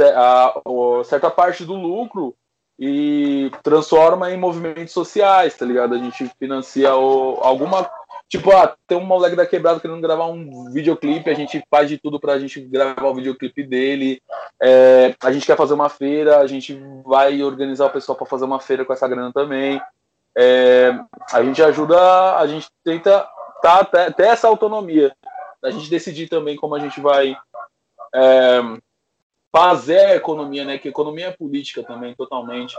[0.00, 2.34] a, a, certa parte do lucro
[2.78, 5.94] e transforma em movimentos sociais, tá ligado?
[5.94, 7.88] A gente financia o, alguma.
[8.28, 11.98] Tipo, ah, tem um moleque da quebrada querendo gravar um videoclipe, a gente faz de
[11.98, 14.20] tudo pra gente gravar o videoclipe dele.
[14.60, 16.74] É, a gente quer fazer uma feira, a gente
[17.04, 19.80] vai organizar o pessoal para fazer uma feira com essa grana também.
[20.36, 20.98] É,
[21.32, 23.28] a gente ajuda, a gente tenta
[23.62, 25.14] tá, ter, ter essa autonomia.
[25.62, 27.36] A gente decidir também como a gente vai.
[28.14, 28.60] É,
[29.54, 30.78] fazer a economia, né?
[30.78, 32.76] Que economia é política também, totalmente.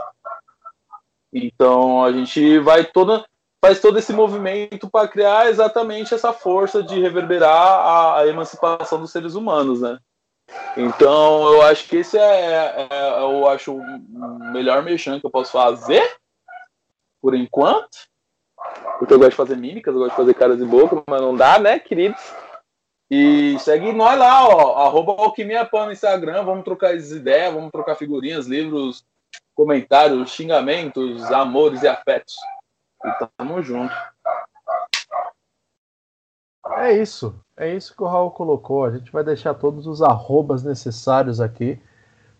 [1.32, 3.26] Então a gente vai toda
[3.66, 9.12] faz todo esse movimento para criar exatamente essa força de reverberar a, a, emancipação dos
[9.12, 9.98] seres humanos, né?
[10.78, 15.32] Então eu acho que esse é, é, é eu acho o melhor mexão que eu
[15.32, 16.04] posso fazer
[17.20, 17.98] por enquanto.
[19.00, 21.36] Porque eu gosto de fazer mímicas, eu gosto de fazer caras e boca, mas não
[21.36, 22.22] dá, né, queridos?
[23.10, 27.72] E segue nós lá, ó, arroba Alquimia Pan no Instagram, vamos trocar as ideias, vamos
[27.72, 29.04] trocar figurinhas, livros,
[29.56, 32.36] comentários, xingamentos, amores e afetos.
[33.06, 33.94] E tamo junto.
[36.77, 38.86] É isso, é isso que o Raul colocou.
[38.86, 41.80] A gente vai deixar todos os arrobas necessários aqui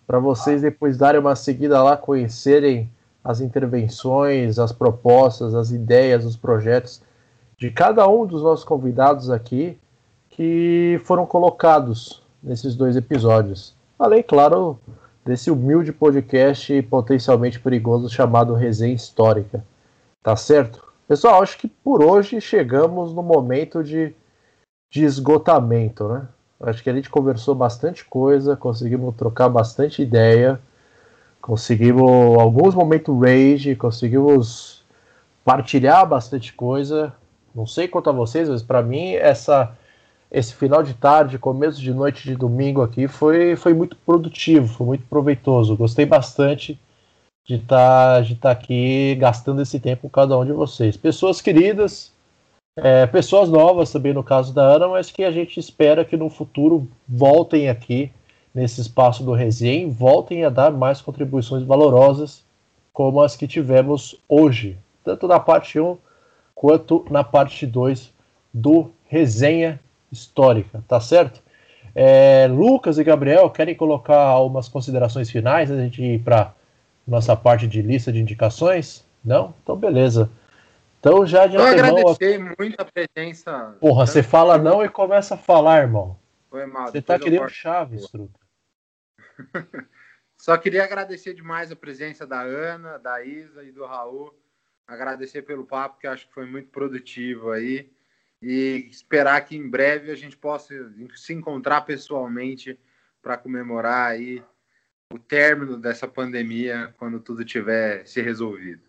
[0.08, 2.92] para vocês depois darem uma seguida lá, conhecerem
[3.24, 7.02] as intervenções, as propostas, as ideias, os projetos
[7.58, 9.80] de cada um dos nossos convidados aqui
[10.30, 13.74] que foram colocados nesses dois episódios.
[13.98, 14.80] Além, claro,
[15.24, 19.64] desse humilde podcast potencialmente perigoso chamado Resenha Histórica.
[20.26, 20.84] Tá certo?
[21.08, 24.12] Pessoal, acho que por hoje chegamos no momento de,
[24.92, 26.28] de esgotamento, né?
[26.62, 30.60] Acho que a gente conversou bastante coisa, conseguimos trocar bastante ideia,
[31.40, 34.84] conseguimos alguns momentos rage, conseguimos
[35.44, 37.14] partilhar bastante coisa.
[37.54, 39.78] Não sei quanto a vocês, mas para mim essa
[40.32, 44.88] esse final de tarde, começo de noite de domingo aqui foi, foi muito produtivo, foi
[44.88, 45.78] muito proveitoso.
[45.78, 46.80] Gostei bastante
[47.46, 50.98] de estar tá, de tá aqui gastando esse tempo com cada um de vocês.
[50.98, 52.12] Pessoas queridas,
[52.76, 56.30] é, pessoas novas também no caso da Ana, mas que a gente espera que no
[56.30, 58.12] futuro voltem aqui
[58.54, 62.44] nesse espaço do resenha, voltem a dar mais contribuições valorosas
[62.92, 65.98] como as que tivemos hoje, tanto na parte 1
[66.56, 68.14] quanto na parte 2
[68.54, 71.44] do resenha histórica, tá certo?
[71.94, 76.54] É, Lucas e Gabriel querem colocar algumas considerações finais a gente ir para
[77.08, 79.06] nossa parte de lista de indicações?
[79.24, 79.54] Não?
[79.62, 80.32] Então, beleza.
[81.00, 83.76] Então, já de Eu agradecer muito a presença.
[83.80, 86.18] Porra, você fala não e começa a falar, irmão.
[86.50, 86.88] Foi mal.
[86.88, 88.40] Você tá querendo chaves, truta.
[90.38, 94.34] Só queria agradecer demais a presença da Ana, da Isa e do Raul.
[94.88, 97.92] Agradecer pelo papo, que acho que foi muito produtivo aí
[98.42, 100.74] e esperar que em breve a gente possa
[101.16, 102.80] se encontrar pessoalmente
[103.22, 104.44] para comemorar aí
[105.14, 108.84] o término dessa pandemia quando tudo tiver se resolvido.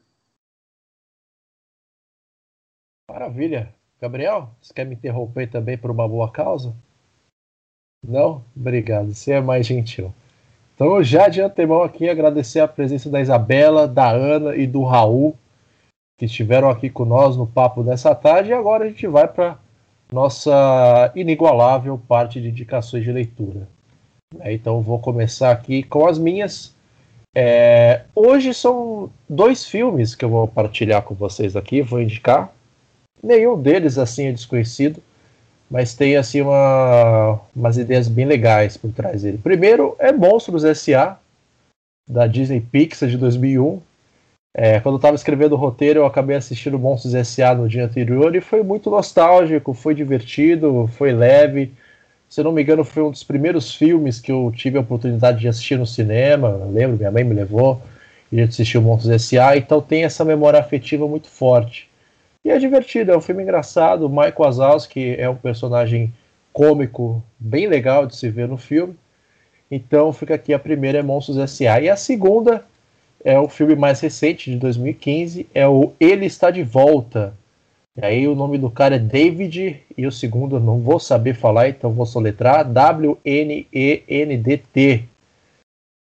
[3.11, 3.75] Maravilha.
[4.01, 6.77] Gabriel, você quer me interromper também por uma boa causa?
[8.05, 8.45] Não?
[8.55, 10.15] Obrigado, você é mais gentil.
[10.75, 15.39] Então, já de antemão aqui, agradecer a presença da Isabela, da Ana e do Raul
[16.19, 18.51] que estiveram aqui com nós no papo dessa tarde.
[18.51, 19.59] E agora a gente vai para
[20.11, 23.69] nossa inigualável parte de indicações de leitura.
[24.41, 26.75] É, então vou começar aqui com as minhas.
[27.35, 32.53] É, hoje são dois filmes que eu vou partilhar com vocês aqui, vou indicar.
[33.23, 35.03] Nenhum deles assim é desconhecido,
[35.71, 39.39] mas tem assim uma, umas ideias bem legais por trás dele.
[39.39, 41.19] Primeiro é Monstros S.A.
[42.09, 43.81] da Disney Pixar de 2001,
[44.59, 47.55] é, quando eu estava escrevendo o roteiro, eu acabei assistindo Monstros S.A.
[47.55, 51.75] no dia anterior e foi muito nostálgico, foi divertido, foi leve.
[52.29, 55.49] Se não me engano, foi um dos primeiros filmes que eu tive a oportunidade de
[55.49, 56.49] assistir no cinema.
[56.49, 57.81] Eu lembro, minha mãe me levou
[58.31, 61.89] e a gente assistiu Monstros S.A., então tem essa memória afetiva muito forte.
[62.45, 64.07] E é divertido, é um filme engraçado.
[64.07, 66.13] O Michael Wazowski é um personagem
[66.53, 68.97] cômico bem legal de se ver no filme.
[69.71, 71.81] Então fica aqui a primeira é Monstros S.A.
[71.81, 72.65] E a segunda
[73.25, 77.35] é o filme mais recente, de 2015, é o Ele Está de Volta.
[77.97, 81.33] E aí o nome do cara é David, e o segundo eu não vou saber
[81.33, 83.25] falar, então vou soletrar, W-N-E-N-D-T.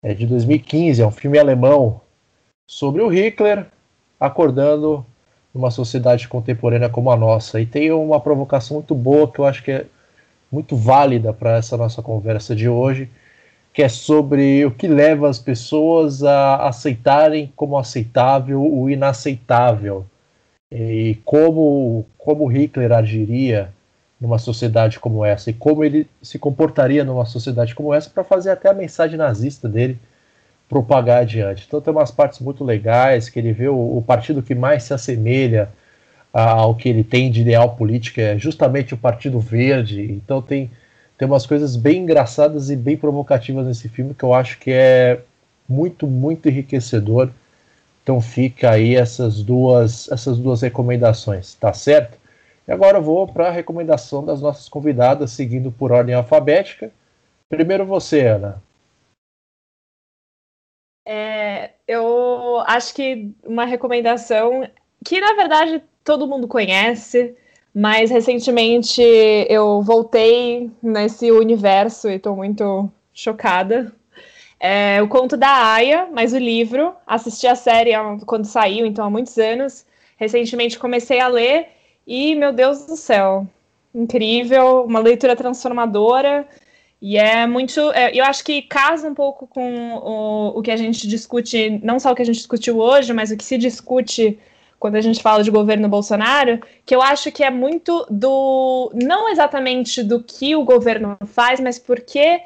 [0.02, 2.02] É de 2015, é um filme alemão
[2.68, 3.64] sobre o Hitler
[4.20, 5.06] acordando
[5.54, 7.62] numa sociedade contemporânea como a nossa.
[7.62, 9.86] E tem uma provocação muito boa que eu acho que é
[10.52, 13.08] muito válida para essa nossa conversa de hoje,
[13.72, 20.04] que é sobre o que leva as pessoas a aceitarem como aceitável o inaceitável
[20.70, 23.72] e como como Hitler agiria
[24.20, 28.50] numa sociedade como essa e como ele se comportaria numa sociedade como essa para fazer
[28.50, 29.98] até a mensagem nazista dele
[30.68, 31.64] propagar adiante.
[31.66, 34.94] Então tem umas partes muito legais que ele vê o, o partido que mais se
[34.94, 35.68] assemelha
[36.32, 40.02] ao que ele tem de ideal político é justamente o Partido Verde.
[40.02, 40.70] Então tem
[41.16, 45.20] tem umas coisas bem engraçadas e bem provocativas nesse filme que eu acho que é
[45.68, 47.30] muito, muito enriquecedor.
[48.06, 52.16] Então fica aí essas duas, essas duas recomendações, tá certo?
[52.64, 56.92] E agora eu vou para a recomendação das nossas convidadas, seguindo por ordem alfabética.
[57.48, 58.62] Primeiro você, Ana.
[61.04, 64.70] É, eu acho que uma recomendação
[65.04, 67.34] que, na verdade, todo mundo conhece,
[67.74, 69.02] mas recentemente
[69.48, 73.92] eu voltei nesse universo e estou muito chocada.
[74.58, 76.94] É, o conto da Aya, mas o livro.
[77.06, 77.92] Assisti a série
[78.24, 79.84] quando saiu, então há muitos anos.
[80.16, 81.68] Recentemente comecei a ler
[82.06, 83.46] e, meu Deus do céu,
[83.94, 86.46] incrível, uma leitura transformadora.
[87.00, 87.80] E é muito.
[87.92, 91.98] É, eu acho que casa um pouco com o, o que a gente discute, não
[92.00, 94.38] só o que a gente discutiu hoje, mas o que se discute
[94.78, 98.90] quando a gente fala de governo Bolsonaro, que eu acho que é muito do.
[98.94, 102.40] não exatamente do que o governo faz, mas porque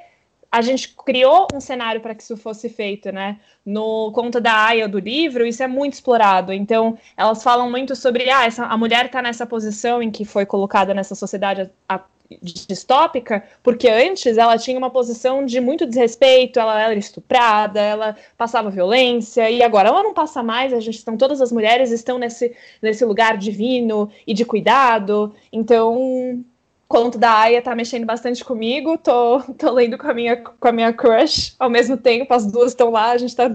[0.50, 3.38] a gente criou um cenário para que isso fosse feito, né?
[3.64, 6.52] No conto da Aya do livro, isso é muito explorado.
[6.52, 10.44] Então, elas falam muito sobre ah, essa, a mulher está nessa posição em que foi
[10.44, 12.00] colocada nessa sociedade a,
[12.42, 18.70] distópica, porque antes ela tinha uma posição de muito desrespeito, ela era estuprada, ela passava
[18.70, 22.54] violência, e agora ela não passa mais, a gente estão todas as mulheres estão nesse,
[22.80, 25.34] nesse lugar divino e de cuidado.
[25.52, 26.44] Então,
[26.90, 30.72] conto da Aya tá mexendo bastante comigo, tô, tô lendo com a, minha, com a
[30.72, 33.48] minha crush ao mesmo tempo, as duas estão lá, a gente tá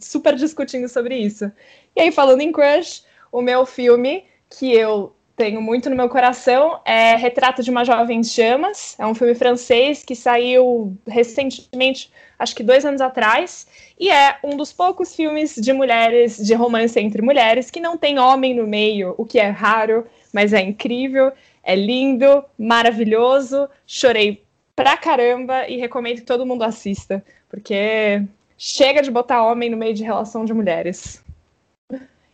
[0.00, 1.50] super discutindo sobre isso.
[1.96, 3.02] E aí, falando em crush,
[3.32, 8.22] o meu filme, que eu tenho muito no meu coração, é Retrato de uma Jovem
[8.22, 13.66] Chamas, é um filme francês que saiu recentemente, acho que dois anos atrás,
[13.98, 18.20] e é um dos poucos filmes de mulheres, de romance entre mulheres, que não tem
[18.20, 21.32] homem no meio, o que é raro, mas é incrível.
[21.68, 23.68] É lindo, maravilhoso.
[23.86, 24.42] Chorei
[24.74, 28.24] pra caramba e recomendo que todo mundo assista, porque
[28.56, 31.22] chega de botar homem no meio de relação de mulheres.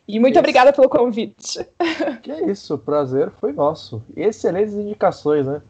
[0.06, 0.38] E muito isso.
[0.38, 1.66] obrigada pelo convite.
[2.22, 4.00] Que isso, prazer foi nosso.
[4.16, 5.60] Excelentes indicações, né?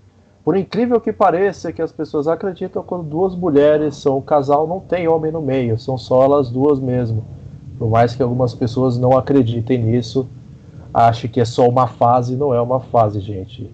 [0.45, 4.79] Por incrível que pareça, que as pessoas acreditam quando duas mulheres são um casal, não
[4.79, 7.25] tem homem no meio, são só elas duas mesmo.
[7.79, 10.29] Por mais que algumas pessoas não acreditem nisso,
[10.95, 13.69] ache que é só uma fase, não é uma fase, gente.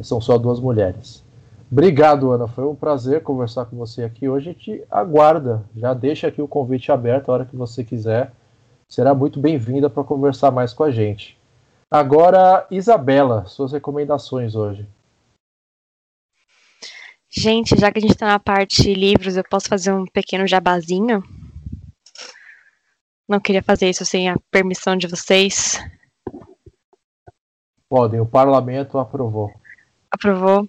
[0.00, 1.24] São só duas mulheres.
[1.70, 2.48] Obrigado, Ana.
[2.48, 4.46] Foi um prazer conversar com você aqui hoje.
[4.46, 5.62] Gente aguarda.
[5.76, 8.32] Já deixa aqui o convite aberto a hora que você quiser.
[8.88, 11.38] Será muito bem-vinda para conversar mais com a gente.
[11.88, 14.88] Agora, Isabela, suas recomendações hoje.
[17.30, 21.22] Gente, já que a gente está na parte livros, eu posso fazer um pequeno jabazinho?
[23.28, 25.78] Não queria fazer isso sem a permissão de vocês.
[27.90, 29.50] Podem, o parlamento aprovou.
[30.12, 30.64] Aprovou.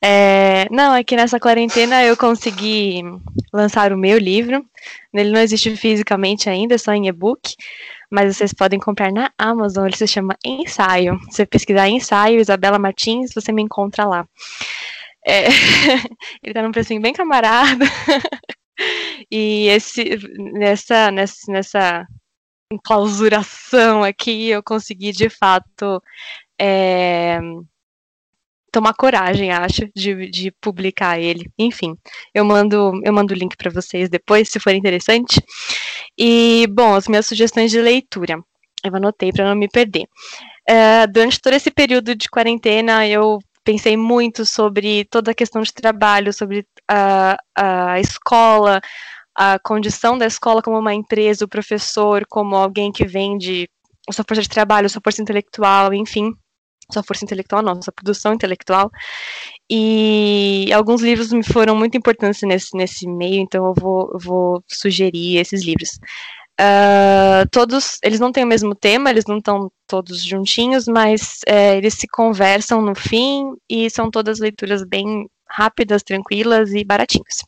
[0.00, 3.02] É, não, é que nessa quarentena eu consegui
[3.52, 4.64] lançar o meu livro.
[5.12, 7.56] Ele não existe fisicamente ainda, é só em e-book,
[8.08, 9.86] mas vocês podem comprar na Amazon.
[9.86, 11.18] Ele se chama Ensaio.
[11.30, 14.24] Se você pesquisar Ensaio, Isabela Martins, você me encontra lá.
[15.26, 15.46] É,
[16.44, 17.84] ele tá num precinho bem camarada.
[19.28, 22.06] e esse, nessa, nessa, nessa
[22.72, 26.02] enclausuração aqui, eu consegui de fato
[26.60, 27.40] é,
[28.72, 31.50] tomar coragem, acho, de, de, publicar ele.
[31.58, 31.96] Enfim,
[32.34, 35.40] eu mando eu mando o link para vocês depois, se for interessante.
[36.18, 38.38] E bom, as minhas sugestões de leitura,
[38.82, 40.04] eu anotei para não me perder.
[40.66, 45.72] É, durante todo esse período de quarentena, eu pensei muito sobre toda a questão de
[45.72, 48.80] trabalho, sobre a, a escola,
[49.34, 53.68] a condição da escola como uma empresa, o professor como alguém que vende
[54.08, 56.32] a sua força de trabalho, a sua força intelectual, enfim
[56.92, 58.90] sua força intelectual, não, sua produção intelectual.
[59.70, 65.38] E alguns livros me foram muito importantes nesse, nesse meio, então eu vou, vou sugerir
[65.38, 65.98] esses livros.
[66.60, 71.76] Uh, todos, eles não têm o mesmo tema, eles não estão todos juntinhos, mas é,
[71.76, 77.38] eles se conversam no fim e são todas leituras bem rápidas, tranquilas e baratinhas.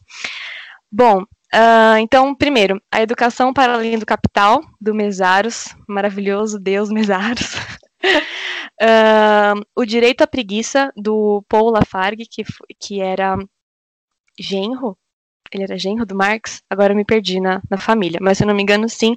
[0.90, 1.24] Bom,
[1.54, 7.54] uh, então, primeiro, A Educação para Além do Capital, do Mesaros, maravilhoso Deus Mesaros.
[8.80, 12.44] Uh, o Direito à Preguiça, do Paul Lafargue, que,
[12.78, 13.36] que era
[14.38, 14.98] genro,
[15.52, 18.48] ele era genro do Marx, agora eu me perdi na, na família, mas se eu
[18.48, 19.14] não me engano, sim.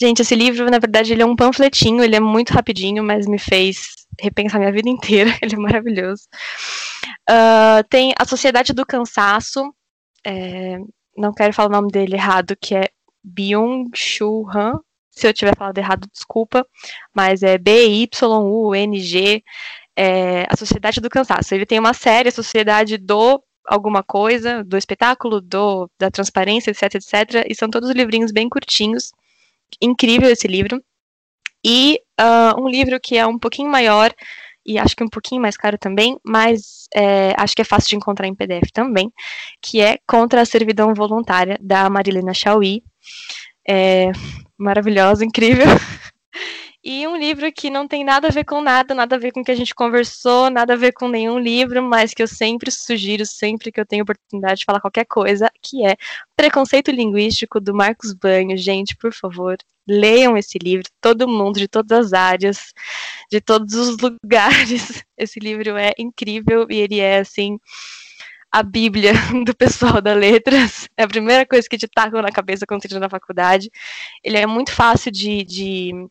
[0.00, 3.38] Gente, esse livro, na verdade, ele é um panfletinho, ele é muito rapidinho, mas me
[3.38, 6.24] fez repensar minha vida inteira, ele é maravilhoso.
[7.28, 9.72] Uh, tem A Sociedade do Cansaço,
[10.26, 10.78] é,
[11.18, 12.88] não quero falar o nome dele errado, que é
[13.24, 14.80] Byung-Chul Han,
[15.10, 16.66] se eu tiver falado errado, desculpa,
[17.14, 19.42] mas é B-Y-U-N-G,
[19.96, 21.54] é, a Sociedade do Cansaço.
[21.54, 26.94] Ele tem uma série, a Sociedade do alguma coisa, do espetáculo, do, da transparência, etc,
[26.94, 29.12] etc, e são todos livrinhos bem curtinhos.
[29.82, 30.82] Incrível esse livro.
[31.62, 34.10] E uh, um livro que é um pouquinho maior,
[34.68, 37.96] e acho que um pouquinho mais caro também, mas é, acho que é fácil de
[37.96, 39.10] encontrar em PDF também,
[39.62, 42.82] que é Contra a Servidão Voluntária, da Marilena Chauí.
[43.66, 44.12] É,
[44.58, 45.66] maravilhosa, incrível.
[46.90, 49.40] E um livro que não tem nada a ver com nada, nada a ver com
[49.40, 52.70] o que a gente conversou, nada a ver com nenhum livro, mas que eu sempre
[52.70, 55.96] sugiro, sempre que eu tenho oportunidade de falar qualquer coisa, que é
[56.34, 58.56] Preconceito Linguístico, do Marcos Banho.
[58.56, 62.72] Gente, por favor, leiam esse livro, todo mundo, de todas as áreas,
[63.30, 65.04] de todos os lugares.
[65.14, 67.58] Esse livro é incrível e ele é, assim,
[68.50, 69.12] a Bíblia
[69.44, 70.88] do pessoal da letras.
[70.96, 73.70] É a primeira coisa que te tacam na cabeça quando entra na faculdade.
[74.24, 76.08] Ele é muito fácil de, de,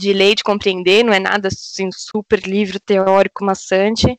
[0.00, 4.18] de ler, de compreender, não é nada assim, super livro teórico maçante.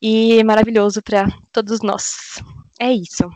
[0.00, 2.40] E é maravilhoso para todos nós.
[2.80, 3.28] É isso.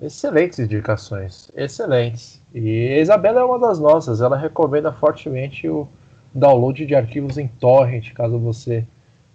[0.00, 2.42] Excelentes indicações, excelentes.
[2.52, 5.86] E a Isabela é uma das nossas, ela recomenda fortemente o
[6.34, 8.84] download de arquivos em torrent, caso você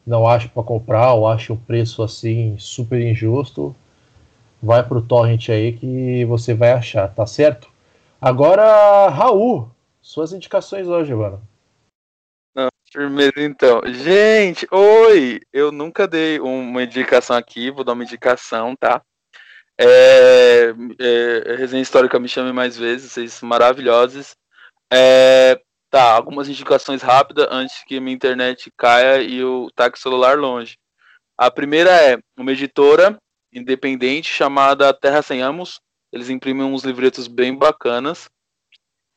[0.06, 3.74] não ache para comprar ou ache um preço assim super injusto,
[4.62, 7.70] vai pro torrent aí que você vai achar, tá certo?
[8.20, 9.70] Agora, Raul,
[10.08, 11.46] suas indicações hoje, mano.
[12.56, 12.70] Não,
[13.36, 13.82] então.
[13.86, 15.42] Gente, oi!
[15.52, 19.02] Eu nunca dei uma indicação aqui, vou dar uma indicação, tá?
[19.78, 24.34] É, é, resenha histórica me chame mais vezes, vocês maravilhosos.
[24.92, 25.60] É,
[25.90, 30.78] tá, algumas indicações rápidas antes que minha internet caia e o taque celular longe.
[31.38, 33.18] A primeira é uma editora
[33.52, 35.82] independente chamada Terra Sem Amos.
[36.14, 38.30] Eles imprimem uns livretos bem bacanas.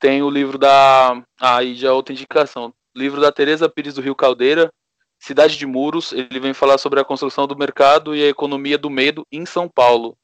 [0.00, 1.22] Tem o livro da.
[1.38, 2.72] Ah, aí já é outra indicação.
[2.96, 4.72] Livro da Teresa Pires do Rio Caldeira,
[5.18, 6.12] Cidade de Muros.
[6.12, 9.68] Ele vem falar sobre a construção do mercado e a economia do medo em São
[9.68, 10.16] Paulo.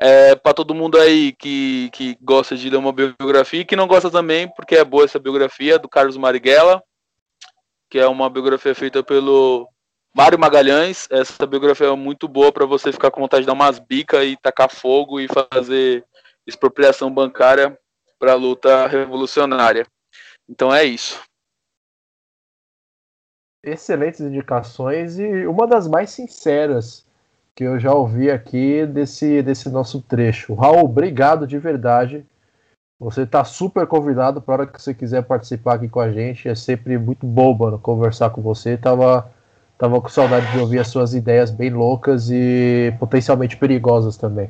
[0.00, 3.86] É, para todo mundo aí que, que gosta de ler uma biografia e que não
[3.86, 6.82] gosta também, porque é boa essa biografia do Carlos Marighella,
[7.90, 9.68] que é uma biografia feita pelo
[10.16, 11.06] Mário Magalhães.
[11.10, 14.34] Essa biografia é muito boa para você ficar com vontade de dar umas bicas e
[14.34, 16.02] tacar fogo e fazer
[16.46, 17.78] expropriação bancária
[18.22, 19.84] para a luta revolucionária.
[20.48, 21.20] Então é isso.
[23.64, 27.04] Excelentes indicações e uma das mais sinceras
[27.52, 30.54] que eu já ouvi aqui desse, desse nosso trecho.
[30.54, 32.24] Raul, obrigado de verdade.
[33.00, 36.48] Você está super convidado para a hora que você quiser participar aqui com a gente.
[36.48, 38.76] É sempre muito bom, mano, conversar com você.
[38.76, 39.32] Tava,
[39.76, 44.48] tava com saudade de ouvir as suas ideias bem loucas e potencialmente perigosas também.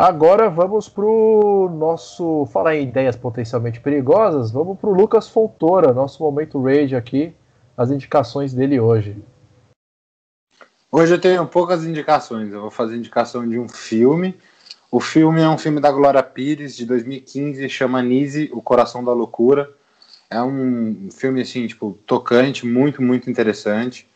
[0.00, 2.46] Agora vamos pro nosso.
[2.46, 7.34] Falar em ideias potencialmente perigosas, vamos pro Lucas Fontoura, nosso momento rage aqui,
[7.76, 9.22] as indicações dele hoje.
[10.90, 12.50] Hoje eu tenho poucas indicações.
[12.50, 14.34] Eu vou fazer indicação de um filme.
[14.90, 19.12] O filme é um filme da Glória Pires, de 2015, chama Nise, O Coração da
[19.12, 19.70] Loucura.
[20.30, 24.08] É um filme, assim, tipo, tocante, muito, muito interessante.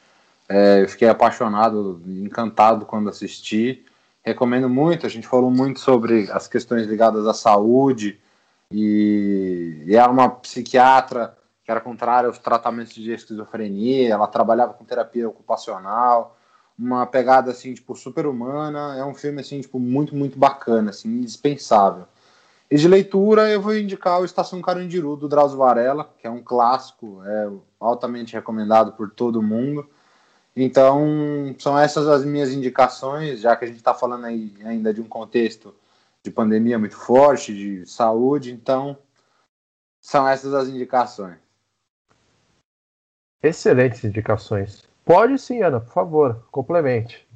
[0.48, 3.85] É, eu fiquei apaixonado, encantado quando assisti.
[4.25, 8.19] Recomendo muito, a gente falou muito sobre as questões ligadas à saúde.
[8.71, 14.85] E, e é uma psiquiatra que era contrária aos tratamentos de esquizofrenia, ela trabalhava com
[14.85, 16.37] terapia ocupacional
[16.79, 18.97] uma pegada assim, tipo, super humana.
[18.99, 22.07] É um filme assim, tipo, muito, muito bacana, assim, indispensável.
[22.71, 26.43] E de leitura, eu vou indicar o Estação Carandiru do Drauzio Varela, que é um
[26.43, 29.89] clássico, é altamente recomendado por todo mundo.
[30.57, 35.01] Então, são essas as minhas indicações, já que a gente está falando aí ainda de
[35.01, 35.75] um contexto
[36.23, 38.97] de pandemia muito forte, de saúde, então
[40.01, 41.39] são essas as indicações.
[43.43, 44.83] Excelentes indicações.
[45.05, 47.27] Pode sim, Ana, por favor, complemente.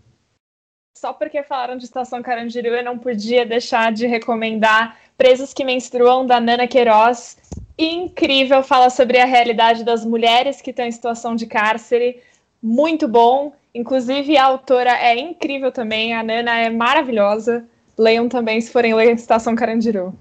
[0.97, 6.27] Só porque falaram de Estação Carandiru, eu não podia deixar de recomendar Presos que Menstruam,
[6.27, 7.37] da Nana Queiroz.
[7.79, 12.23] Incrível, fala sobre a realidade das mulheres que estão em situação de cárcere.
[12.63, 13.53] Muito bom.
[13.75, 17.65] Inclusive, a autora é incrível também, a Nana é maravilhosa.
[17.97, 20.15] Leiam também se forem ler Estação Carandiru.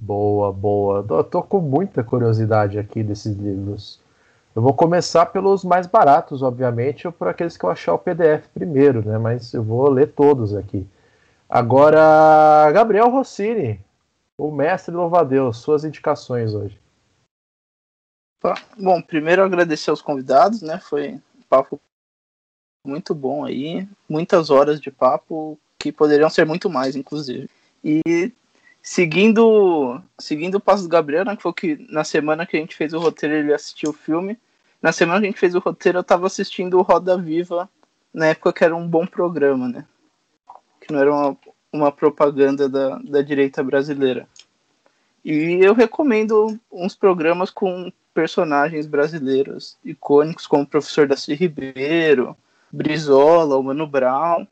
[0.00, 1.02] Boa, boa.
[1.24, 4.00] Tô com muita curiosidade aqui desses livros.
[4.54, 8.46] Eu vou começar pelos mais baratos, obviamente, ou por aqueles que eu achar o PDF
[8.54, 9.18] primeiro, né?
[9.18, 10.86] Mas eu vou ler todos aqui.
[11.48, 13.80] Agora, Gabriel Rossini,
[14.36, 16.78] o mestre louva-a-Deus, suas indicações hoje.
[18.78, 20.78] Bom, primeiro agradecer aos convidados, né?
[20.80, 21.80] Foi um papo
[22.84, 27.48] muito bom aí, muitas horas de papo que poderiam ser muito mais, inclusive.
[27.84, 28.32] E
[28.82, 32.76] seguindo seguindo o passo do Gabriel, né, que foi que na semana que a gente
[32.76, 34.38] fez o roteiro ele assistiu o filme
[34.80, 37.68] na semana que a gente fez o roteiro, eu tava assistindo o Roda Viva,
[38.14, 39.84] na época que era um bom programa, né?
[40.80, 41.36] Que não era uma,
[41.72, 44.28] uma propaganda da, da direita brasileira.
[45.24, 52.36] E eu recomendo uns programas com personagens brasileiros icônicos, como o professor Daci Ribeiro,
[52.68, 54.44] Brizola, o Mano Brown,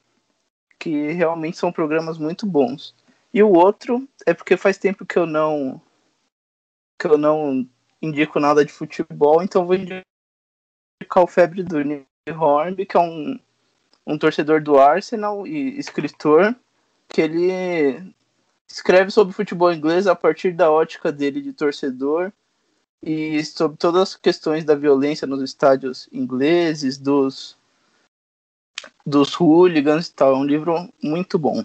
[0.78, 2.94] que realmente são programas muito bons.
[3.34, 5.82] E o outro é porque faz tempo que eu não
[6.96, 7.68] que eu não
[8.00, 13.36] indico nada de futebol, então vou indicar o febre do Neil Hornby, que é um,
[14.06, 16.54] um torcedor do Arsenal e escritor,
[17.08, 18.14] que ele
[18.68, 22.32] escreve sobre futebol inglês a partir da ótica dele de torcedor
[23.02, 27.56] e sobre todas as questões da violência nos estádios ingleses, dos
[29.04, 30.32] dos hooligans e tal.
[30.32, 31.64] É um livro muito bom.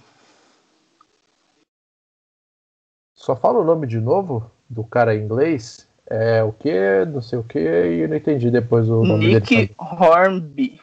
[3.15, 7.39] Só fala o nome de novo do cara em inglês é o que, não sei
[7.39, 9.75] o que, e eu não entendi depois o nome Nick dele.
[9.77, 10.81] Hornby.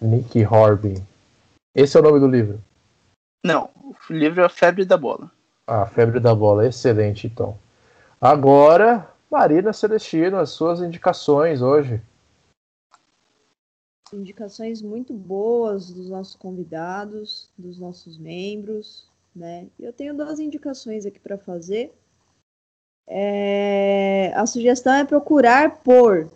[0.00, 1.00] Nick Horby.
[1.72, 2.60] Esse é o nome do livro?
[3.44, 5.30] Não, o livro é A Febre da Bola.
[5.68, 7.56] A Febre da Bola, excelente então.
[8.20, 12.02] Agora, Marina Celestino, as suas indicações hoje.
[14.12, 19.68] Indicações muito boas dos nossos convidados, dos nossos membros, né?
[19.80, 21.90] Eu tenho duas indicações aqui para fazer.
[23.08, 24.34] É...
[24.36, 26.30] A sugestão é procurar por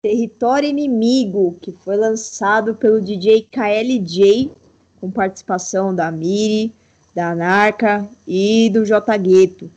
[0.00, 4.50] Território Inimigo, que foi lançado pelo DJ KLJ,
[4.98, 6.72] com participação da Miri,
[7.14, 9.70] da Narca e do J Gueto.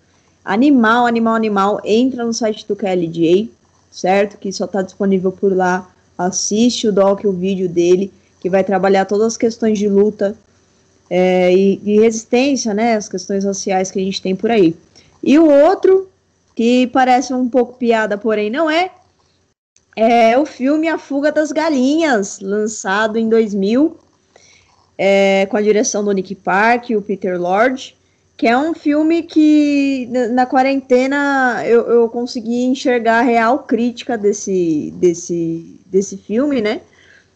[0.44, 3.50] Animal, animal, animal, entra no site do KLJ,
[3.90, 4.38] certo?
[4.38, 5.90] Que só está disponível por lá.
[6.18, 10.36] Assiste o doc, o vídeo dele, que vai trabalhar todas as questões de luta
[11.10, 12.96] é, e, e resistência, né?
[12.96, 14.76] As questões raciais que a gente tem por aí.
[15.22, 16.10] E o outro,
[16.56, 18.92] que parece um pouco piada, porém não é,
[19.96, 23.98] é o filme A Fuga das Galinhas, lançado em 2000,
[24.98, 27.96] é, com a direção do Nick Park e o Peter Lord,
[28.36, 34.92] que é um filme que na quarentena eu, eu consegui enxergar a real crítica desse,
[34.98, 36.82] desse, desse filme, né?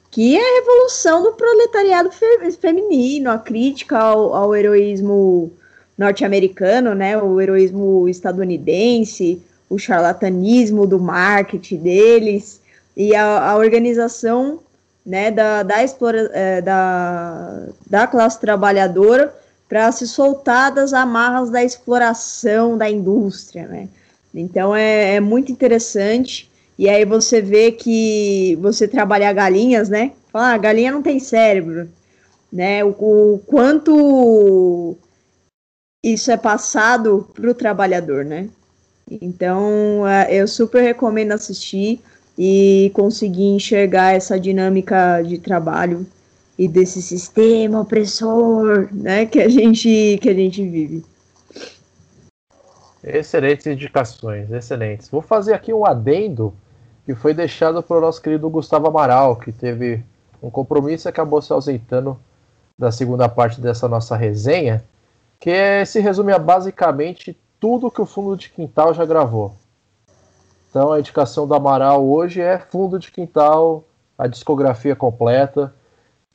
[0.09, 5.51] Que é a revolução do proletariado fe feminino, a crítica ao, ao heroísmo
[5.97, 7.17] norte-americano, né?
[7.17, 12.59] O heroísmo estadunidense, o charlatanismo do marketing deles
[12.95, 14.59] e a, a organização
[15.05, 19.33] né, da, da, explora, é, da, da classe trabalhadora
[19.67, 23.89] para se soltar das amarras da exploração da indústria, né?
[24.33, 26.49] Então é, é, muito interessante.
[26.77, 30.11] E aí você vê que você trabalhar galinhas, né?
[30.31, 31.89] Fala, ah, galinha não tem cérebro,
[32.51, 32.83] né?
[32.83, 34.95] O, o quanto
[36.03, 38.49] isso é passado para o trabalhador, né?
[39.09, 41.99] Então é, eu super recomendo assistir
[42.37, 46.05] e conseguir enxergar essa dinâmica de trabalho
[46.57, 51.05] e desse sistema opressor, né, que a gente que a gente vive.
[53.03, 55.07] Excelentes indicações, excelentes.
[55.09, 56.53] Vou fazer aqui um adendo
[57.05, 60.03] que foi deixado pelo nosso querido Gustavo Amaral, que teve
[60.41, 62.19] um compromisso e acabou se ausentando
[62.77, 64.83] da segunda parte dessa nossa resenha,
[65.39, 69.55] que é, se resume a basicamente tudo que o Fundo de Quintal já gravou.
[70.69, 73.83] Então a indicação do Amaral hoje é Fundo de Quintal,
[74.17, 75.73] a discografia completa.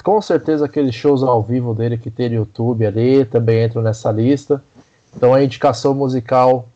[0.02, 4.10] Com certeza aqueles shows ao vivo dele que tem no YouTube ali também entram nessa
[4.10, 4.62] lista.
[5.14, 6.69] Então a indicação musical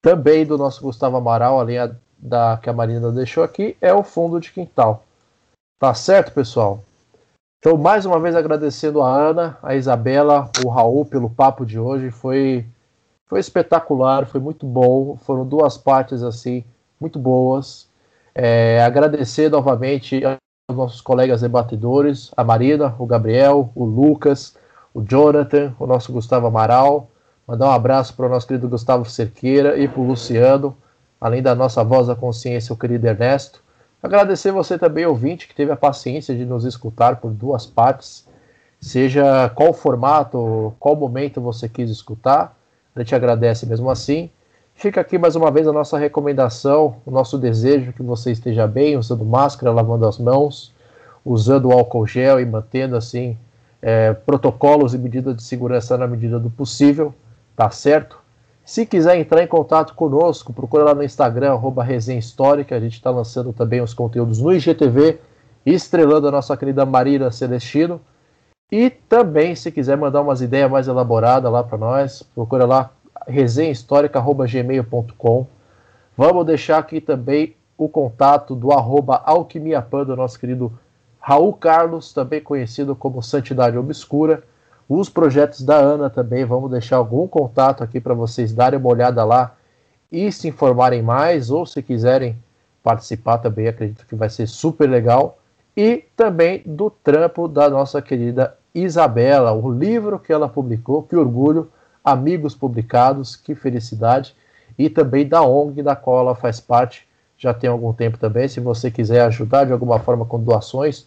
[0.00, 1.78] também do nosso Gustavo Amaral, além
[2.18, 5.04] da que a Marina deixou aqui, é o Fundo de Quintal.
[5.78, 6.82] Tá certo, pessoal?
[7.58, 12.10] Então, mais uma vez agradecendo a Ana, a Isabela, o Raul pelo papo de hoje.
[12.10, 12.64] Foi,
[13.26, 15.18] foi espetacular, foi muito bom.
[15.18, 16.64] Foram duas partes assim
[16.98, 17.86] muito boas.
[18.34, 20.22] É, agradecer novamente
[20.70, 24.56] aos nossos colegas debatedores, a Marina, o Gabriel, o Lucas,
[24.94, 27.08] o Jonathan, o nosso Gustavo Amaral.
[27.46, 30.76] Mandar um abraço para o nosso querido Gustavo Cerqueira e para o Luciano,
[31.20, 33.62] além da nossa voz da consciência, o querido Ernesto.
[34.02, 38.26] Agradecer você também, ouvinte, que teve a paciência de nos escutar por duas partes,
[38.80, 42.56] seja qual formato, qual momento você quis escutar.
[42.94, 44.30] A gente agradece mesmo assim.
[44.80, 48.96] Fica aqui mais uma vez a nossa recomendação, o nosso desejo que você esteja bem,
[48.96, 50.72] usando máscara, lavando as mãos,
[51.22, 53.36] usando álcool gel e mantendo assim
[53.82, 57.12] é, protocolos e medidas de segurança na medida do possível,
[57.54, 58.18] tá certo?
[58.64, 62.94] Se quiser entrar em contato conosco, procura lá no Instagram, arroba Resenha Histórica, a gente
[62.94, 65.18] está lançando também os conteúdos no IGTV,
[65.66, 68.00] estrelando a nossa querida Marina Celestino.
[68.72, 72.90] E também, se quiser mandar umas ideias mais elaboradas lá para nós, procura lá
[73.30, 75.46] resenhahistórica.gmail.com.
[76.16, 80.70] Vamos deixar aqui também o contato do arroba Alquimiapan, do nosso querido
[81.18, 84.42] Raul Carlos, também conhecido como Santidade Obscura.
[84.88, 89.24] Os projetos da Ana também, vamos deixar algum contato aqui para vocês darem uma olhada
[89.24, 89.54] lá
[90.10, 92.36] e se informarem mais, ou se quiserem
[92.82, 95.38] participar também, acredito que vai ser super legal.
[95.76, 101.70] E também do trampo da nossa querida Isabela, o livro que ela publicou, que orgulho,
[102.10, 104.34] Amigos Publicados, que felicidade,
[104.78, 107.06] e também da ONG, da qual ela faz parte
[107.36, 108.46] já tem algum tempo também.
[108.48, 111.06] Se você quiser ajudar de alguma forma com doações,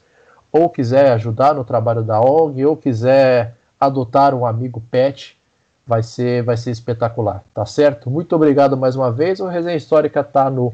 [0.51, 5.37] ou quiser ajudar no trabalho da ONG, ou quiser adotar um amigo pet,
[5.85, 8.09] vai ser, vai ser espetacular, tá certo?
[8.09, 9.39] Muito obrigado mais uma vez.
[9.39, 10.73] O Resenha Histórica está no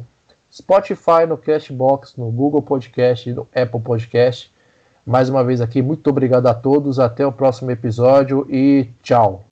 [0.52, 4.52] Spotify, no Cashbox, no Google Podcast no Apple Podcast.
[5.06, 7.00] Mais uma vez aqui, muito obrigado a todos.
[7.00, 9.49] Até o próximo episódio e tchau.